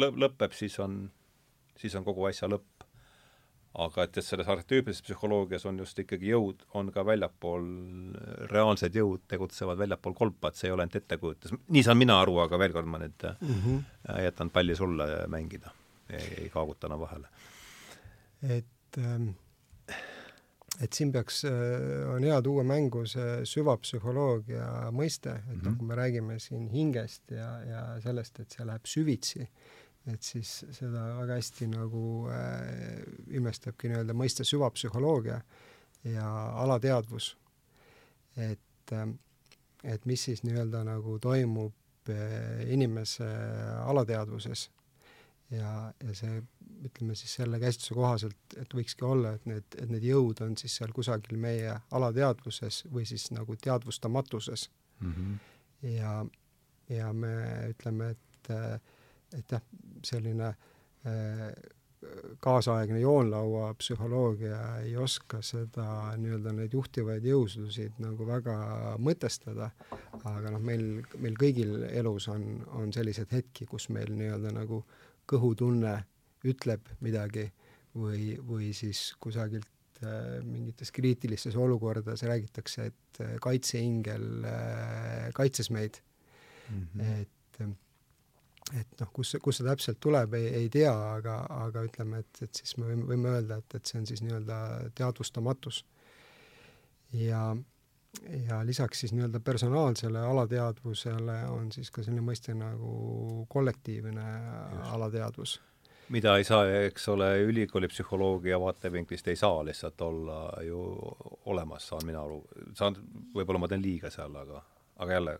[0.00, 1.04] lõpeb, siis on,
[1.78, 2.71] siis on kogu asja lõpp
[3.74, 7.68] aga et, et selles arhetüüpilises psühholoogias on just ikkagi jõud, on ka väljapool,
[8.52, 12.36] reaalsed jõud tegutsevad väljapool kolpa, et see ei ole ainult ettekujutus, nii saan mina aru,
[12.44, 14.18] aga veel kord ma nüüd mm -hmm.
[14.26, 15.72] jätan palli sulle mängida,
[16.10, 17.28] ei kaaguta enam vahele.
[18.42, 19.30] et ähm,
[20.80, 25.76] et siin peaks, äh, on hea tuua mängu see süvapsühholoogia mõiste, et mm -hmm.
[25.78, 29.48] kui me räägime siin hingest ja, ja sellest, et see läheb süvitsi,
[30.06, 33.02] et siis seda väga hästi nagu äh,
[33.38, 35.40] imestabki nii-öelda mõiste süvapsühholoogia
[36.04, 36.30] ja
[36.64, 37.36] alateadvus.
[38.36, 39.06] et äh,,
[39.84, 41.74] et mis siis nii-öelda nagu toimub
[42.10, 43.28] äh, inimese
[43.86, 44.70] alateadvuses
[45.50, 46.40] ja, ja see,
[46.86, 50.76] ütleme siis selle käsitluse kohaselt, et võikski olla, et need, et need jõud on siis
[50.80, 54.68] seal kusagil meie alateadvuses või siis nagu teadvustamatuses
[55.00, 55.12] mm.
[55.12, 55.38] -hmm.
[55.92, 56.14] ja,
[56.96, 57.34] ja me
[57.74, 58.80] ütleme, et äh,
[59.38, 59.62] et jah,
[60.06, 61.46] selline äh,
[62.42, 65.86] kaasaegne joonlaua psühholoogia ei oska seda
[66.18, 68.56] nii-öelda neid juhtivaid jõudusid nagu väga
[69.02, 69.70] mõtestada,
[70.18, 72.46] aga noh, meil, meil kõigil elus on,
[72.78, 74.82] on selliseid hetki, kus meil nii-öelda nagu
[75.30, 75.94] kõhutunne
[76.50, 77.46] ütleb midagi
[77.94, 79.68] või, või siis kusagilt
[80.42, 84.24] mingites kriitilistes olukordades räägitakse, et kaitseingel
[85.36, 86.00] kaitses meid
[86.66, 86.88] mm.
[86.96, 87.20] -hmm.
[87.20, 87.91] et
[88.80, 92.62] et noh, kus kust see täpselt tuleb, ei, ei tea, aga, aga ütleme, et, et
[92.62, 94.58] siis me võime, võime öelda, et, et see on siis nii-öelda
[94.98, 95.82] teadvustamatus.
[97.18, 97.42] ja,
[98.46, 104.88] ja lisaks siis nii-öelda personaalsele alateadvusele on siis ka selline mõiste nagu kollektiivne Just.
[104.96, 105.60] alateadvus
[106.12, 110.82] mida ei saa, eks ole, ülikooli psühholoogia vaatevinklist ei saa lihtsalt olla ju
[111.52, 112.42] olemas, saan mina aru.
[112.76, 112.96] saan,
[113.34, 114.60] võib-olla ma teen liiga seal, aga,
[115.02, 115.38] aga jälle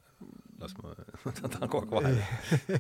[0.62, 0.94] las ma,
[1.24, 2.26] ma tahan kogu aeg vahele.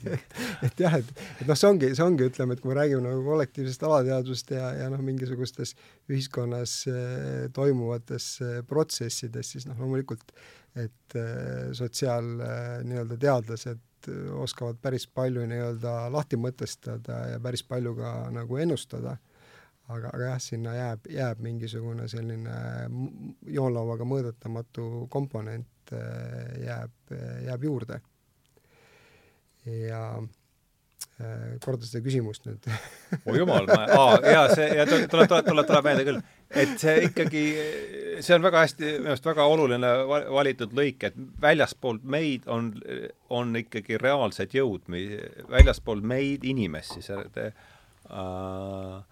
[0.66, 3.22] Et jah, et, et noh, see ongi, see ongi, ütleme, et kui me räägime nagu
[3.26, 5.74] kollektiivsest alateadvust ja, ja noh, mingisugustes
[6.10, 10.34] ühiskonnas äh, toimuvates äh, protsessides, siis noh, loomulikult
[10.78, 12.30] et äh, sotsiaal
[12.86, 13.82] nii-öelda teadlased
[14.42, 19.18] oskavad päris palju nii-öelda lahti mõtestada ja päris palju ka nagu ennustada.
[19.92, 22.54] Aga, aga jah, sinna jääb, jääb mingisugune selline
[23.50, 28.00] joonlauaga mõõdetamatu komponent Äh, jääb, jääb juurde.
[29.66, 30.02] ja
[31.20, 32.64] äh, korda seda küsimust nüüd
[33.30, 36.22] oi jumal, ma, aa, jaa, see, ja tuleb, tuleb, tuleb, tuleb meelde küll,
[36.64, 37.44] et see ikkagi,
[38.24, 39.92] see on väga hästi, minu arust väga oluline
[40.34, 42.72] valitud lõik, et väljaspoolt meid on,
[43.30, 44.88] on ikkagi reaalsed jõud,
[45.52, 47.52] väljaspool meid inimesi, see äh,
[48.10, 49.02] Äh,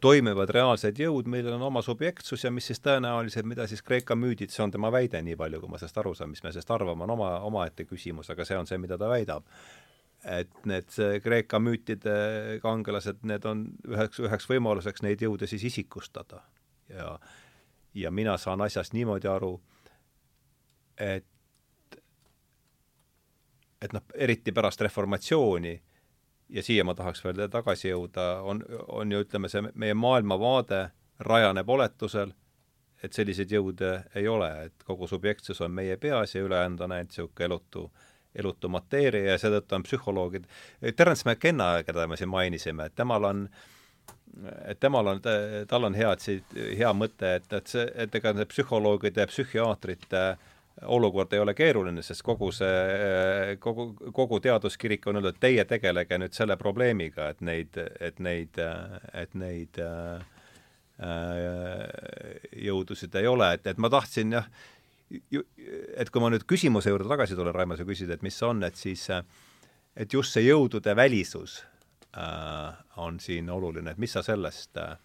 [0.00, 4.52] toimivad reaalsed jõud, millel on oma subjektsus ja mis siis tõenäoliselt, mida siis Kreeka müüdid,
[4.54, 7.02] see on tema väide, nii palju kui ma sellest aru saan, mis me sellest arvame,
[7.02, 9.48] on oma, omaette küsimus, aga see on see, mida ta väidab.
[10.22, 10.86] et need
[11.22, 16.44] Kreeka müütide kangelased, need on üheks, üheks võimaluseks neid jõude siis isikustada.
[16.88, 17.18] ja,
[17.94, 19.60] ja mina saan asjast niimoodi aru,
[20.96, 21.26] et
[23.82, 25.80] et noh, eriti pärast reformatsiooni
[26.52, 30.84] ja siia ma tahaks veel tagasi jõuda, on, on ju ütleme, see meie maailmavaade
[31.22, 32.32] rajaneb oletusel,
[33.02, 37.10] et selliseid jõude ei ole, et kogu subjektsus on meie peas ja ülejäänud on ainult
[37.10, 37.84] niisugune elutu,
[38.34, 40.48] elutu mateeria ja seetõttu on psühholoogid,
[40.96, 43.46] Terence McKenna, keda me siin mainisime, et temal on
[44.64, 45.18] et temal on,
[45.68, 49.28] tal on hea, et siit, hea mõte, et, et see, et ega need psühholoogide ja
[49.28, 50.46] psühhiaatrite äh,
[50.82, 56.18] olukord ei ole keeruline, sest kogu see, kogu, kogu teaduskirik on öelnud, et teie tegelege
[56.18, 58.60] nüüd selle probleemiga, et neid, et neid,
[59.12, 60.24] et neid äh,
[62.66, 64.48] jõudusid ei ole, et, et ma tahtsin jah,
[65.12, 68.62] et kui ma nüüd küsimuse juurde tagasi tulen, Raimo, sa küsisid, et mis see on,
[68.64, 71.60] et siis et just see jõudude välisus
[72.16, 74.96] äh, on siin oluline, et mis sa sellest äh,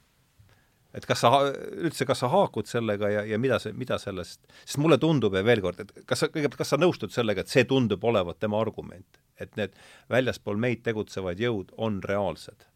[0.95, 4.79] et kas sa üldse, kas sa haakud sellega ja, ja mida see, mida sellest, sest
[4.81, 7.67] mulle tundub ja veel kord, et kas sa, kõigepealt, kas sa nõustud sellega, et see
[7.67, 9.75] tundub olevat tema argument, et need
[10.13, 12.67] väljaspool meid tegutsevad jõud on reaalsed?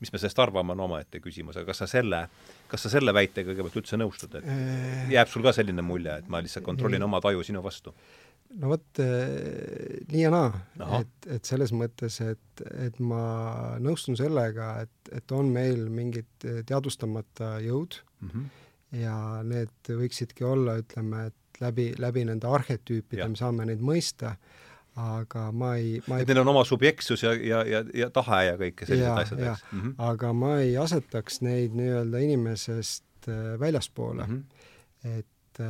[0.00, 2.22] mis me sellest arvame, on omaette küsimus, aga kas sa selle,
[2.70, 5.10] kas sa selle väitega kõigepealt üldse nõustud, et äh.
[5.12, 7.92] jääb sul ka selline mulje, et ma lihtsalt kontrollin oma taju sinu vastu?
[8.58, 10.62] No vot eh, nii ja naa,
[11.00, 16.62] et, et selles mõttes, et, et ma nõustun sellega, et, et on meil mingid eh,
[16.66, 18.48] teadvustamata jõud mm -hmm.
[19.02, 24.34] ja need võiksidki olla, ütleme, et läbi, läbi nende arhetüüpide me saame neid mõista,
[25.00, 28.44] aga ma ei, ma ei et neil on oma subjektsus ja, ja, ja, ja tahe
[28.48, 29.80] ja kõik sellised ja, asjad, eks mm?
[29.80, 29.94] -hmm.
[30.10, 34.42] aga ma ei asetaks neid nii-öelda inimesest äh, väljaspoole mm.
[34.42, 35.18] -hmm.
[35.18, 35.60] et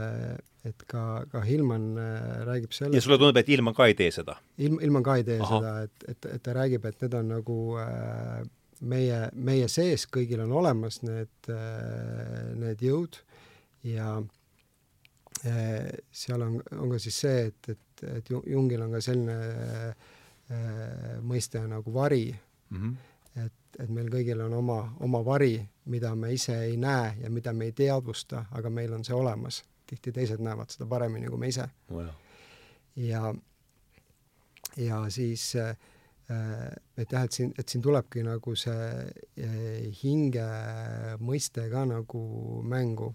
[0.65, 4.11] et, ka, ka Hillman äh, räägib sellest ja sulle tundub, et Hillman ka ei tee
[4.15, 4.37] seda?
[4.59, 5.61] ilm, Hillman ka ei tee Aha.
[5.61, 8.43] seda, et, et, et ta räägib, et need on nagu äh,
[8.81, 13.21] meie, meie sees kõigil on olemas need äh,, need jõud
[13.89, 14.17] ja
[15.49, 19.39] äh, seal on, on ka siis see, et, et, et Jungil on ka selline
[19.91, 20.19] äh,
[21.25, 22.77] mõiste nagu vari mm.
[22.77, 22.99] -hmm
[23.39, 27.53] et, et meil kõigil on oma, oma vari, mida me ise ei näe ja mida
[27.55, 29.61] me ei teadvusta, aga meil on see olemas
[29.91, 31.67] tihti teised näevad seda paremini kui me ise.
[31.91, 32.11] Wow..
[32.97, 33.33] ja,
[34.79, 35.75] ja siis äh,
[36.31, 38.87] et jah, et siin, et siin tulebki nagu see
[39.43, 40.47] äh, hinge
[41.23, 42.23] mõiste ka nagu
[42.71, 43.15] mängu.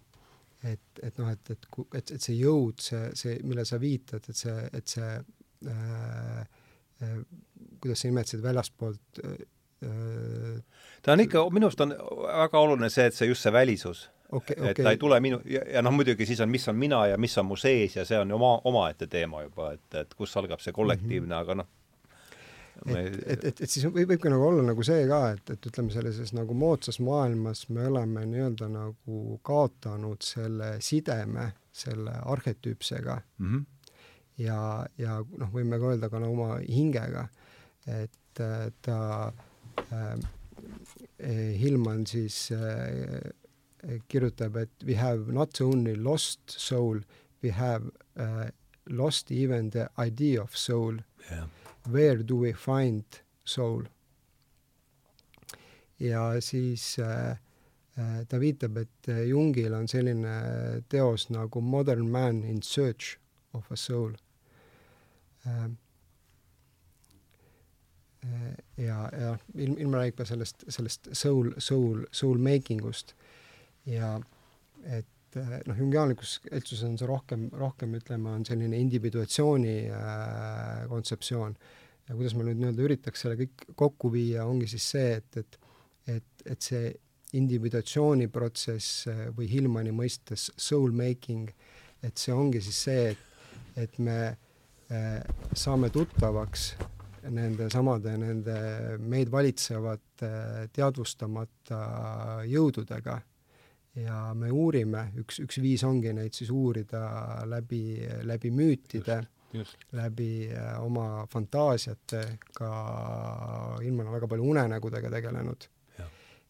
[0.66, 4.40] et, et noh, et, et, et, et see jõud, see, see, millele sa viitad, et
[4.40, 5.12] see, et see
[5.70, 6.40] äh,
[7.06, 7.20] äh,
[7.84, 9.44] kuidas sa nimetasid, väljaspoolt äh,
[11.06, 14.56] ta on ikka, minu arust on väga oluline see, et see just see välisus okay,.
[14.58, 14.70] Okay.
[14.72, 17.18] et ta ei tule minu, ja, ja noh, muidugi siis on, mis on mina ja
[17.18, 20.64] mis on mu sees ja see on oma, omaette teema juba, et, et kus algab
[20.64, 21.42] see kollektiivne mm, -hmm.
[21.42, 21.68] aga noh,
[22.86, 25.94] et, et, et, et siis võib, võibki nagu olla nagu see ka, et, et ütleme,
[25.94, 33.52] sellises nagu moodsas maailmas me oleme nii-öelda nagu kaotanud selle sideme selle arhetüüpsega mm.
[33.52, 33.66] -hmm.
[34.44, 34.60] ja,
[34.98, 37.28] ja noh, võime ka öelda ka no oma hingega,
[37.88, 38.44] et
[38.82, 39.32] ta
[39.94, 40.20] äh,
[41.60, 43.22] Hillman siis äh,
[44.08, 47.00] kirjutab, et we have not only lost soul,
[47.44, 47.84] we have
[48.18, 48.50] uh,
[48.88, 50.98] lost even the idea of soul.
[51.32, 51.46] Yeah..
[51.90, 53.04] Where do we find
[53.44, 53.84] soul?
[56.00, 57.38] ja siis äh,
[58.28, 60.34] ta viitab, et Jungil on selline
[60.90, 63.18] teos nagu Modern Man in search
[63.54, 64.12] of a soul.
[65.48, 65.70] Äh,
[68.78, 73.16] ja, ja ilm, ilma räägib ka sellest, sellest soul, soul, soul making ust
[73.90, 74.16] ja
[74.86, 81.58] et noh, jungiaanlikus eltsuses on see rohkem, rohkem ütleme, on selline individuatsiooni äh, kontseptsioon.
[82.06, 85.62] ja kuidas ma nüüd nii-öelda üritaks selle kõik kokku viia, ongi siis see, et, et
[86.06, 86.90] et, et see
[87.36, 91.50] individuatsiooni protsess äh, või Hillmani mõistes soul making,
[92.06, 93.48] et see ongi siis see, et,
[93.88, 95.22] et me äh,
[95.58, 96.74] saame tuttavaks
[97.34, 98.56] nende samade, nende
[99.02, 100.30] meid valitsevate
[100.76, 101.80] teadvustamata
[102.46, 103.18] jõududega
[103.96, 107.06] ja me uurime, üks, üks viis ongi neid siis uurida
[107.50, 109.22] läbi, läbi müütide,
[109.96, 112.24] läbi äh, oma fantaasiate,
[112.58, 112.72] ka
[113.84, 115.70] Ilman on väga palju unenägudega tegelenud.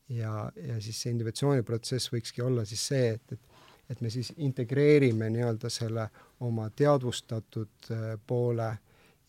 [0.09, 3.53] ja, ja siis see individuatsiooniprotsess võikski olla siis see, et, et
[3.89, 6.07] et me siis integreerime nii-öelda selle
[6.45, 8.72] oma teadvustatud äh, poole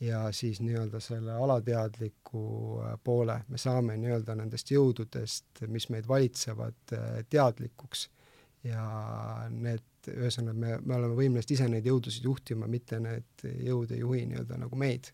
[0.00, 2.42] ja siis nii-öelda selle alateadliku
[2.84, 8.10] äh, poole me saame nii-öelda nendest jõududest, mis meid valitsevad, äh, teadlikuks.
[8.66, 8.82] ja
[9.50, 14.24] need, ühesõnaga, me, me oleme võimelised ise neid jõudusid juhtima, mitte need jõud ei juhi
[14.26, 15.12] nii-öelda nagu meid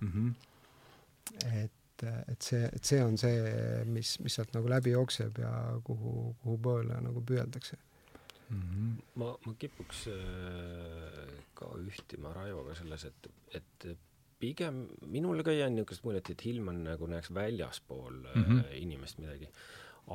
[0.00, 0.12] mm.
[0.12, 1.64] -hmm.
[1.64, 3.42] et, et see, et see on see,
[3.84, 5.52] mis, mis sealt nagu läbi jookseb ja
[5.84, 7.76] kuhu, kuhu poole nagu püüeldakse
[8.48, 8.62] mm.
[8.62, 8.96] -hmm.
[9.14, 13.88] ma, ma kipuks äh, ka ühtima Raivoga selles, et, et
[14.38, 18.62] pigem minule ka ei jäänud niisugust muljet, et Hillman nagu näeks väljaspool mm -hmm.
[18.80, 19.48] inimest midagi,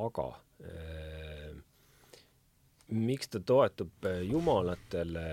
[0.06, 0.28] aga
[0.64, 1.56] äh,
[2.90, 5.26] miks ta toetub äh, jumalatele,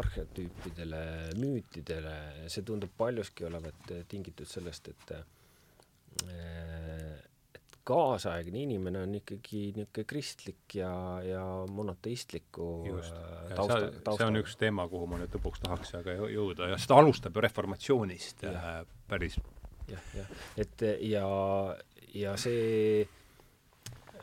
[0.00, 1.02] arhetüüpidele,
[1.38, 2.14] müütidele,
[2.50, 5.22] see tundub paljuski olevat äh, tingitud sellest, et äh,
[7.88, 10.92] kaasaegne inimene on ikkagi niisugune kristlik ja,
[11.24, 11.42] ja
[11.72, 13.14] monoteistliku Just.
[13.16, 14.16] Äh, tausta, tausta.
[14.20, 17.44] see on üks teema, kuhu ma nüüd lõpuks tahaks aga jõuda ja seda alustab ju
[17.44, 18.54] reformatsioonist ja.
[18.54, 19.38] äh, päris.
[19.88, 21.26] jah, jah, et ja,
[22.14, 23.06] ja see,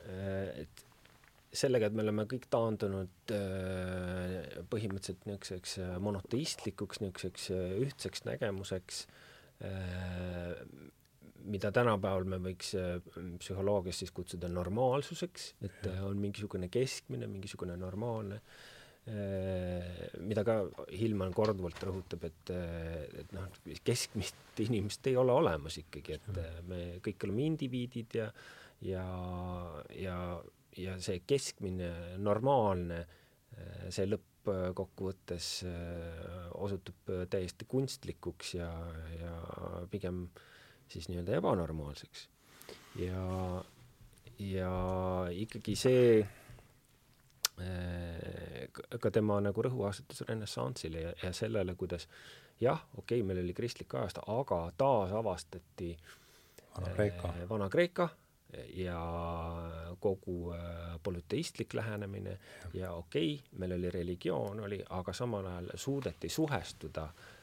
[0.05, 0.85] äh, et
[1.55, 7.49] sellega, et me oleme kõik taandunud äh, põhimõtteliselt niisuguseks monoteistlikuks, niisuguseks
[7.85, 9.05] ühtseks nägemuseks,
[11.51, 12.95] mida tänapäeval me võiks äh,
[13.39, 15.97] psühholoogias siis kutsuda normaalsuseks, et ja.
[16.07, 18.39] on mingisugune keskmine, mingisugune normaalne,
[19.09, 19.91] äh,
[20.25, 20.59] mida ka
[20.91, 23.49] Hillman korduvalt rõhutab, et, äh, et noh,
[23.85, 28.29] keskmist inimest ei ole olemas ikkagi, et me kõik oleme indiviidid ja
[28.85, 29.05] ja,
[29.95, 30.15] ja,
[30.77, 32.97] ja see keskmine, normaalne,
[33.87, 35.47] see lõppkokkuvõttes
[36.59, 38.67] osutub täiesti kunstlikuks ja,
[39.15, 39.31] ja
[39.89, 40.43] pigem äh,
[40.87, 42.29] siis nii-öelda ebanormaalseks.
[42.95, 43.63] ja,
[44.39, 44.71] ja
[45.31, 46.19] ikkagi see
[47.59, 48.67] äh,
[48.99, 52.07] ka tema nagu rõhuasetus renessanssile ja, ja sellele, kuidas
[52.59, 55.97] jah, okei okay,, meil oli kristlik ajastu, aga taasavastati
[56.75, 58.09] Vana-Kreeka äh, Vana-Kreeka
[58.77, 58.99] ja
[59.99, 60.59] kogu äh,
[61.03, 62.37] polüteistlik lähenemine.
[62.73, 67.34] Ja, ja okei okay,, meil oli religioon oli, aga samal ajal suudeti suhestuda Äh,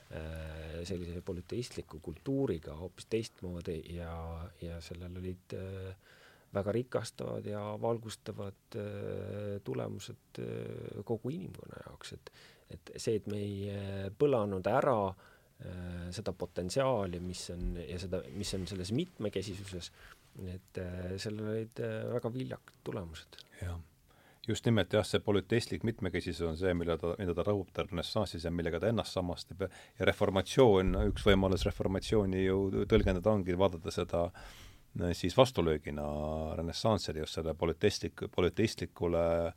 [0.85, 4.15] sellise polüteistliku kultuuriga hoopis teistmoodi ja,
[4.63, 5.93] ja sellel olid äh,
[6.53, 10.41] väga rikastavad ja valgustavad äh, tulemused
[11.09, 12.35] kogu inimkonna jaoks, et
[12.73, 15.13] et see, et me ei põlanud ära
[16.11, 19.91] seda potentsiaali, mis on ja seda, mis on selles mitmekesisuses,
[20.55, 20.81] et
[21.21, 21.83] sellel olid
[22.17, 23.37] väga viljakad tulemused.
[23.61, 23.77] jah
[24.49, 28.51] just nimelt jah, see polüteistlik mitmekesisus on see, mille ta, mida ta rõhutab renessansis ja
[28.51, 29.67] millega ta ennast samastab.
[29.67, 36.07] Ja, ja reformatsioon, üks võimalus reformatsiooni ju tõlgendada ongi vaadata seda äh, siis vastulöögina
[36.59, 39.55] renessanssile, just selle polüteistlik, polüteistlikule äh,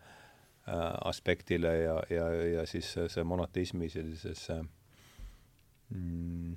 [1.09, 2.29] aspektile ja, ja,
[2.59, 4.61] ja siis see monoteismi sellisesse
[5.89, 6.53] mm,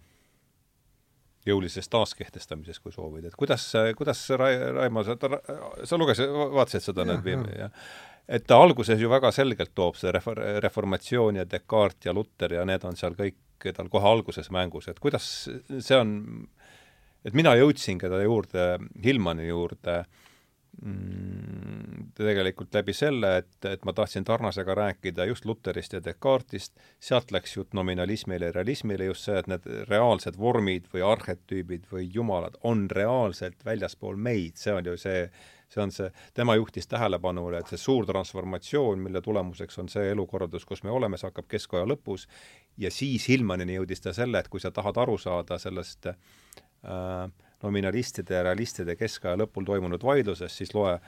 [1.48, 3.66] jõulises taaskehtestamises, kui soovid, et kuidas,
[3.98, 5.16] kuidas Ra-, Raimo, sa,
[5.88, 7.74] sa lugesid, vaatasid seda nüüd viim-, jah?
[8.28, 12.64] Et ta alguses ju väga selgelt toob see refor-, reformatsioon ja Descartes ja Luter ja
[12.68, 16.12] need on seal kõik tal kohe alguses mängus, et kuidas see on,
[17.26, 18.68] et mina jõudsin ta juurde,
[19.02, 19.96] Hillmani juurde
[20.84, 27.32] mm, tegelikult läbi selle, et, et ma tahtsin Tarnasega rääkida just Luterist ja Descartesist, sealt
[27.34, 32.60] läks jutt nominalismile ja realismile, just see, et need reaalsed vormid või arhetüübid või jumalad
[32.62, 35.26] on reaalselt väljaspool meid, see on ju see
[35.68, 40.64] see on see, tema juhtis tähelepanule, et see suur transformatsioon, mille tulemuseks on see elukorraldus,
[40.68, 42.26] kus me oleme, see hakkab keskaja lõpus,
[42.80, 47.30] ja siis Hillmanini jõudis ta selle, et kui sa tahad aru saada sellest äh,
[47.62, 50.98] nominalistide ja realistide keskaja lõpul toimunud vaidlusest, siis loe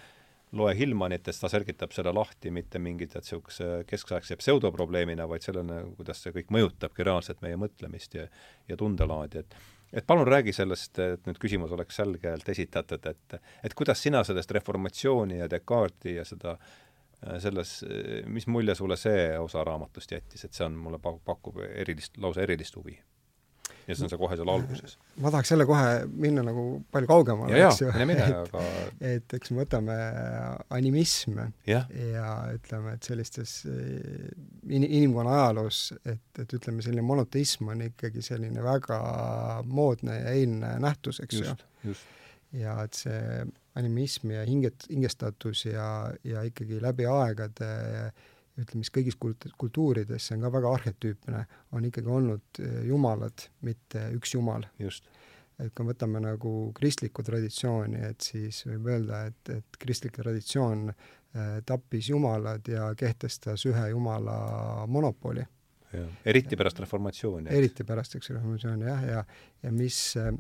[0.59, 6.25] loe Hillmanitest, ta selgitab selle lahti mitte mingi tead niisuguse keskaegse pseudoprobleemina, vaid sellena, kuidas
[6.25, 8.27] see kõik mõjutabki reaalselt meie mõtlemist ja
[8.69, 9.55] ja tundelaadi, et
[9.93, 14.51] et palun räägi sellest, et nüüd küsimus oleks selgelt esitatud, et et kuidas sina sellest
[14.59, 16.57] reformatsiooni ja Descartesi ja seda
[17.39, 17.85] selles,
[18.27, 22.77] mis mulje sulle see osa raamatust jättis, et see on, mulle pakub erilist, lausa erilist
[22.81, 22.97] huvi?
[23.87, 24.97] Ja see on see kohe seal alguses.
[25.21, 27.91] ma tahaks jälle kohe minna nagu palju kaugemale, eks ju.
[27.91, 28.65] aga
[29.13, 29.97] et eks me võtame
[30.77, 34.31] animism ja, ja ütleme, et sellistes eh,
[34.69, 39.01] in-, inimkonna ajaloos, et, et ütleme, selline monoteism on ikkagi selline väga
[39.69, 41.97] moodne ja eilne nähtus, eks ju.
[42.61, 43.47] ja et see
[43.79, 48.29] animism ja hinget-, hingestatus ja, ja ikkagi läbi aegade äh,
[48.59, 51.45] ütleme siis kõigis kult-, kultuurides, see on ka väga arhetüüpne,
[51.77, 54.67] on ikkagi olnud eh, jumalad, mitte üks jumal.
[55.61, 61.59] et kui võtame nagu kristlikku traditsiooni, et siis võib öelda, et, et kristlik traditsioon äh,
[61.67, 65.45] tappis jumalad ja kehtestas ühe jumala monopoli.
[66.25, 67.51] eriti pärast reformatsiooni.
[67.51, 69.25] eriti pärast, eks, reformatsiooni jah, ja,
[69.63, 70.33] ja mis äh,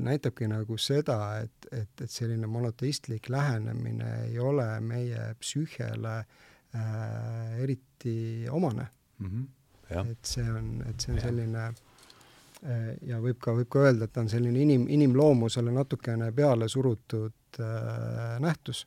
[0.00, 6.46] näitabki nagu seda, et, et, et selline monoteistlik lähenemine ei ole meie psüühiale äh,
[6.76, 8.86] äh, eriti omane
[9.18, 9.26] mm.
[9.26, 10.10] -hmm.
[10.10, 11.22] et see on, et see on ja.
[11.22, 16.32] selline äh, ja võib ka, võib ka öelda, et ta on selline inim, inimloomusele natukene
[16.32, 18.86] peale surutud äh, nähtus.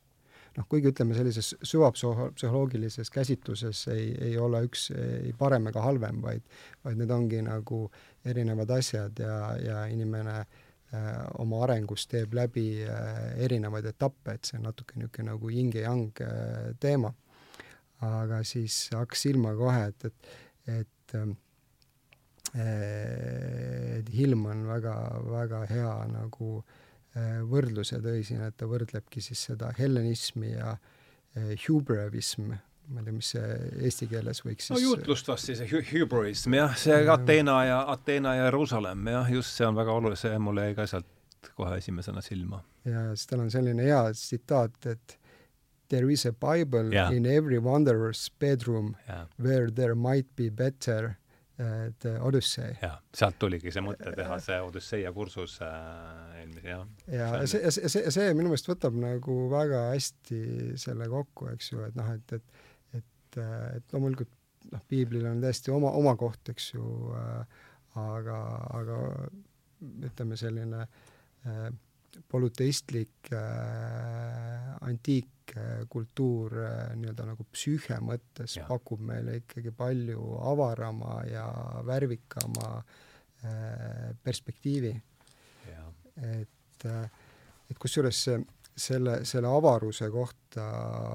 [0.57, 6.41] noh, kuigi ütleme, sellises süvapsühholoogilises käsitluses ei, ei ole üks ei parem ega halvem, vaid,
[6.83, 7.85] vaid need ongi nagu
[8.25, 14.59] erinevad asjad ja, ja inimene äh, oma arengus teeb läbi äh, erinevaid etappe, et see
[14.59, 17.13] on natuke niisugune nagu yin ja yang äh, teema.
[18.05, 20.35] Aga siis hakkas silma kohe, et, et,
[20.79, 21.37] et ähm,
[22.49, 24.93] et Hilm on väga,
[25.29, 26.63] väga hea nagu
[27.51, 30.71] võrdluse tõi siin, et ta võrdlebki siis seda hellenismi ja
[31.67, 32.55] hubrevism,
[32.89, 35.61] ma ei tea, mis see eesti keeles võiks siis no jutlustust siis,
[35.91, 40.41] hubrism jah, see Ateena ja, Ateena ja Jeruusalemm jah, just see on väga oluline, see
[40.41, 42.63] mulle jäi ka sealt kohe esimesena silma.
[42.87, 45.17] ja siis tal on selline hea tsitaat, et
[45.89, 47.13] there is a Bible yeah.
[47.13, 49.25] in every wanderer's bedroom yeah.
[49.37, 51.17] where there might be better
[51.59, 52.73] uh, the Odyssey.
[52.81, 56.87] jah, sealt tuligi see mõte teha see Odüsseia kursus äh, eelmise, jah.
[57.13, 60.41] ja see, see, see, see, see minu meelest võtab nagu väga hästi
[60.81, 62.67] selle kokku, eks ju, et noh, et, et
[63.29, 63.39] et,
[63.77, 64.31] et loomulikult
[64.73, 66.85] noh, piiblil on täiesti oma, oma koht, eks ju
[67.17, 67.61] äh,,
[67.99, 68.39] aga,
[68.79, 68.97] aga
[70.09, 71.69] ütleme, selline äh,
[72.29, 75.53] polüteistlik äh, antiik
[75.89, 78.65] kultuur äh, nii-öelda nagu psüühia mõttes ja.
[78.69, 81.47] pakub meile ikkagi palju avarama ja
[81.87, 84.93] värvikama äh, perspektiivi.
[86.19, 87.09] et, äh,
[87.69, 88.25] et kusjuures
[88.75, 90.65] selle, selle avaruse kohta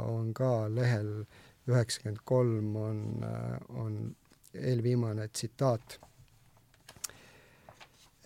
[0.09, 1.25] on ka lehel
[1.67, 3.25] üheksakümmend kolm on,
[3.69, 4.17] on
[4.55, 6.01] eelviimane tsitaat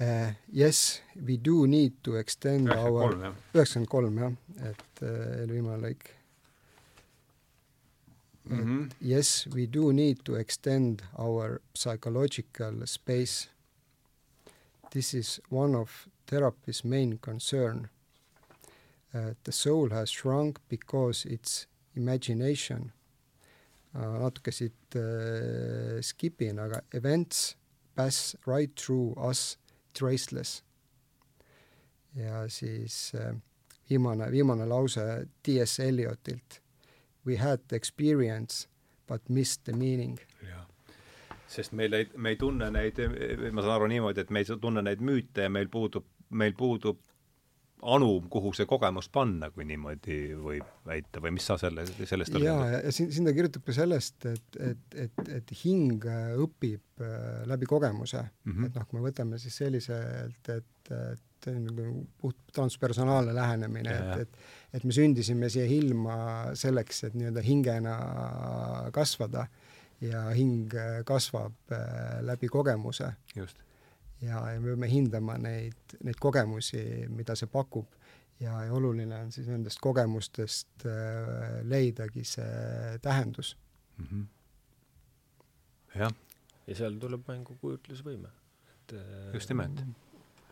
[0.01, 0.33] uh,.
[0.53, 3.15] Yes, we do need to extend our
[3.55, 4.33] üheksakümmend kolm jah,
[4.71, 5.11] et uh,
[5.41, 6.11] eelviimane lõik
[8.45, 8.59] mm.
[8.59, 8.91] -hmm.
[9.01, 13.49] Yes, we do need to extend our psychological space.
[14.91, 17.89] This is one of therapy's main concern.
[19.15, 21.67] Uh, the soul has shrunk because its
[21.97, 22.93] imagination
[23.95, 27.57] natuke siit uh, skipin, aga events
[27.97, 29.59] pass right through us
[29.99, 30.63] traceless.
[32.15, 33.35] ja siis äh,
[33.91, 35.81] viimane, viimane lause T.S.
[35.81, 36.61] Eliotilt.
[37.27, 38.69] We had the experience
[39.07, 40.19] but missed the meaning.
[41.49, 42.99] sest meil ei, me ei tunne neid,
[43.53, 47.01] ma saan aru niimoodi, et me ei tunne neid müüte ja meil puudub, meil puudub
[47.83, 52.57] anum, kuhu see kogemus panna, kui niimoodi võib väita või mis sa selle, sellest jaa,
[52.73, 56.05] ja, ja siin, siin ta kirjutab ka sellest, et, et, et, et hing
[56.43, 58.53] õpib äh, läbi kogemuse mm.
[58.53, 58.67] -hmm.
[58.67, 64.77] et noh, kui me võtame siis selliselt, et, et nagu puht transpersonaalne lähenemine, et, et
[64.79, 66.17] et me sündisime siia ilma
[66.59, 67.95] selleks, et nii-öelda hingena
[68.93, 69.47] kasvada
[70.05, 70.75] ja hing
[71.09, 73.13] kasvab äh, läbi kogemuse.
[73.37, 73.68] just
[74.23, 76.83] ja, ja me peame hindama neid, neid kogemusi,
[77.15, 77.99] mida see pakub
[78.41, 83.57] ja, ja oluline on siis nendest kogemustest äh, leidagi see tähendus
[83.97, 84.07] mm.
[84.11, 84.27] -hmm.
[85.99, 86.13] jah.
[86.67, 88.31] ja seal tuleb mängu kujutlusvõime,
[88.75, 89.83] et äh, just nimelt,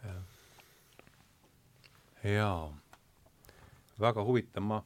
[0.04, 0.22] jah.
[2.24, 2.74] jaa
[4.00, 4.82] väga huvitav, ma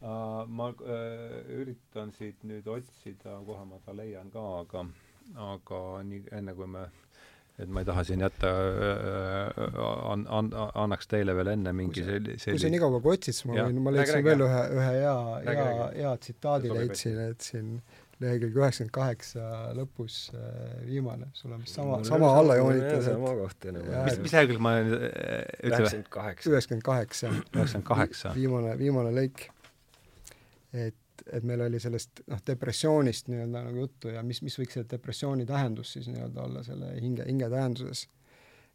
[0.00, 4.86] uh, ma uh, üritan siit nüüd otsida, kohe ma ta leian ka, aga
[5.52, 6.86] aga nii, enne kui me
[7.56, 9.76] et ma ei taha siin jätta äh,,
[10.12, 10.50] an-, an-,
[10.84, 12.58] annaks teile veel enne mingi selli-, selli-.
[12.58, 15.14] kui sa nii kaua kui otsid, siis ma võin, ma leidsin veel ühe, ühe hea,
[15.46, 17.78] hea, hea tsitaadi leidsin, et siin
[18.22, 19.46] lehekülg üheksakümmend kaheksa
[19.76, 23.02] lõpus äh, viimane, sul on vist sama, sama alla joonitud.
[23.04, 23.88] sama koht enam.
[24.06, 26.04] mis, mis lehekülg ma olen, ütle või?
[26.46, 27.32] üheksakümmend kaheksa.
[27.34, 28.32] üheksakümmend kaheksa.
[28.36, 29.48] viimane, viimane lõik.
[30.72, 30.96] et,
[31.32, 35.46] et meil oli sellest noh, depressioonist nii-öelda nagu juttu ja mis, mis võiks selle depressiooni
[35.46, 38.08] tähendus siis nii-öelda olla selle hinge, hinge tähenduses.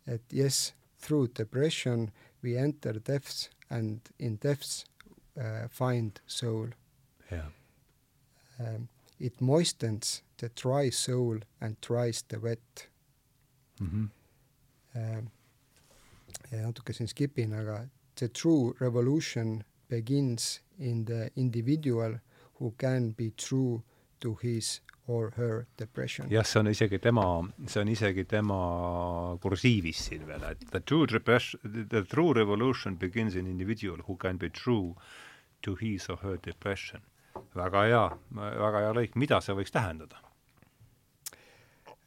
[0.07, 2.11] et yes, through depression
[2.43, 4.85] we enter depths and in depths
[5.37, 6.69] uh, find soul.
[7.31, 7.51] jah
[8.59, 8.87] um,
[9.19, 12.89] it moistens the dry soul and dries the wet
[13.79, 13.87] mm.
[13.87, 14.09] -hmm.
[16.51, 22.17] ja natuke siin skip in, aga the true revolution begins in the individual
[22.61, 23.81] who can be true
[24.21, 26.29] to his or her depression.
[26.29, 27.25] jah, see on isegi tema,
[27.67, 28.61] see on isegi tema
[29.41, 31.59] kursiivis siin veel, et the true depression,
[31.89, 34.95] the true revolution begins in individual who can be true
[35.61, 37.01] to his or her depression
[37.55, 38.03] väga hea,
[38.35, 40.21] väga hea lõik, mida see võiks tähendada?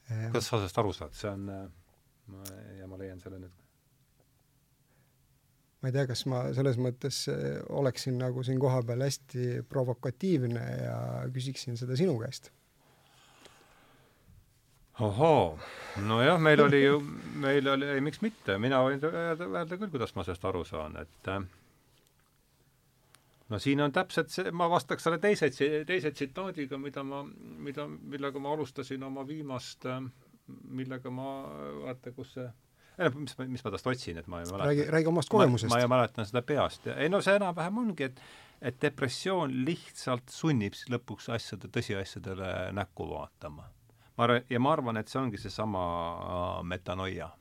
[0.05, 1.47] kuidas sa sellest aru saad, see on,
[2.78, 3.63] ja ma leian selle nüüd.
[5.85, 10.98] Ma ei tea, kas ma selles mõttes eh, oleksin nagu siin kohapeal hästi provokatiivne ja
[11.35, 12.48] küsiksin seda sinu käest.
[15.05, 15.59] ohoo,
[16.06, 17.02] nojah, meil oli ju,
[17.44, 20.97] meil oli, ei miks mitte, mina võin öelda, öelda küll, kuidas ma sellest aru saan,
[21.02, 21.44] et äh,
[23.52, 25.51] no siin on täpselt see, ma vastaks selle teise,
[25.85, 27.20] teise tsitaadiga, mida ma,
[27.69, 29.85] mida, millega ma alustasin oma viimast,
[30.48, 31.35] millega ma,
[31.85, 32.48] vaata, kus see
[33.18, 34.70] mis, mis ma tast otsin, et ma ei mäleta.
[34.70, 35.72] räägi, räägi omast kogemusest.
[35.72, 38.24] ma ei mäleta seda peast ei no see enam-vähem ongi, et
[38.64, 43.66] et depressioon lihtsalt sunnib lõpuks asjade, tõsiasjadele näkku vaatama.
[44.16, 45.82] ma arvan, ja ma arvan, et see ongi seesama
[46.62, 47.32] metanoia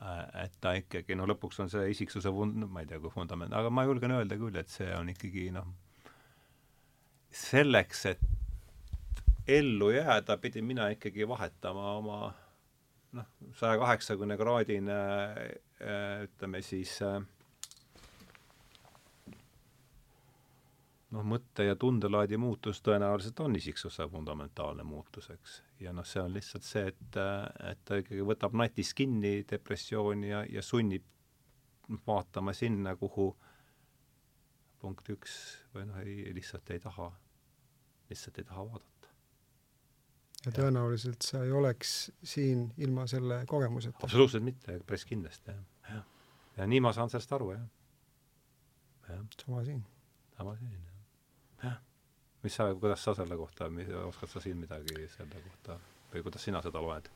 [0.00, 3.52] Äh, et ta ikkagi, no lõpuks on see isiksuse vund-, ma ei tea, kui vundament,
[3.52, 5.66] aga ma julgen öelda küll, et see on ikkagi noh,
[7.36, 12.20] selleks, et ellu jääda, pidin mina ikkagi vahetama oma
[13.16, 13.26] noh,
[13.58, 14.96] saja kaheksakümne kraadine
[15.80, 17.20] äh, ütleme siis äh,
[21.10, 25.62] noh, mõtte- ja tundelaadi muutus tõenäoliselt on isiksuse fundamentaalne muutus, eks.
[25.80, 27.20] ja noh, see on lihtsalt see, et,
[27.70, 31.06] et ta ikkagi võtab natist kinni, depressiooni ja, ja sunnib
[32.06, 33.32] vaatama sinna, kuhu
[34.80, 35.34] punkt üks
[35.74, 37.10] või noh, ei, lihtsalt ei taha,
[38.10, 38.89] lihtsalt ei taha vaadata.
[40.46, 41.94] Ja tõenäoliselt sa ei oleks
[42.24, 44.06] siin ilma selle kogemuseta?
[44.06, 45.96] absoluutselt mitte, päris kindlasti, jah.
[45.96, 46.06] jah.
[46.56, 47.66] ja nii ma saan sellest aru, jah.
[49.08, 49.26] jah.
[49.44, 49.82] sama siin.
[50.38, 50.90] sama siin, jah
[51.62, 51.78] jah.
[52.42, 53.68] mis sa, kuidas sa selle kohta,
[54.06, 55.78] oskad sa siin midagi selle kohta
[56.12, 57.10] või kuidas sina seda loed?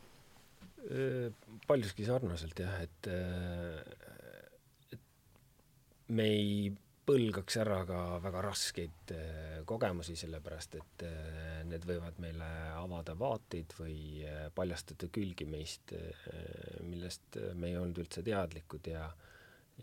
[1.64, 3.06] paljuski sarnaselt jah, et,
[4.92, 4.98] et
[6.12, 6.66] me ei
[7.04, 9.12] põlgaks ära ka väga raskeid
[9.68, 11.04] kogemusi, sellepärast et
[11.68, 12.48] need võivad meile
[12.78, 14.24] avada vaateid või
[14.56, 15.92] paljastada külgi meist,
[16.88, 19.04] millest me ei olnud üldse teadlikud ja,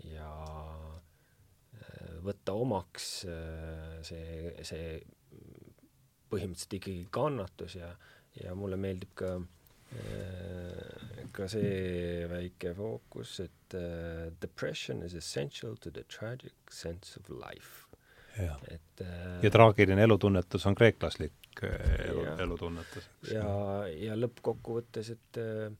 [0.09, 0.31] ja
[2.25, 4.99] võtta omaks äh, see, see
[6.31, 7.89] põhimõtteliselt ikkagi kannatus ja,
[8.39, 9.47] ja mulle meeldib ka äh,
[11.31, 17.87] ka see väike fookus, et uh, depression is essential to the tragic sense of life.
[18.71, 23.09] et uh, ja traagiline elutunnetus on kreeklaslik elu, elutunnetus.
[23.31, 23.47] ja,
[23.91, 25.71] ja lõppkokkuvõttes, et uh,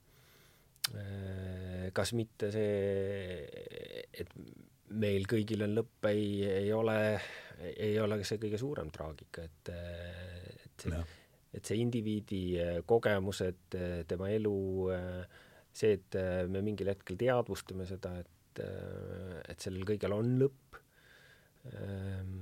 [1.96, 3.48] kas mitte see,
[4.12, 4.36] et
[5.00, 6.98] meil kõigil on lõpp, ei, ei ole,
[7.72, 9.72] ei ole see kõige suurem traagika, et,
[10.66, 11.04] et see,
[11.52, 14.58] et see indiviidi äh, kogemused, äh, tema elu,
[14.96, 15.40] äh,
[15.72, 16.18] see, et
[16.52, 18.60] me mingil hetkel teadvustame seda, et,
[19.48, 20.80] et sellel kõigel on lõpp,
[21.72, 22.34] ähm,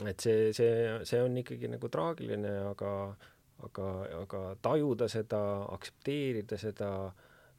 [0.00, 0.70] et see, see,
[1.04, 2.94] see on ikkagi nagu traagiline, aga,
[3.68, 3.90] aga,
[4.22, 5.42] aga tajuda seda,
[5.76, 6.90] aktsepteerida seda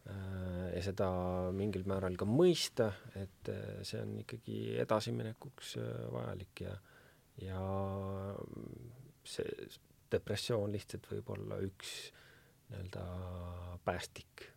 [0.06, 1.06] ja seda
[1.54, 3.54] mingil määral ka mõista, et
[3.86, 5.78] see on ikkagi edasiminekuks
[6.14, 6.74] vajalik ja,
[7.46, 7.62] ja
[9.26, 9.70] see
[10.16, 11.96] depressioon lihtsalt võib olla üks
[12.70, 13.06] nii-öelda
[13.86, 14.52] päästik.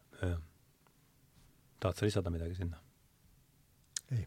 [1.80, 2.80] tahad sa lisada midagi sinna?
[4.10, 4.26] ei.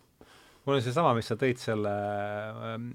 [0.65, 2.91] mul on seesama, mis sa tõid selle ähm,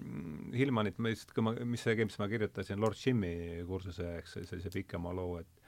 [0.54, 4.72] Hillmanit, ma lihtsalt, kui ma, mis see, mis ma kirjutasin Lord Jimmy kursuse, eks, sellise
[4.72, 5.62] pikema loo, et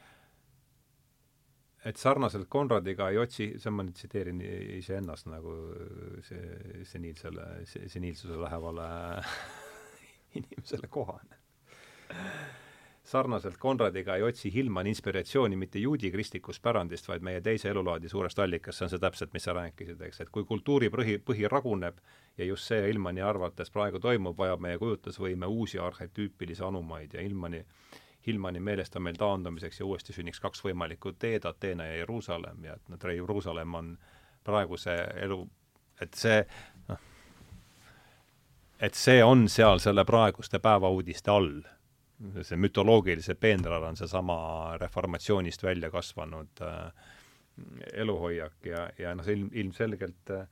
[1.87, 4.41] et sarnaselt Konradiga ei otsi, see ma nüüd tsiteerin
[4.79, 5.53] iseennast nagu
[6.27, 8.89] see seniilsele, seniilsuse lähevale
[10.41, 11.39] inimesele kohane
[13.09, 18.39] sarnaselt Konradiga ei otsi Hillman inspiratsiooni mitte juudi kristlikust pärandist, vaid meie teise elulaadi suurest
[18.39, 22.03] allikast, see on see täpselt, mis sa rääkisid, eks, et kui kultuuri põhi, põhi raguneb
[22.39, 27.65] ja just see Hillmani arvates praegu toimub, vajab meie kujutlusvõime uusi arhetüüpilisi anumaid ja Hillmani
[28.27, 32.65] Hillmani meelest on meil taandumiseks ja uuesti sünniks kaks võimalikku teed, Ateena ja Jeruusalemm.
[32.65, 33.93] Ja et noh, Jeruusalemm on
[34.45, 35.39] praeguse elu,
[36.03, 36.43] et see
[36.91, 37.07] noh,
[38.81, 41.63] et see on seal selle praeguste päevauudiste all
[42.43, 44.39] see mütoloogilise peenral on seesama
[44.81, 47.11] reformatsioonist välja kasvanud äh,
[47.93, 50.49] eluhoiak ja, ja noh, see ilm, ilmselgelt äh,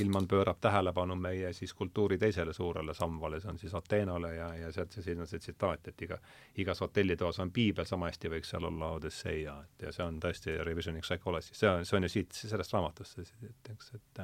[0.00, 4.70] Ilman pöörab tähelepanu meie siis kultuuri teisele suurele sambale, see on siis Ateenale ja, ja
[4.72, 6.16] sealt see, on see tsitaat, et iga,
[6.62, 10.56] igas hotellitoas on piibel, sama hästi võiks seal olla Odesseia, et ja see on tõesti
[10.64, 13.20] Revisioning Psychology, see on, see on ju siit, sellest raamatust,
[13.50, 14.22] et eks, et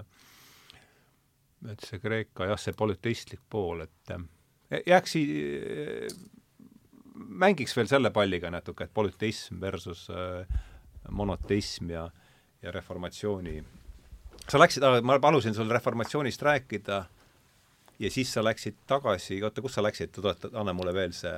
[1.72, 4.16] et see Kreeka jah, see polüteistlik pool, et
[4.86, 5.18] jääks
[7.36, 10.46] mängiks veel selle palliga natuke, et polüteism versus äh,
[11.10, 12.06] monoteism ja,
[12.62, 13.60] ja reformatsiooni.
[14.48, 17.04] sa läksid, ma palusin sul reformatsioonist rääkida
[17.98, 21.32] ja siis sa läksid tagasi, oota, kus sa läksid, tuleta, anna mulle veel see,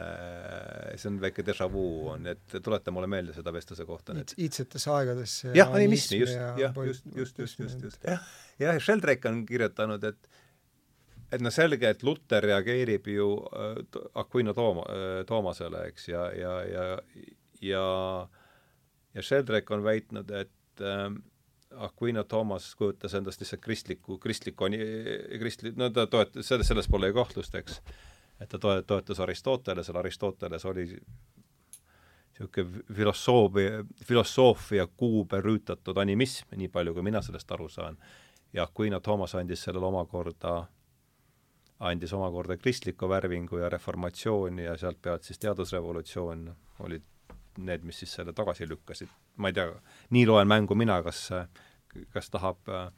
[0.98, 1.84] see on väike déjà vu
[2.14, 4.34] on, et tuleta mulle meelde seda vestluse kohta nüüd.
[4.38, 5.52] iidsetesse aegadesse.
[5.56, 8.26] jah, animismi, just, jah, just, just, just, just, just, jah.
[8.60, 10.30] jah, Sheldrake on kirjutanud, et
[11.32, 13.80] et noh, selge, et Luter reageerib ju äh,
[14.20, 16.86] Aquino Tooma äh,, Toomasele, eks, ja, ja, ja
[17.60, 18.28] ja
[19.14, 21.10] ja Sheldrake on väitnud, et äh,
[21.76, 24.68] Aquino Toomas kujutas endast lihtsalt kristlikku, kristlikku,
[25.38, 27.80] kristli-, no ta toetas, selles, selles pole ju kahtlust, eks.
[28.40, 30.86] et ta toe-, toetas Aristotelesele, Aristoteles oli
[32.38, 37.98] niisugune filosoofia, filosoofia kuube rüütatud animism, nii palju kui mina sellest aru saan.
[38.52, 40.66] ja Aquino Toomas andis sellele omakorda
[41.78, 46.48] andis omakorda kristliku värvingu ja reformatsiooni ja sealt pealt siis teadusrevolutsioon
[46.84, 47.04] olid
[47.58, 49.08] need, mis siis selle tagasi lükkasid.
[49.36, 49.70] ma ei tea,
[50.10, 51.28] nii loen mängu mina, kas,
[52.14, 52.88] kas tahab äh,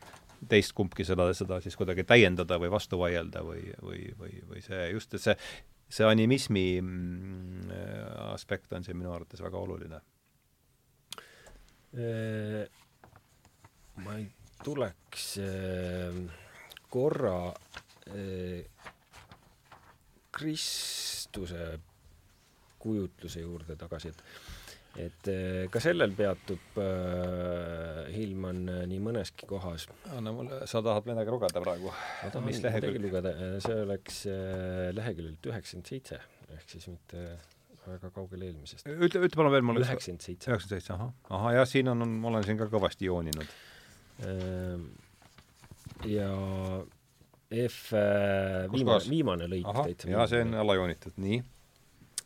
[0.49, 4.89] teist kumbki seda, seda siis kuidagi täiendada või vastu vaielda või, või, või, või see
[4.95, 5.37] just, et see,
[5.89, 7.75] see animismi mm,
[8.31, 10.01] aspekt on siin minu arvates väga oluline.
[11.91, 12.65] Äh,
[14.01, 14.29] ma ei
[14.65, 16.21] tuleks äh,
[16.89, 17.53] korra
[20.31, 21.67] Kristuse
[22.81, 24.25] kujutluse juurde tagasi, et
[24.99, 29.87] et eh, ka sellel peatub äh, Hillman nii mõneski kohas.
[30.17, 31.93] anna mulle, sa tahad midagi lugeda praegu?
[31.93, 33.33] ma tahan midagi lugeda,
[33.63, 36.19] see oleks äh, leheküljelt üheksakümmend seitse,
[36.57, 37.27] ehk siis mitte
[37.87, 38.91] väga kaugel eelmisest.
[38.91, 39.87] ütle, ütle palun veel mulle.
[39.87, 40.51] üheksakümmend seitse.
[40.51, 41.13] üheksakümmend seitse, ahah.
[41.39, 43.59] ahah, jah, siin on, on, ma olen siin ka kõvasti jooninud.
[46.11, 46.33] Ja
[47.51, 50.11] F äh, viimane, viimane lõik täitsa.
[50.13, 51.43] jaa, see on alla joonitud, nii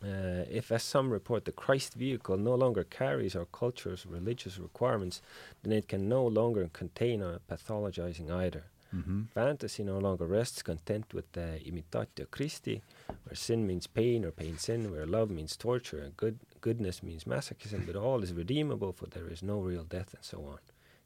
[0.05, 5.23] uh, if as some report the Christ vehicle no longer carries our culture's religious requirements,
[5.63, 8.65] then it can no longer contain a pathologizing either.
[8.93, 9.27] Mm -hmm.
[9.35, 12.83] Fantasy no longer rests content with the imitatio Christi,
[13.25, 17.25] where sin means pain or pain sin, where love means torture and good goodness means
[17.27, 20.59] masochism, but all is redeemable, for there is no real death and so on.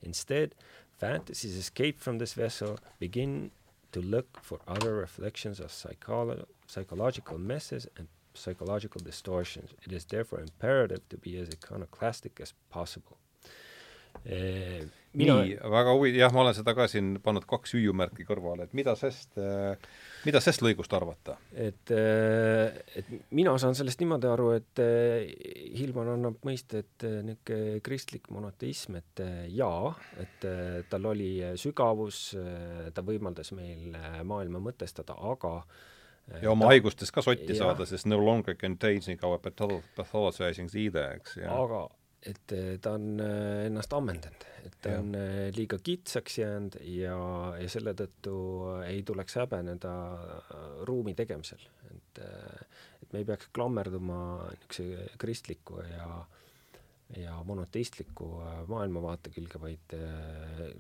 [0.03, 0.55] Instead,
[0.99, 3.51] fantasies escape from this vessel, begin
[3.93, 9.71] to look for other reflections of psycholo psychological messes and psychological distortions.
[9.85, 13.17] It is therefore imperative to be as iconoclastic as possible.
[14.25, 14.85] Eh,
[15.15, 18.95] nii, väga huvi-, jah, ma olen seda ka siin pannud kaks hüüumärki kõrvale, et mida
[18.99, 19.39] sest,
[20.27, 21.37] mida sest lõigust arvata?
[21.53, 25.35] et, eh, et mina saan sellest niimoodi aru, et eh,
[25.79, 29.23] Hilman annab mõista, et niisugune kristlik monoteism, et
[29.55, 29.93] jaa,
[30.23, 30.47] et
[30.91, 31.31] tal oli
[31.61, 32.23] sügavus,
[32.95, 33.95] ta võimaldas meil
[34.27, 35.53] maailma mõtestada, aga
[36.43, 41.19] ja oma ta, haigustest ka sotti ja, saada, sest no longer containing our pathologizing either,
[41.21, 41.87] eks, aga
[42.27, 45.03] et eh, ta on eh, ennast ammendanud, et ta ja.
[45.03, 47.19] on eh, liiga kitsaks jäänud ja,
[47.61, 48.39] ja selle tõttu
[48.87, 49.93] ei tuleks häbeneda
[50.89, 51.63] ruumi tegemisel,
[51.93, 52.23] et
[52.99, 54.19] et me ei peaks klammerduma
[54.51, 56.11] niisuguse kristliku ja
[57.17, 58.27] ja monoteistliku
[58.69, 59.95] maailmavaate külge, vaid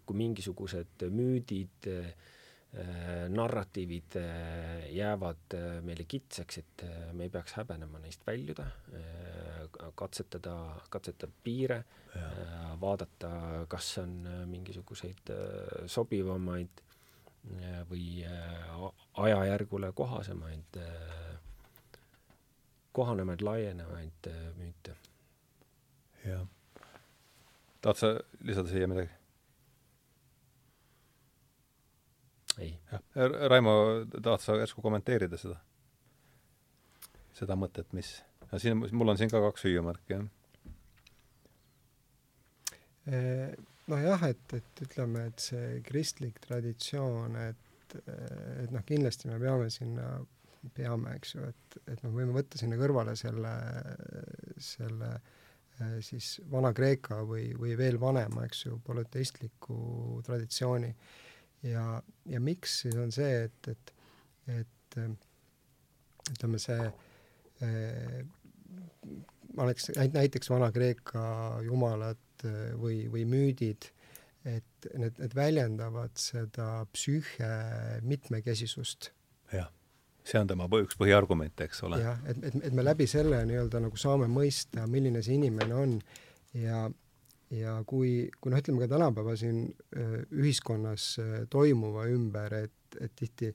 [0.05, 2.38] kui mingisugused müüdid äh, Äh,
[3.29, 8.67] narratiivid äh, jäävad äh, meile kitsaks, et me ei peaks häbenema neist väljuda,
[9.95, 10.55] katsetada,
[10.91, 11.79] katsetada piire,
[12.81, 13.31] vaadata,
[13.69, 14.13] kas on
[14.51, 15.33] mingisuguseid
[15.87, 16.83] sobivamaid
[17.89, 18.25] või
[19.25, 20.79] ajajärgule kohasemaid,
[22.93, 24.31] kohanemaid, laienevaid
[24.61, 24.97] müüte.
[26.25, 26.47] jah
[27.81, 28.09] tahad sa
[28.45, 29.18] lisada siia midagi?
[32.59, 32.73] Ei.
[33.49, 33.75] Raimo,
[34.23, 35.59] tahad sa järsku kommenteerida seda?
[37.39, 38.17] seda mõtet, mis,
[38.59, 40.25] siin, mul on siin ka kaks hüüumärki, jah
[43.89, 50.11] nojah, et, et ütleme, et see kristlik traditsioon, et, et noh, kindlasti me peame sinna,
[50.77, 53.55] peame, eks ju, et, et noh, võime võtta sinna kõrvale selle,
[54.61, 55.13] selle
[56.03, 60.91] siis Vana-Kreeka või, või veel vanema, eks ju, polüteistliku traditsiooni.
[61.63, 63.95] Ja, ja miks siis on see, et, et,
[64.61, 65.01] et
[66.33, 66.81] ütleme, see
[69.57, 71.25] ma oleks näiteks Vana-Kreeka
[71.67, 73.89] jumalad Eh, või, või müüdid,
[74.47, 77.49] et need, need väljendavad seda psüühe
[78.07, 79.11] mitmekesisust.
[79.53, 79.67] jah,
[80.23, 81.99] see on tema üks põhiargumente, eks ole.
[82.05, 85.97] jah, et, et, et me läbi selle nii-öelda nagu saame mõista, milline see inimene on
[86.55, 86.87] ja
[87.55, 89.65] ja kui, kui noh, ütleme ka tänapäeva siin
[89.97, 93.53] eh, ühiskonnas eh, toimuva ümber, et, et tihti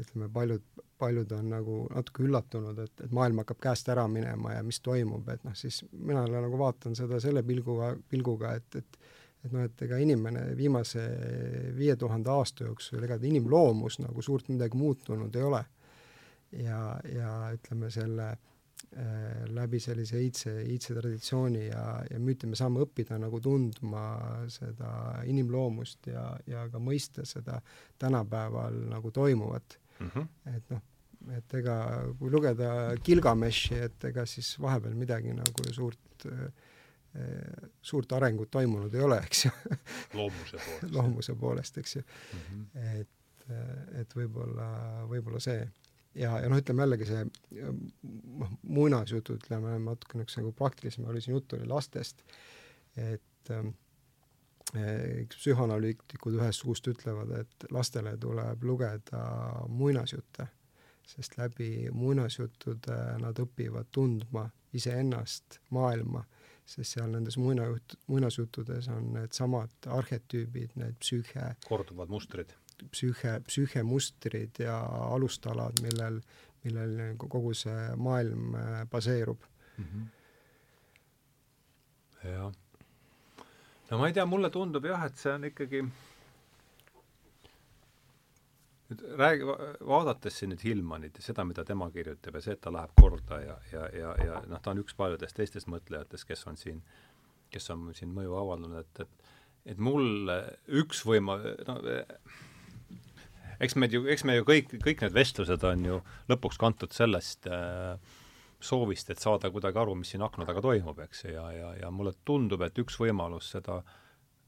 [0.00, 0.64] ütleme, paljud,
[1.00, 5.28] paljud on nagu natuke üllatunud, et, et maailm hakkab käest ära minema ja mis toimub,
[5.32, 9.04] et noh, siis mina nagu vaatan seda selle pilguga, pilguga, et, et
[9.46, 11.02] et noh, et ega inimene viimase
[11.76, 15.60] viie tuhande aasta jooksul, ega ta inimloomus nagu suurt midagi muutunud ei ole.
[16.56, 16.80] ja,
[17.12, 18.55] ja ütleme, selle äh,
[19.52, 24.04] läbi sellise iidse, iidse traditsiooni ja, ja müüti me saame õppida nagu tundma
[24.52, 24.90] seda
[25.28, 27.58] inimloomust ja, ja ka mõista seda
[27.98, 30.08] tänapäeval nagu toimuvat mm.
[30.14, 30.54] -hmm.
[30.56, 30.82] et noh,
[31.36, 31.76] et ega
[32.18, 32.70] kui lugeda
[33.04, 36.24] Gilgameshi, et ega siis vahepeal midagi nagu suurt
[37.82, 39.50] suurt arengut toimunud ei ole, eks ju
[40.18, 42.40] loomuse poolest loomuse poolest, eks ju mm.
[42.40, 43.00] -hmm.
[43.00, 43.48] et,
[44.00, 44.68] et võib-olla,
[45.08, 45.64] võib-olla see.
[46.16, 47.24] Ja, ja noh, ütleme jällegi see
[47.60, 52.22] noh, muinasjutud, ütleme natuke niisuguse nagu praktilisem oli siin juttu oli lastest,
[52.96, 53.74] et ähm,
[55.30, 59.22] psühhanalüütikud ühest suust ütlevad, et lastele tuleb lugeda
[59.68, 60.48] muinasjutte,
[61.06, 66.24] sest läbi muinasjuttude nad õpivad tundma iseennast, maailma,
[66.66, 72.56] sest seal nendes muinajutt, muinasjuttudes on needsamad arhetüübid, need psüühe korduvad mustrid.
[72.90, 74.78] Psüühe, psüühemustrid ja
[75.12, 76.20] alustalad, millel,
[76.64, 79.40] millel kogu see maailm äh, baseerub
[79.78, 79.84] mm.
[79.84, 80.06] -hmm.
[82.30, 82.52] jah
[83.90, 85.82] no ma ei tea, mulle tundub jah, et see on ikkagi
[88.90, 89.46] nüüd räägi,
[89.86, 93.40] vaadates siin nüüd Hillmanit ja seda, mida tema kirjutab ja see, et ta läheb korda
[93.42, 96.82] ja, ja, ja, ja noh, ta on üks paljudest teistest mõtlejatest, kes on siin,
[97.50, 99.32] kes on siin mõju avaldanud, et, et
[99.66, 100.30] et mul
[100.80, 101.80] üks võima-, no
[103.60, 106.00] eks me ju, eks me ju kõik, kõik need vestlused on ju
[106.32, 107.96] lõpuks kantud sellest äh,
[108.60, 112.14] soovist, et saada kuidagi aru, mis siin akna taga toimub, eks, ja, ja, ja mulle
[112.24, 113.80] tundub, et üks võimalus seda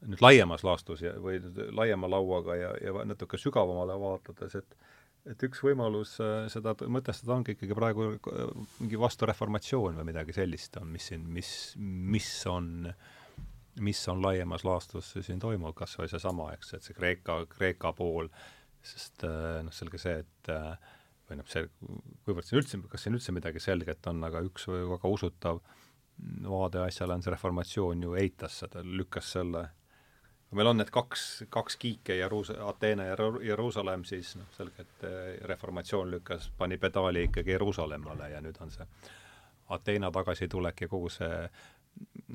[0.07, 1.41] nüüd laiemas laastus ja, või
[1.75, 4.79] laiema lauaga ja, ja natuke sügavamale vaatades, et
[5.29, 10.77] et üks võimalus äh, seda mõtestada ongi ikkagi praegu äh, mingi vastureformatsioon või midagi sellist
[10.79, 12.87] on, mis siin, mis, mis on,
[13.83, 18.31] mis on laiemas laastus siin toimub, kas või seesama, eks, et see Kreeka, Kreeka pool,
[18.85, 20.95] sest äh, noh, selge see, et äh,
[21.29, 21.67] või noh, see,
[22.25, 25.61] kuivõrd siin üldse, kas siin üldse midagi selget on, aga üks väga usutav
[26.49, 29.63] vaade asjale on see reformatsioon ju eitas seda, lükkas selle,
[30.57, 33.15] meil on need kaks, kaks kiike, Jeruus-, Ateene ja
[33.51, 38.73] Jeruusalemm, siis noh, selge, et eh, reformatsioon lükkas, pani pedaali ikkagi Jeruusalemmale ja nüüd on
[38.73, 38.87] see
[39.69, 41.43] Ateena tagasitulek ja kogu see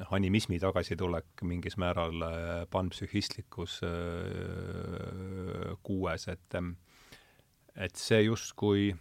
[0.00, 3.90] noh, animismi tagasitulek mingis määral eh, panpsühhistlikus äh,
[5.82, 6.74] kuues, et äh,
[7.76, 8.94] et see justkui,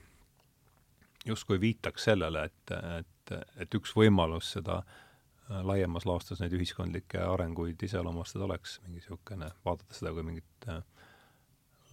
[1.25, 7.83] justkui viitaks sellele, et, et, et üks võimalus seda äh, laiemas laastus neid ühiskondlikke arenguid
[7.85, 10.81] iseloomustada oleks mingi niisugune, vaadata seda kui mingit äh,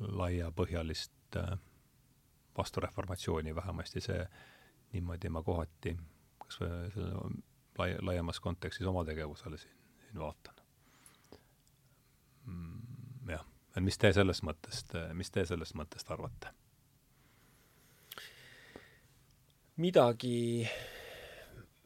[0.00, 1.52] laiapõhjalist äh,
[2.56, 4.24] vastureformatsiooni, vähemasti see,
[4.94, 5.94] niimoodi ma kohati
[6.40, 7.12] kas või selle
[7.78, 9.76] lai-, laiemas kontekstis oma tegevusele siin,
[10.06, 10.62] siin vaatan
[12.46, 13.30] mm,.
[13.30, 13.44] jah,
[13.76, 16.54] et mis te sellest mõttest, mis te sellest mõttest arvate?
[19.80, 20.68] midagi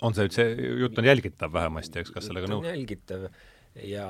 [0.02, 2.66] on see, see jutt on jälgitav vähemasti, eks, kas sellega nõus?
[2.66, 3.28] jälgitav
[3.82, 4.08] ja,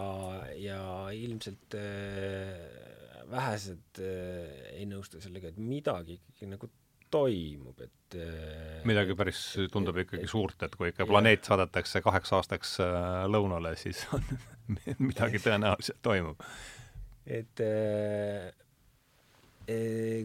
[0.61, 0.81] ja
[1.15, 6.71] ilmselt äh, vähesed äh, ei nõustu sellega, et midagi ikkagi nagu
[7.15, 9.41] toimub, et äh, midagi päris
[9.73, 14.05] tundub et, ikkagi et, suurt, et kui ikka planeet saadetakse kaheks aastaks äh, lõunale, siis
[14.17, 14.25] on
[15.09, 16.43] midagi tõenäoliselt toimub.
[17.27, 18.49] et äh,
[19.71, 20.25] äh,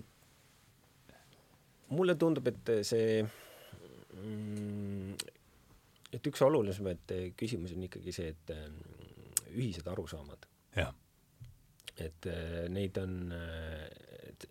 [1.94, 5.14] mulle tundub, et see mm,
[6.14, 8.56] et üks olulisemaid küsimusi on ikkagi see, et
[9.54, 10.48] ühised arusaamad.
[12.00, 12.28] et
[12.72, 13.16] neid on,
[14.30, 14.46] et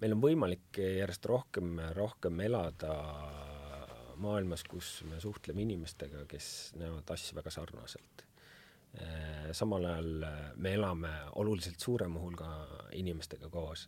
[0.00, 2.94] meil on võimalik järjest rohkem, rohkem elada
[4.20, 8.26] maailmas, kus me suhtleme inimestega, kes näevad asju väga sarnaselt
[8.98, 12.46] Äh, samal ajal äh, me elame oluliselt suurema hulga
[12.98, 13.84] inimestega koos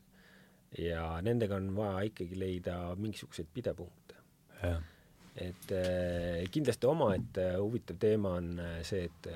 [0.79, 4.15] ja nendega on vaja ikkagi leida mingisuguseid pidepunkte.
[5.35, 9.29] et äh, kindlasti omaette huvitav teema on see, et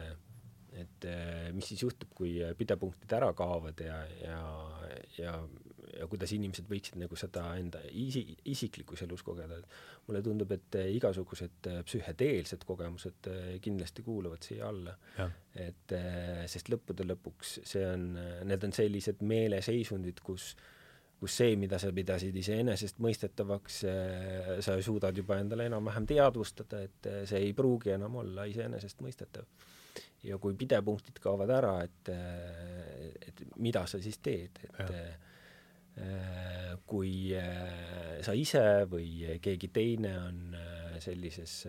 [0.77, 1.07] et
[1.57, 4.40] mis siis juhtub, kui pidepunktid ära kaovad ja, ja,
[5.19, 5.32] ja
[5.98, 10.78] ja kuidas inimesed võiksid nagu seda enda isi-, isiklikus elus kogeda, et mulle tundub, et
[10.93, 14.97] igasugused psühhedeelsed kogemused eh, kindlasti kuuluvad siia alla.
[15.56, 18.10] et eh, sest lõppude lõpuks see on,
[18.48, 20.55] need on sellised meeleseisundid, kus
[21.16, 27.40] kus see, mida sa pidasid iseenesestmõistetavaks, eh, sa suudad juba endale enam-vähem teadvustada, et see
[27.40, 29.48] ei pruugi enam olla iseenesestmõistetav.
[30.27, 32.09] ja kui pidepunktid kaovad ära, et,
[33.28, 34.98] et mida sa siis teed, et ja
[36.86, 41.64] kui äh, sa ise või keegi teine on äh, sellises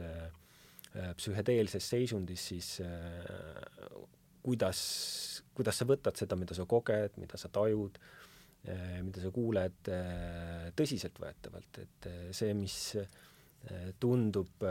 [0.97, 2.67] psühhedeelses seisundis, siis
[4.41, 4.79] kuidas,
[5.53, 7.99] kuidas sa võtad seda, mida sa koged, mida sa tajud,
[9.05, 9.91] mida sa kuuled,
[10.79, 12.79] tõsiseltvõetavalt, et see, mis
[14.01, 14.65] tundub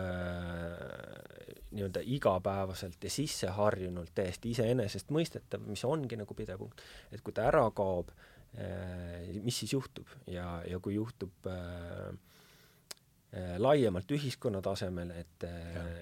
[1.77, 8.11] nii-öelda igapäevaselt ja sisseharjunult täiesti iseenesestmõistetav, mis ongi nagu pidepunkt, et kui ta ära kaob,
[8.11, 8.36] Äh,
[9.43, 10.09] mis siis juhtub?
[10.31, 12.09] Ja, ja kui juhtub äh,
[13.37, 15.47] äh, laiemalt ühiskonna tasemel, et,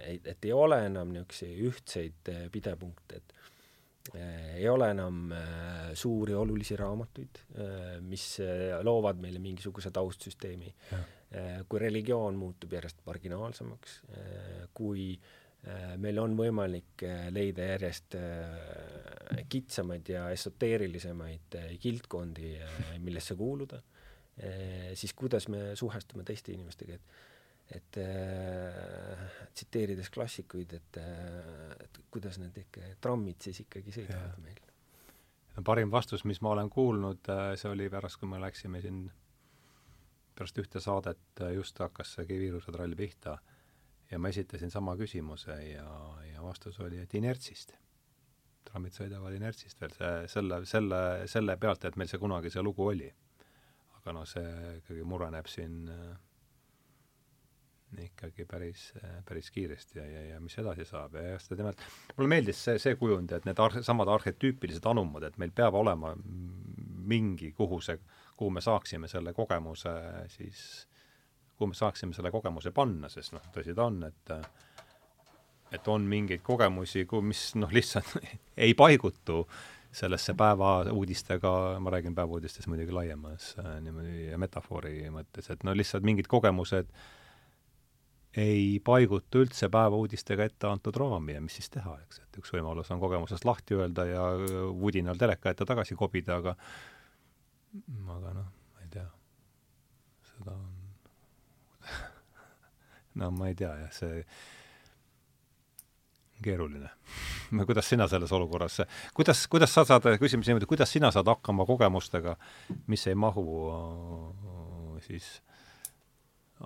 [0.07, 3.37] et, et ei ole enam niisuguseid ühtseid äh, pidepunkte, et
[4.15, 7.43] äh, ei ole enam äh, suuri olulisi raamatuid,
[8.07, 8.27] mis
[8.83, 10.75] loovad meile mingisuguse taustsüsteemi.
[11.69, 13.95] kui religioon muutub järjest marginaalsemaks,
[14.79, 15.44] kui äh, Äh,
[16.01, 22.55] meil on võimalik äh, leida järjest äh, kitsamaid ja esoteerilisemaid kildkondi,
[23.03, 23.81] millesse kuuluda,
[24.99, 27.23] siis kuidas me suhestume teiste inimestega, et
[27.73, 29.21] et äh,
[29.57, 34.61] tsiteerides klassikuid, et äh,, et kuidas need ikka, trammid siis ikkagi sõidavad meil.
[35.65, 39.07] parim vastus, mis ma olen kuulnud, see oli pärast, kui me läksime siin
[40.37, 43.39] pärast ühte saadet, just hakkas see viiruse trall pihta
[44.11, 45.89] ja ma esitasin sama küsimuse ja,
[46.33, 47.75] ja vastus oli, et inertsist.
[48.65, 51.01] trammid sõidavad inertsist veel, see, selle, selle,
[51.31, 53.11] selle pealt, et meil see kunagi see lugu oli.
[53.99, 56.15] aga noh, see ikkagi mureneb siin äh,
[58.03, 58.93] ikkagi päris,
[59.29, 61.81] päris kiiresti ja, ja, ja mis edasi saab ja just nimelt,
[62.17, 66.15] mulle meeldis see, see kujund, et need ar-, samad arhetüüpilised anumad, et meil peab olema
[67.05, 67.99] mingi, kuhu see,
[68.37, 69.93] kuhu me saaksime selle kogemuse
[70.33, 70.65] siis
[71.59, 74.35] kuhu me saaksime selle kogemuse panna, sest noh, tõsi ta on, et
[75.75, 78.15] et on mingeid kogemusi, mis noh, lihtsalt
[78.67, 79.45] ei paigutu
[79.95, 81.51] sellesse päevauudistega,
[81.81, 86.91] ma räägin päevauudistest muidugi laiemas äh, niimoodi metafoori mõttes, et no lihtsalt mingid kogemused
[88.43, 92.91] ei paigutu üldse päevauudistega ette antud raami ja mis siis teha, eks, et üks võimalus
[92.91, 94.25] on kogemusest lahti öelda ja
[94.75, 96.57] vudinal teleka ette tagasi kobida, aga
[98.17, 99.07] aga noh, ma ei tea,
[100.33, 100.74] seda on
[103.21, 104.25] no ma ei tea jah, see
[106.45, 106.91] keeruline.
[107.67, 108.81] Kuidas sina selles olukorras,
[109.15, 112.35] kuidas, kuidas sa saad, küsimus niimoodi, kuidas sina saad hakkama kogemustega,
[112.91, 113.45] mis ei mahu
[115.05, 115.29] siis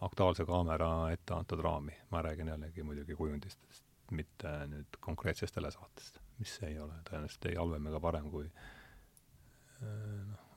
[0.00, 3.84] Aktuaalse Kaamera ette antud raami, ma räägin jällegi muidugi kujundistest,
[4.16, 6.96] mitte nüüd konkreetsest telesaatest, mis ei ole?
[7.08, 8.48] Tõenäoliselt ei halvem ega parem kui
[9.82, 10.47] noh,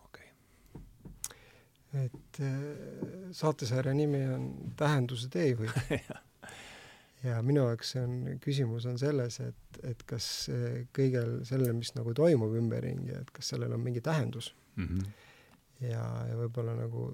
[1.94, 4.46] et äh, saatesarja nimi on
[4.80, 5.72] Tähenduse teejuhid
[7.28, 10.28] ja minu jaoks see on, küsimus on selles, et, et kas
[10.96, 14.88] kõigel sellel, mis nagu toimub ümberringi, et kas sellel on mingi tähendus mm.
[14.88, 15.12] -hmm.
[15.90, 17.12] ja, ja võib-olla nagu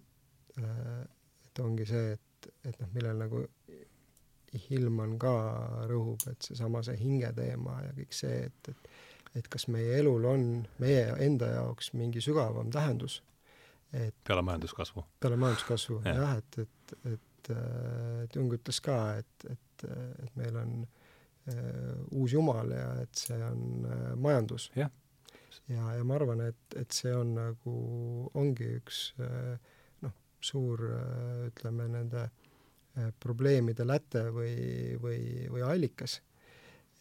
[0.61, 1.03] äh,
[1.47, 3.45] et ongi see, et, et noh, millel nagu
[4.69, 5.33] Hillman ka
[5.89, 8.89] rõhub, et seesama see hinge teema ja kõik see, et, et
[9.37, 10.43] et kas meie elul on
[10.81, 13.19] meie enda jaoks mingi sügavam tähendus
[13.93, 15.03] et peale majanduskasvu?
[15.19, 16.13] peale majanduskasvu ja.
[16.13, 19.85] jah, et, et, et, et Jung ütles ka, et, et,
[20.23, 24.69] et meil on uh, uus jumal ja et see on uh, majandus.
[24.75, 24.89] ja,
[25.71, 27.77] ja, ja ma arvan, et, et see on nagu,
[28.39, 29.55] ongi üks uh,
[30.03, 35.21] noh, suur uh, ütleme, nende uh, probleemide läte või, või,
[35.53, 36.19] või allikas.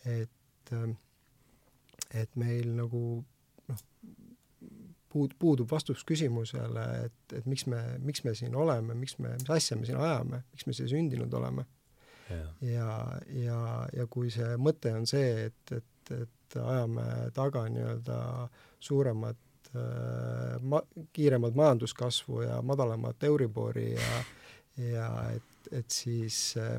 [0.05, 0.95] et uh,,
[2.15, 3.03] et meil nagu
[5.17, 9.51] puud-, puudub vastus küsimusele, et, et miks me, miks me siin oleme, miks me, mis
[9.57, 11.65] asja me siin ajame, miks me siia sündinud oleme.
[12.31, 12.93] ja, ja,
[13.39, 13.59] ja,
[13.95, 15.85] ja kui see mõte on see, et, et
[16.15, 18.19] et ajame taga nii-öelda
[18.81, 24.21] suuremat äh, ma-, kiiremat majanduskasvu ja madalamat Euribori ja
[24.77, 26.77] ja et, et siis äh,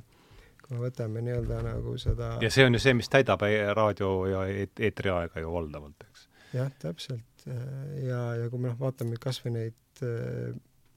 [0.62, 4.12] kui me võtame nii-öelda nagu seda ja see on ju see, mis täidab e-, raadio
[4.32, 6.28] ja eetriaega ju valdavalt, eks?
[6.54, 7.37] jah, täpselt.
[7.48, 10.02] Ja, ja kui me noh, vaatame kas või neid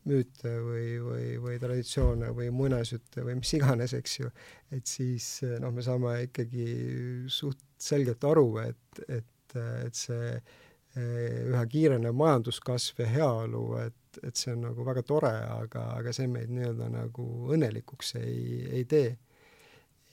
[0.08, 4.30] müüte või, või, või traditsioone või muinasjutte või mis iganes, eks ju,
[4.72, 5.28] et siis
[5.60, 6.66] noh, me saame ikkagi
[7.30, 10.34] suht selgelt aru, et, et, et see
[10.98, 16.26] üha kiirenev majanduskasv ja heaolu, et, et see on nagu väga tore, aga, aga see
[16.30, 19.18] meid nii-öelda nagu õnnelikuks ei, ei tee.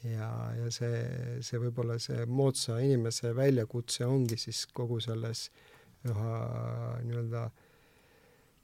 [0.06, 1.00] ja, ja see,
[1.42, 5.48] see võib-olla see moodsa inimese väljakutse ongi siis kogu selles
[6.14, 6.38] üha
[7.06, 7.48] nii-öelda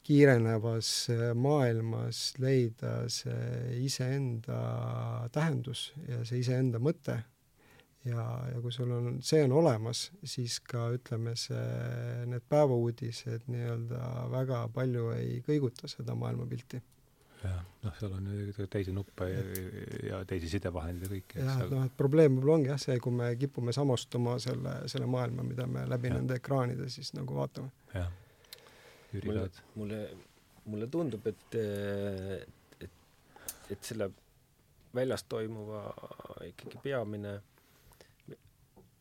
[0.03, 4.63] kiirenevas äh, maailmas leida see iseenda
[5.31, 7.21] tähendus ja see iseenda mõte
[8.05, 11.63] ja, ja kui sul on, see on olemas, siis ka ütleme, see,
[12.29, 14.01] need päevauudised nii-öelda
[14.33, 16.81] väga palju ei kõiguta seda maailmapilti.
[17.43, 18.27] Jah, noh, seal on
[18.71, 19.43] teisi nuppe ja,
[20.09, 21.39] ja teisi sidevahendeid ja kõike.
[21.43, 25.09] jah, et noh, et probleem võib-olla ongi jah see, kui me kipume samastuma selle, selle
[25.09, 26.17] maailma, mida me läbi ja.
[26.19, 27.71] nende ekraanide siis nagu vaatame.
[27.93, 28.11] jah
[29.13, 29.61] Jüri Raad?
[29.75, 30.03] mulle,
[30.65, 31.57] mulle tundub, et,
[32.81, 32.91] et,
[33.75, 34.09] et selle
[34.93, 35.85] väljas toimuva
[36.47, 37.39] ikkagi peamine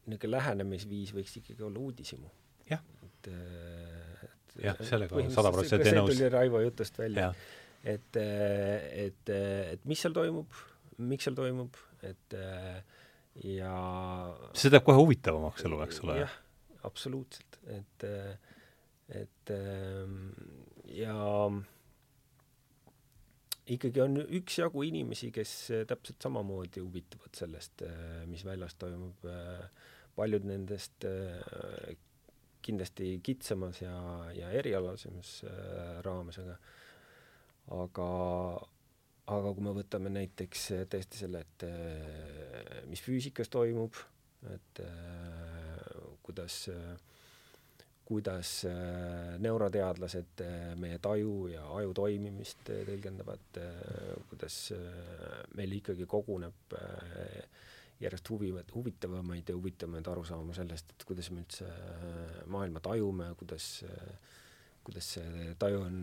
[0.02, 2.30] niisugune lähenemisviis võiks ikkagi olla uudishimu.
[2.70, 2.82] jah.
[3.06, 6.10] et, et jah, sellega olen sada protsenti nõus.
[6.10, 7.32] see tuli Raivo jutust välja.
[7.82, 10.60] Et, et, et mis seal toimub,
[11.02, 11.76] miks seal toimub,
[12.06, 12.36] et
[13.48, 13.74] ja
[14.52, 16.18] see teeb kohe huvitavamaks elu, eks ole?
[16.22, 16.40] jah,
[16.88, 18.08] absoluutselt, et
[19.12, 20.30] et ähm,
[20.88, 21.16] ja
[23.70, 25.52] ikkagi on üksjagu inimesi, kes
[25.88, 29.26] täpselt samamoodi huvituvad sellest, äh, mis väljas toimub.
[29.28, 29.66] Äh,
[30.12, 31.94] paljud nendest äh,
[32.62, 33.94] kindlasti kitsamas ja,
[34.36, 35.40] ja erialasemas
[36.04, 36.58] raames, aga
[37.72, 38.08] aga,
[39.32, 41.66] aga kui me võtame näiteks tõesti selle, et
[42.90, 43.96] mis füüsikas toimub,
[44.52, 44.82] et
[46.22, 46.92] kuidas äh,
[48.12, 53.60] kuidas äh, neuroteadlased äh, meie taju ja aju toimimist äh, tõlgendavad,
[54.28, 54.56] kuidas
[55.56, 56.76] meil ikkagi koguneb
[58.02, 61.68] järjest huvivad, huvitavamaid ja huvitavamaid arusaamu sellest, et kuidas me üldse
[62.50, 63.68] maailma tajume, kuidas,
[64.84, 65.98] kuidas see taju on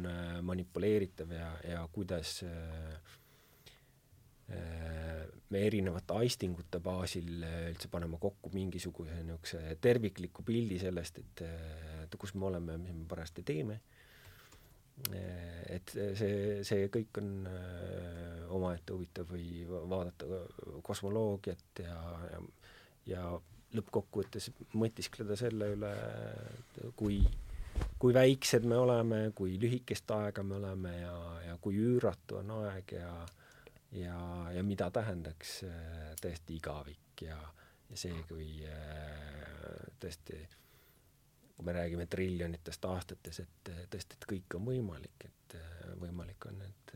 [0.45, 3.17] manipuleeritav ja, ja kuidas äh,
[5.49, 11.43] me erinevate aistingute baasil üldse paneme kokku mingisuguse niisuguse tervikliku pildi sellest, et,
[12.05, 13.79] et kus me oleme, mis me parajasti teeme.
[15.69, 20.41] et see, see kõik on äh, omaette huvitav või vaadata
[20.83, 21.99] kosmoloogiat ja,
[22.33, 22.41] ja,
[23.07, 23.21] ja
[23.77, 25.93] lõppkokkuvõttes mõtiskleda selle üle,
[26.99, 27.21] kui,
[27.99, 31.15] kui väiksed me oleme, kui lühikest aega me oleme ja,
[31.49, 33.11] ja kui üüratu on aeg ja
[33.91, 37.37] ja, ja mida tähendaks äh, tõesti igavik ja,
[37.89, 40.39] ja see, kui äh, tõesti,
[41.55, 45.57] kui me räägime triljonitest aastates, et äh, tõesti, et kõik on võimalik, et
[45.99, 46.91] võimalik on, et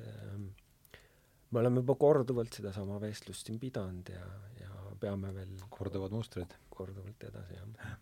[1.50, 4.24] me oleme juba korduvalt sedasama vestlust siin pidanud ja,
[4.62, 6.54] ja peame veel korduvad mustrid.
[6.74, 7.98] korduvalt edasi, jah.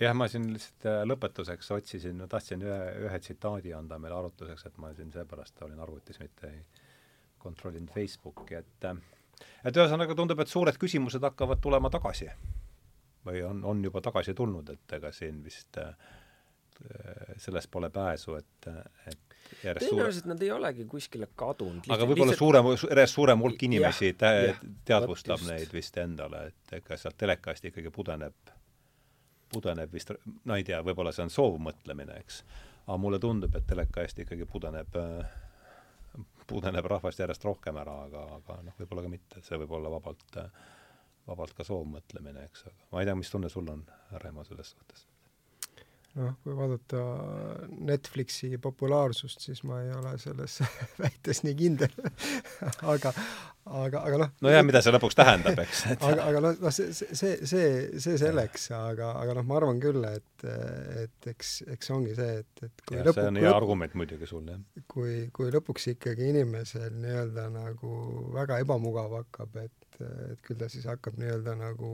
[0.00, 4.78] Jah, ma siin lihtsalt lõpetuseks otsisin, ma tahtsin ühe, ühe tsitaadi anda meile arutluseks, et
[4.82, 6.60] ma siin seepärast olin arvutis, mitte ei
[7.38, 8.88] kontrollinud Facebooki, et
[9.64, 12.30] et ühesõnaga tundub, et suured küsimused hakkavad tulema tagasi.
[13.28, 15.90] või on, on juba tagasi tulnud, et ega siin vist äh,
[17.36, 18.68] sellest pole pääsu, et,
[19.10, 19.28] et
[19.62, 20.12] tõenäoliselt suure...
[20.30, 21.88] nad ei olegi kuskile kadunud.
[21.88, 22.44] aga võib-olla lihtsalt...
[22.44, 24.54] suurem, järjest suurem hulk inimesi tä-,
[24.88, 28.54] teadvustab neid vist endale, et ega sealt telekast ikkagi pudeneb,
[29.52, 30.12] pudeneb vist,
[30.44, 32.42] no ei tea, võib-olla see on soovmõtlemine, eks.
[32.86, 35.36] aga mulle tundub, et teleka eest ikkagi pudeneb äh,
[36.48, 40.40] pudeneb rahvast järjest rohkem ära, aga, aga noh, võib-olla ka mitte, see võib olla vabalt,
[41.28, 43.84] vabalt ka soovmõtlemine, eks, aga ma ei tea, mis tunne sul on,
[44.22, 45.04] Reimo, selles suhtes?
[46.18, 47.02] Noh, kui vaadata
[47.88, 50.58] Netflixi populaarsust, siis ma ei ole selles
[51.02, 51.94] väites nii kindel
[52.94, 53.12] aga,
[53.64, 56.04] aga, aga noh nojah, mida see lõpuks tähendab, eks et...
[56.10, 57.72] aga, aga noh, noh see, see, see,
[58.02, 60.46] see selleks, aga, aga noh, ma arvan küll, et,
[61.04, 64.30] et eks, eks ongi see, et, et kui ja, lõpuks see on hea argument muidugi
[64.30, 64.84] sul, jah.
[64.90, 67.92] kui, kui lõpuks ikkagi inimesel nii-öelda nagu
[68.36, 71.90] väga ebamugav hakkab, et et küll ta siis hakkab nii-öelda nagu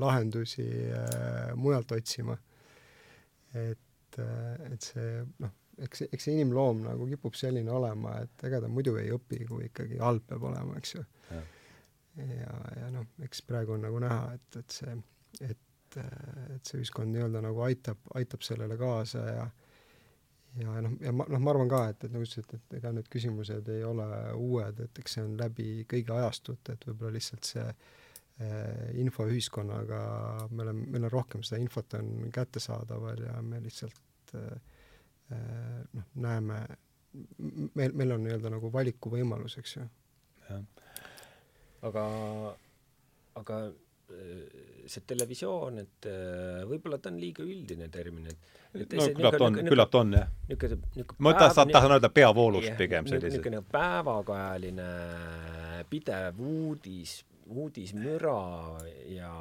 [0.00, 2.36] lahendusi äh, mujalt otsima.
[3.56, 4.18] Et,
[4.72, 5.54] et see noh
[5.84, 9.68] eks, eks see inimloom nagu kipub selline olema, et ega ta muidu ei õpi, kui
[9.68, 11.04] ikkagi halb peab olema, eks ju.
[11.34, 11.42] ja,
[12.24, 14.98] ja, ja noh, eks praegu on nagu näha, et, et see,
[15.42, 15.62] et
[15.96, 19.44] et see ühiskond nii-öelda nagu aitab, aitab sellele kaasa ja
[20.60, 22.90] ja noh, ja ma, noh, ma arvan ka, et, et nagu sa ütlesid, et ega
[22.92, 27.48] need küsimused ei ole uued, et eks see on läbi kõigi ajastute, et võib-olla lihtsalt
[27.48, 27.96] see äh,
[29.00, 30.00] infoühiskonnaga
[30.50, 34.58] me oleme, meil on rohkem seda infot on kättesaadaval ja me lihtsalt äh,
[35.96, 36.60] noh, näeme,
[37.74, 39.86] meil, meil on nii-öelda nagu valikuvõimalus, eks ju.
[41.88, 42.04] aga,
[43.40, 43.56] aga
[44.06, 46.06] see televisioon, et
[46.68, 50.28] võib-olla ta on liiga üldine termin, et et no küllap on, küllap on jah.
[50.48, 53.32] niisugune, niisugune ma tahan, tahan öelda peavoolust pigem sellised.
[53.32, 54.88] niisugune päevakajaline
[55.90, 58.38] pidev uudis, uudismüra
[59.12, 59.32] ja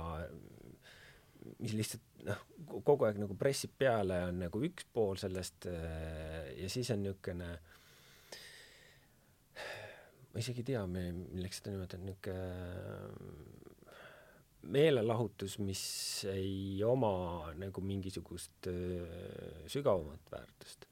[1.60, 2.42] mis lihtsalt noh,
[2.86, 7.50] kogu aeg nagu pressib peale, on nagu üks pool sellest ja siis on niisugune
[10.34, 13.54] ma isegi ei tea, milleks seda nimetada, niisugune
[14.72, 15.84] meelelahutus, mis
[16.32, 20.88] ei oma nagu mingisugust äh, sügavamat väärtust.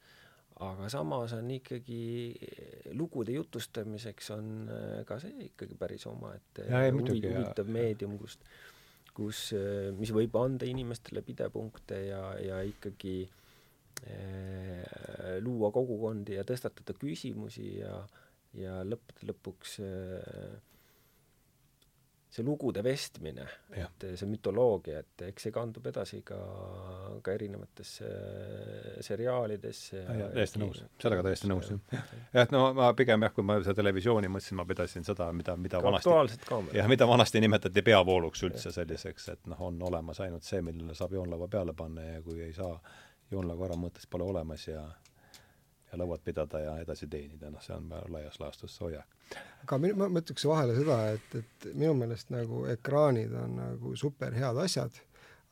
[0.62, 2.34] Aga samas on ikkagi
[2.94, 8.40] lugude jutustamiseks on äh, ka see ikkagi päris omaette huvi, huvitav meedium, kust,
[9.14, 9.48] kus,
[9.98, 13.30] mis võib anda inimestele pidepunkte ja, ja ikkagi äh,
[15.42, 17.98] luua kogukondi ja tõstatada küsimusi ja,
[18.58, 20.54] ja lõppude lõpuks äh,
[22.34, 23.44] see lugude vestmine,
[23.78, 26.38] et see mütoloogia, et eks see kandub edasi ka,
[27.22, 28.08] ka erinevatesse
[29.06, 32.10] seriaalidesse ja täiesti nõus, sellega täiesti nõus, jah.
[32.32, 35.56] jah, et no ma pigem jah, kui ma seda televisiooni mõtlesin, ma pidasin seda, mida,
[35.60, 40.46] mida ka vanasti jah, mida vanasti nimetati peavooluks üldse selliseks, et noh, on olemas ainult
[40.46, 42.74] see, millele saab joonlauva peale panna ja kui ei saa
[43.30, 44.88] joonlauva ära mõttes pole olemas ja ja
[46.00, 49.16] lauad pidada ja edasi teenida, noh, see on laias laastus see hoiak.
[49.64, 54.36] aga minu, ma ütleks vahele seda, et, et minu meelest nagu ekraanid on nagu super
[54.36, 55.00] head asjad,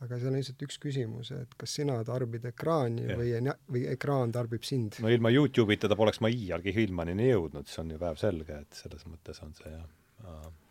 [0.02, 3.18] aga seal on lihtsalt üks küsimus, et kas sina tarbid ekraani ja.
[3.18, 3.32] või,
[3.74, 4.98] või ekraan tarbib sind.
[5.02, 9.06] no ilma Youtube'ita ta poleks ma iialgi Hillmanini jõudnud, see on ju päevselge, et selles
[9.10, 9.86] mõttes on see jah.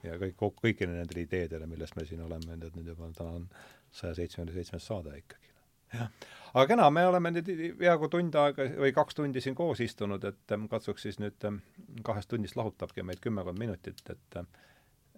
[0.07, 3.47] ja kõik, kõikidele nendele ideedele, millest me siin oleme, nüüd juba täna on
[3.91, 5.50] saja seitsmekümne seitsmes saade ikkagi.
[5.93, 6.09] Jah
[6.53, 10.55] aga kena, me oleme nüüd peaaegu tund aega või kaks tundi siin koos istunud, et
[10.55, 11.61] ähm, katsuks siis nüüd ähm,
[12.03, 14.49] kahest tunnist lahutabki meid kümmekond minutit, et ähm,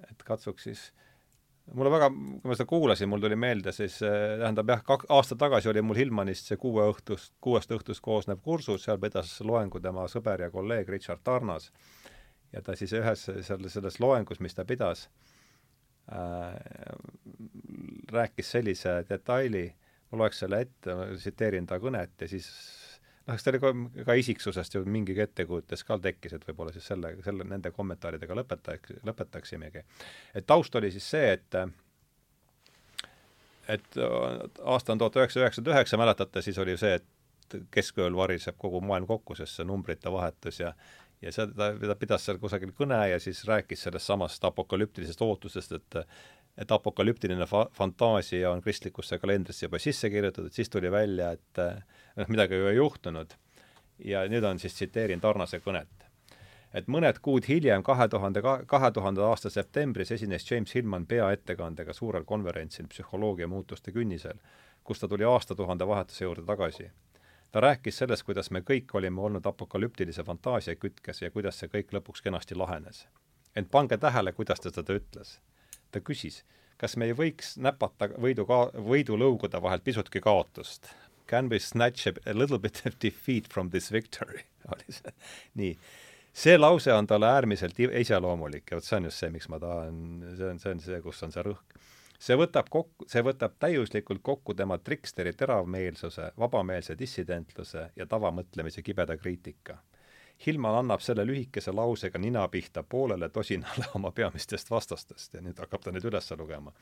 [0.10, 0.84] et katsuks siis
[1.74, 5.38] mulle väga, kui ma seda kuulasin, mul tuli meelde siis, äh, tähendab jah, kak-, aasta
[5.40, 10.06] tagasi oli mul Hillmanist see kuue õhtust, kuuest õhtust koosnev kursus, seal pidas loengu tema
[10.12, 11.72] sõber ja kolleeg Richard Tarnas.
[12.54, 15.08] ja ta siis ühes seal selles loengus, mis ta pidas
[16.12, 16.54] äh,,
[18.12, 19.72] rääkis sellise detaili,
[20.14, 22.49] ma loeks selle ette, tsiteerin ta kõnet ja siis
[23.26, 23.72] noh, eks ta oli ka,
[24.10, 28.99] ka isiksusest ju mingi ettekujutus ka tekkis, et võib-olla siis selle, selle, nende kommentaaridega lõpetaks,
[29.07, 29.84] lõpetaksimegi.
[30.35, 31.60] et taust oli siis see, et
[33.73, 38.81] et aasta on tuhat üheksasada üheksakümmend üheksa, mäletate, siis oli see, et keskööl variseb kogu
[38.84, 40.73] maailm kokku, sest see numbrite vahetus ja
[41.23, 45.99] ja seda, ta pidas seal kusagil kõne ja siis rääkis sellest samast apokalüptilisest ootusest, et
[46.58, 51.62] et apokalüptiline fa-, fantaasia on kristlikusse kalendrisse juba sisse kirjutatud, siis tuli välja, et
[52.16, 53.34] noh, midagi ju ei juhtunud.
[54.04, 56.10] ja nüüd on siis, tsiteerin Tarnase kõnet.
[56.74, 62.24] et mõned kuud hiljem, kahe tuhande, kahe tuhande aasta septembris esines James Hillman peaettekandega suurel
[62.24, 64.38] konverentsil Psühholoogia muutuste künnisel,
[64.84, 66.92] kus ta tuli aastatuhande vahetuse juurde tagasi.
[67.52, 71.94] ta rääkis sellest, kuidas me kõik olime olnud apokalüptilise fantaasia kütkes ja kuidas see kõik
[71.94, 73.08] lõpuks kenasti lahenes.
[73.56, 75.40] ent pange tähele, kuidas ta seda ütles
[75.94, 76.41] ta küsis,
[76.82, 80.91] kas me ei võiks näpata võidu ka-, võidulõugude vahelt pisutki kaotust.
[81.30, 84.44] Can we snatch a little bit of defeat from this victory,
[84.74, 85.14] oli see.
[85.60, 85.78] nii.
[86.34, 89.95] see lause on talle äärmiselt iseloomulik ja vot see on just see, miks ma tahan,
[90.38, 91.80] see on, see on see, kus on see rõhk.
[92.20, 99.18] see võtab kokku, see võtab täiuslikult kokku tema triksteri teravmeelsuse, vabameelse dissidentluse ja tavamõtlemise kibeda
[99.22, 99.80] kriitika
[100.46, 105.84] Hillman annab selle lühikese lausega nina pihta poolele tosinale oma peamistest vastastest ja nüüd hakkab
[105.84, 106.74] ta neid üles lugema.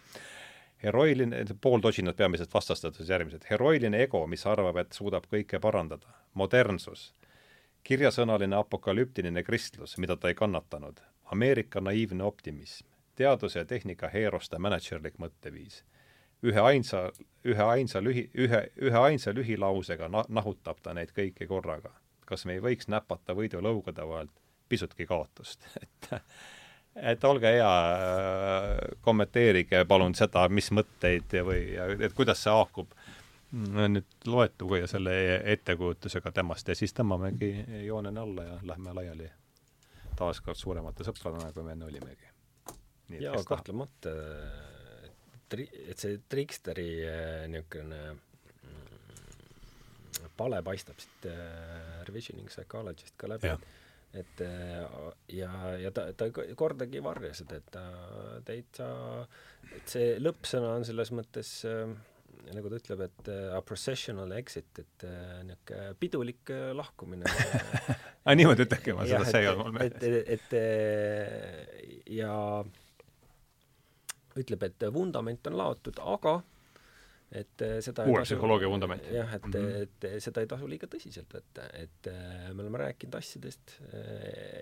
[0.84, 6.08] heroiline, pool tosinat peamisest vastastest siis järgmised, heroiline ego, mis arvab, et suudab kõike parandada,
[6.34, 7.14] modernsus,
[7.84, 11.02] kirjasõnaline apokalüptiline kristlus, mida ta ei kannatanud,
[11.32, 15.84] Ameerika naiivne optimism, teaduse ja tehnika heeroste mänedžerlik mõtteviis.
[16.44, 17.12] Ühe ainsa,
[17.46, 21.94] ühe ainsa lühi, ühe, ühe ainsa lühilausega na-, nahutab ta neid kõiki korraga
[22.32, 24.34] kas me ei võiks näpata võidulõugade vahelt
[24.72, 26.12] pisutki kaotust, et
[26.96, 27.72] et olge hea,
[29.02, 31.62] kommenteerige palun seda, mis mõtteid või,
[32.04, 32.96] et kuidas see haakub.
[33.52, 35.14] Nüüd loetuga ja selle
[35.52, 37.50] ettekujutusega temast ja siis tõmbamegi
[37.84, 39.28] jooneni alla ja lähme laiali
[40.16, 42.30] taaskord suuremate sõpradena, kui me enne olimegi.
[43.20, 44.14] jaa, kahtlemata,
[45.52, 46.88] et see Triksteri
[47.52, 48.31] niisugune mm,
[50.38, 51.30] pale paistab siit
[52.08, 53.54] Revisioning Psychologist ka läbi,
[54.18, 54.44] et
[55.32, 56.28] ja, ja ta, ta
[56.60, 57.84] kordagi ei varja seda, et ta
[58.48, 58.88] täitsa,
[59.72, 61.86] et see lõppsõna on selles mõttes äh,
[62.50, 67.30] nagu ta ütleb, et uh, a processional exit, et uh, niisugune pidulik lahkumine.
[68.26, 69.98] Aa, niimoodi ütlebki, ma seda, see ei olnud mul meeles.
[69.98, 72.34] et, et, et ja
[74.42, 76.40] ütleb, et vundament on laotud, aga
[77.32, 79.06] et seda uue psühholoogia vundament.
[79.14, 79.86] jah, et mm, -hmm.
[79.86, 82.10] et seda ei tasu liiga tõsiselt võtta, et
[82.54, 83.78] me oleme rääkinud asjadest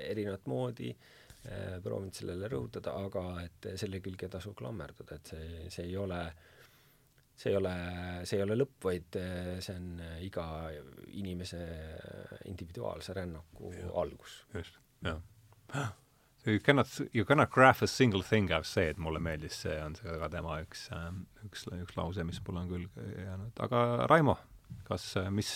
[0.10, 0.92] erinevat moodi,
[1.84, 6.22] proovinud sellele rõhutada, aga et selle külge ei tasu klammerduda, et see, see ei ole
[7.40, 7.74] see ei ole,
[8.28, 10.46] see ei ole lõpp, vaid eh, see on eh, iga
[11.22, 11.62] inimese
[12.52, 13.88] individuaalse rännaku ja.
[14.02, 14.42] algus.
[14.54, 15.22] just, jah.
[16.46, 20.20] You cannot, you cannot graph a single thing, I've said, mulle meeldis, see on see
[20.22, 23.60] ka tema üks, ähm, üks, üks lause, mis mul on küll jäänud.
[23.60, 24.38] aga Raimo,
[24.88, 25.52] kas, mis,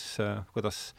[0.54, 0.90] kuidas,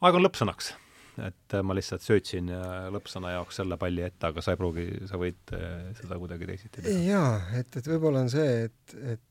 [0.00, 0.70] aeg on lõppsõnaks
[1.18, 2.50] et ma lihtsalt söötsin
[2.94, 6.84] lõppsõna jaoks selle palli ette, aga sa ei pruugi, sa võid äh, seda kuidagi teisiti
[6.84, 7.02] teha.
[7.08, 9.26] jaa, et, et võib-olla on see, et, et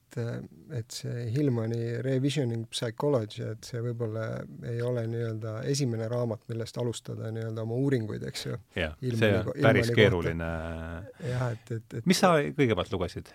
[0.73, 4.23] et see Hillmani Revisioning Psychology, et see võib-olla
[4.65, 8.57] ei ole nii-öelda esimene raamat, millest alustada nii-öelda oma uuringuid, eks ju.
[8.73, 10.49] jah, see on päris keeruline.
[11.30, 13.30] jah, et, et, et mis sa kõigepealt lugesid,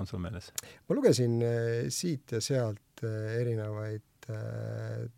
[0.00, 0.48] on sul meeles?
[0.88, 4.08] ma lugesin äh, siit ja sealt äh, erinevaid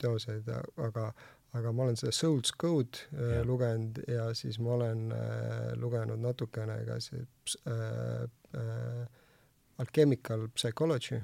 [0.03, 0.49] teoseid,
[0.83, 1.13] aga
[1.55, 6.79] aga ma olen seda Soul's Code äh, lugenud ja siis ma olen äh, lugenud natukene
[6.89, 8.27] ka see äh,
[8.59, 9.07] äh,
[9.79, 11.21] Alchemical Psychology.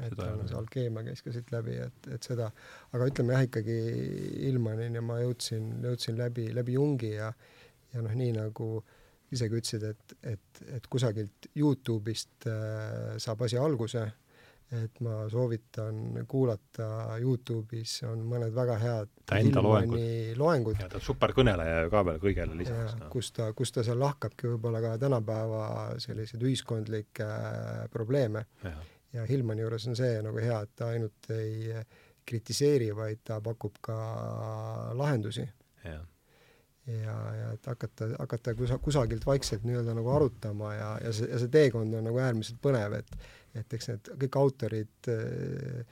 [0.00, 2.46] et on see alkeemia käis ka siit läbi, et, et seda,
[2.96, 3.74] aga ütleme jah, ikkagi
[4.48, 7.28] Ilmanini ma jõudsin, jõudsin läbi, läbi Jungi ja
[7.92, 8.68] ja noh, nii nagu
[9.32, 14.06] isegi ütlesid, et, et, et kusagilt Youtube'ist äh, saab asi alguse
[14.72, 20.04] et ma soovitan kuulata Youtube'is on mõned väga head ta enda loengud.
[20.40, 20.78] loengud.
[20.80, 22.96] ja ta on superkõneleja ka veel kõigele lisaks.
[23.00, 23.10] No.
[23.12, 25.66] kus ta, kus ta seal lahkabki võib-olla ka tänapäeva
[26.02, 28.46] selliseid ühiskondlikke äh, probleeme.
[29.12, 31.74] ja Hillmani juures on see nagu hea, et ta ainult ei
[32.24, 33.98] kritiseeri, vaid ta pakub ka
[34.96, 35.44] lahendusi.
[35.84, 36.00] ja,
[36.86, 41.38] ja, ja et hakata, hakata kusa-, kusagilt vaikselt nii-öelda nagu arutama ja, ja see, ja
[41.42, 43.16] see teekond on nagu äärmiselt põnev, et
[43.58, 45.82] et eks need kõik autorid äh,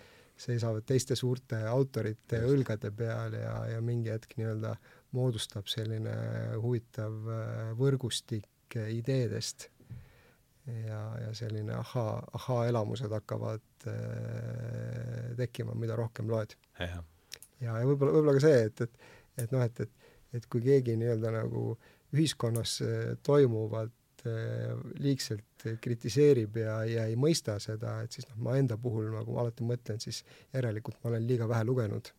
[0.40, 2.54] seisavad teiste suurte autorite Just.
[2.54, 4.74] õlgade peal ja, ja mingi hetk nii-öelda
[5.16, 6.14] moodustab selline
[6.62, 8.48] huvitav äh, võrgustik
[8.80, 9.68] ideedest
[10.86, 16.56] ja, ja selline ahaa, ahaa-elamused hakkavad äh, tekkima, mida rohkem loed.
[16.78, 17.02] ja,
[17.60, 19.08] ja võib-olla, võib-olla ka see, et, et,
[19.44, 21.64] et noh, et, et, et kui keegi nii-öelda nagu
[22.14, 22.80] ühiskonnas
[23.26, 23.99] toimuvat Äh,
[25.00, 29.66] liigselt kritiseerib ja, ja ei mõista seda, et siis noh, ma enda puhul nagu alati
[29.66, 30.22] mõtlen, siis
[30.54, 32.12] järelikult ma olen liiga vähe lugenud.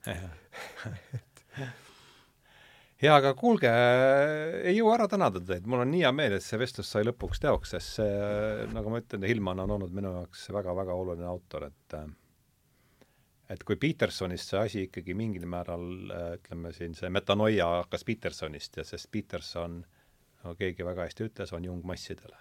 [3.02, 3.72] Jaa, aga kuulge,
[4.64, 7.44] ei jõua ära tänada teid, mul on nii hea meel, et see vestlus sai lõpuks
[7.44, 8.18] teoks, sest see,
[8.76, 12.02] nagu ma ütlen, Hillman on olnud minu jaoks väga-väga oluline autor, et
[13.52, 15.90] et kui Petersonist see asi ikkagi mingil määral,
[16.38, 20.01] ütleme siin, see metanoia hakkas Petersonist ja sest Peterson äh,
[20.44, 22.38] no keegi väga hästi ütles, on Jung massidele.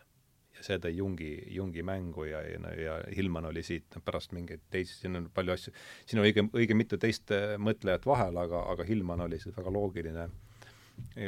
[0.56, 4.98] ja see tõi Jungi, Jungi mängu ja, ja, ja Hillman oli siit pärast mingeid teisi,
[4.98, 5.72] siin on palju asju,
[6.06, 9.72] siin on õige, õige mitu teist äh, mõtlejat vahel, aga, aga Hillman oli siis väga
[9.72, 10.28] loogiline,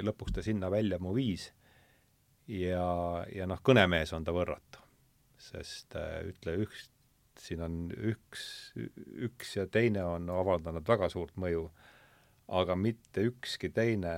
[0.04, 1.48] lõpuks ta sinna välja mu viis
[2.48, 2.86] ja,
[3.32, 4.80] ja noh, kõnemees on ta võrratu.
[5.42, 6.86] sest äh, ütle, üks,
[7.40, 8.44] siin on üks,
[9.26, 11.66] üks ja teine on avaldanud väga suurt mõju,
[12.52, 14.14] aga mitte ükski teine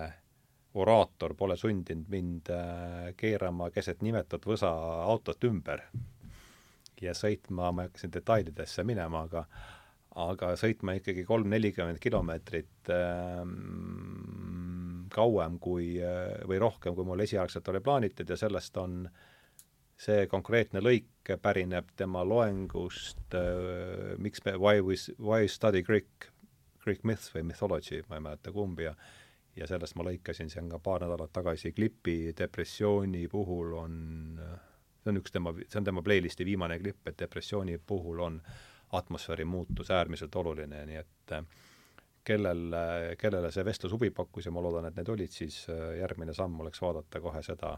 [0.75, 4.71] oraator pole sundinud mind äh, keerama keset nimetat võsa
[5.05, 5.85] autot ümber.
[7.03, 9.47] Ja sõitma, ma ei hakka siin detailidesse minema, aga
[10.15, 13.55] aga sõitma ikkagi kolm-nelikümmend kilomeetrit ähm,
[15.15, 19.09] kauem kui äh, või rohkem, kui mul esialgselt oli plaanitud ja sellest on
[19.99, 26.31] see konkreetne lõik pärineb tema loengust äh, miks me, why we, why study Greek,
[26.85, 28.95] Greek myths või mythology, ma ei mäleta kumb ja
[29.57, 33.99] ja sellest ma lõikasin siin ka paar nädalat tagasi klipi depressiooni puhul on,
[35.03, 38.41] see on üks tema, see on tema playlisti viimane klipp, et depressiooni puhul on
[38.95, 41.37] atmosfääri muutus äärmiselt oluline, nii et
[42.25, 42.75] kellel,
[43.21, 45.65] kellele see vestlus huvi pakkus ja ma loodan, et need olid, siis
[45.99, 47.77] järgmine samm oleks vaadata kohe seda,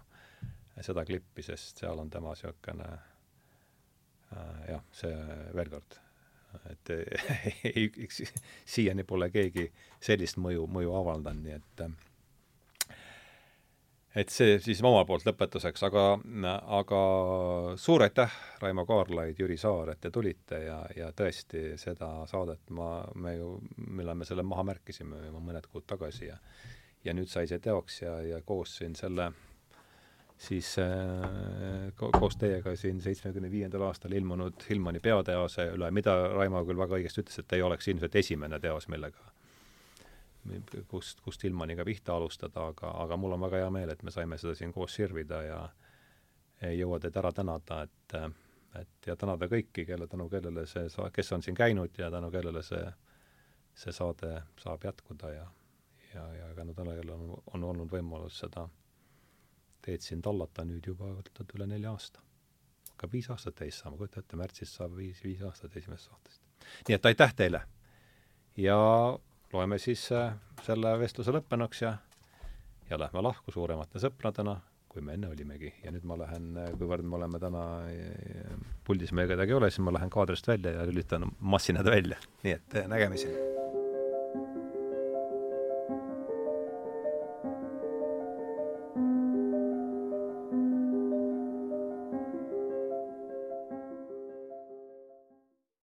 [0.80, 5.14] seda klippi, sest seal on tema niisugune äh, jah, see
[5.56, 6.05] veel kord
[6.70, 6.92] et
[7.72, 7.88] ei,
[8.64, 9.68] siiani pole keegi
[10.00, 11.88] sellist mõju, mõju avaldanud, nii et
[14.16, 16.04] et see siis oma poolt lõpetuseks, aga,
[16.78, 17.00] aga
[17.80, 23.02] suur aitäh, Raimo Kaarlaid, Jüri Saar, et te tulite ja, ja tõesti seda saadet ma,
[23.14, 26.40] me ju, millal me selle maha märkisime juba mõned kuud tagasi ja
[27.06, 29.30] ja nüüd sai see teoks ja, ja koos siin selle
[30.38, 36.62] siis äh, ko koos teiega siin seitsmekümne viiendal aastal ilmunud Hillmani peoteose üle, mida Raimo
[36.68, 39.32] küll väga õigesti ütles, et ei oleks ilmselt esimene teos, millega
[40.88, 44.38] kust, kust Hillmaniga pihta alustada, aga, aga mul on väga hea meel, et me saime
[44.38, 45.60] seda siin koos sirvida ja
[46.68, 48.18] ei jõua teid ära tänada, et
[48.76, 52.28] et ja tänada kõiki, kelle, tänu kellele see sa-, kes on siin käinud ja tänu
[52.30, 52.82] kellele see,
[53.72, 55.46] see saade saab jätkuda ja
[56.14, 58.66] ja, ja tänu kellele on, on olnud võimalus seda
[59.86, 61.12] teed siin tallata nüüd juba
[61.54, 62.22] üle nelja aasta.
[62.90, 66.42] hakkab viis aastat täis saama, kujuta ette, märtsis saab viis, viis aastat esimesest saatest.
[66.88, 67.62] nii et aitäh teile!
[68.56, 68.78] ja
[69.52, 70.34] loeme siis äh,
[70.66, 71.96] selle vestluse lõppenuks ja
[72.90, 75.72] ja lähme lahku suuremate sõpradena, kui me enne olimegi.
[75.84, 78.56] ja nüüd ma lähen, äh, kuivõrd me oleme täna äh,
[78.86, 82.18] puldis, meil kedagi ei ole, siis ma lähen kaadrist välja ja lülitan massinad välja.
[82.44, 83.55] nii et nägemisi!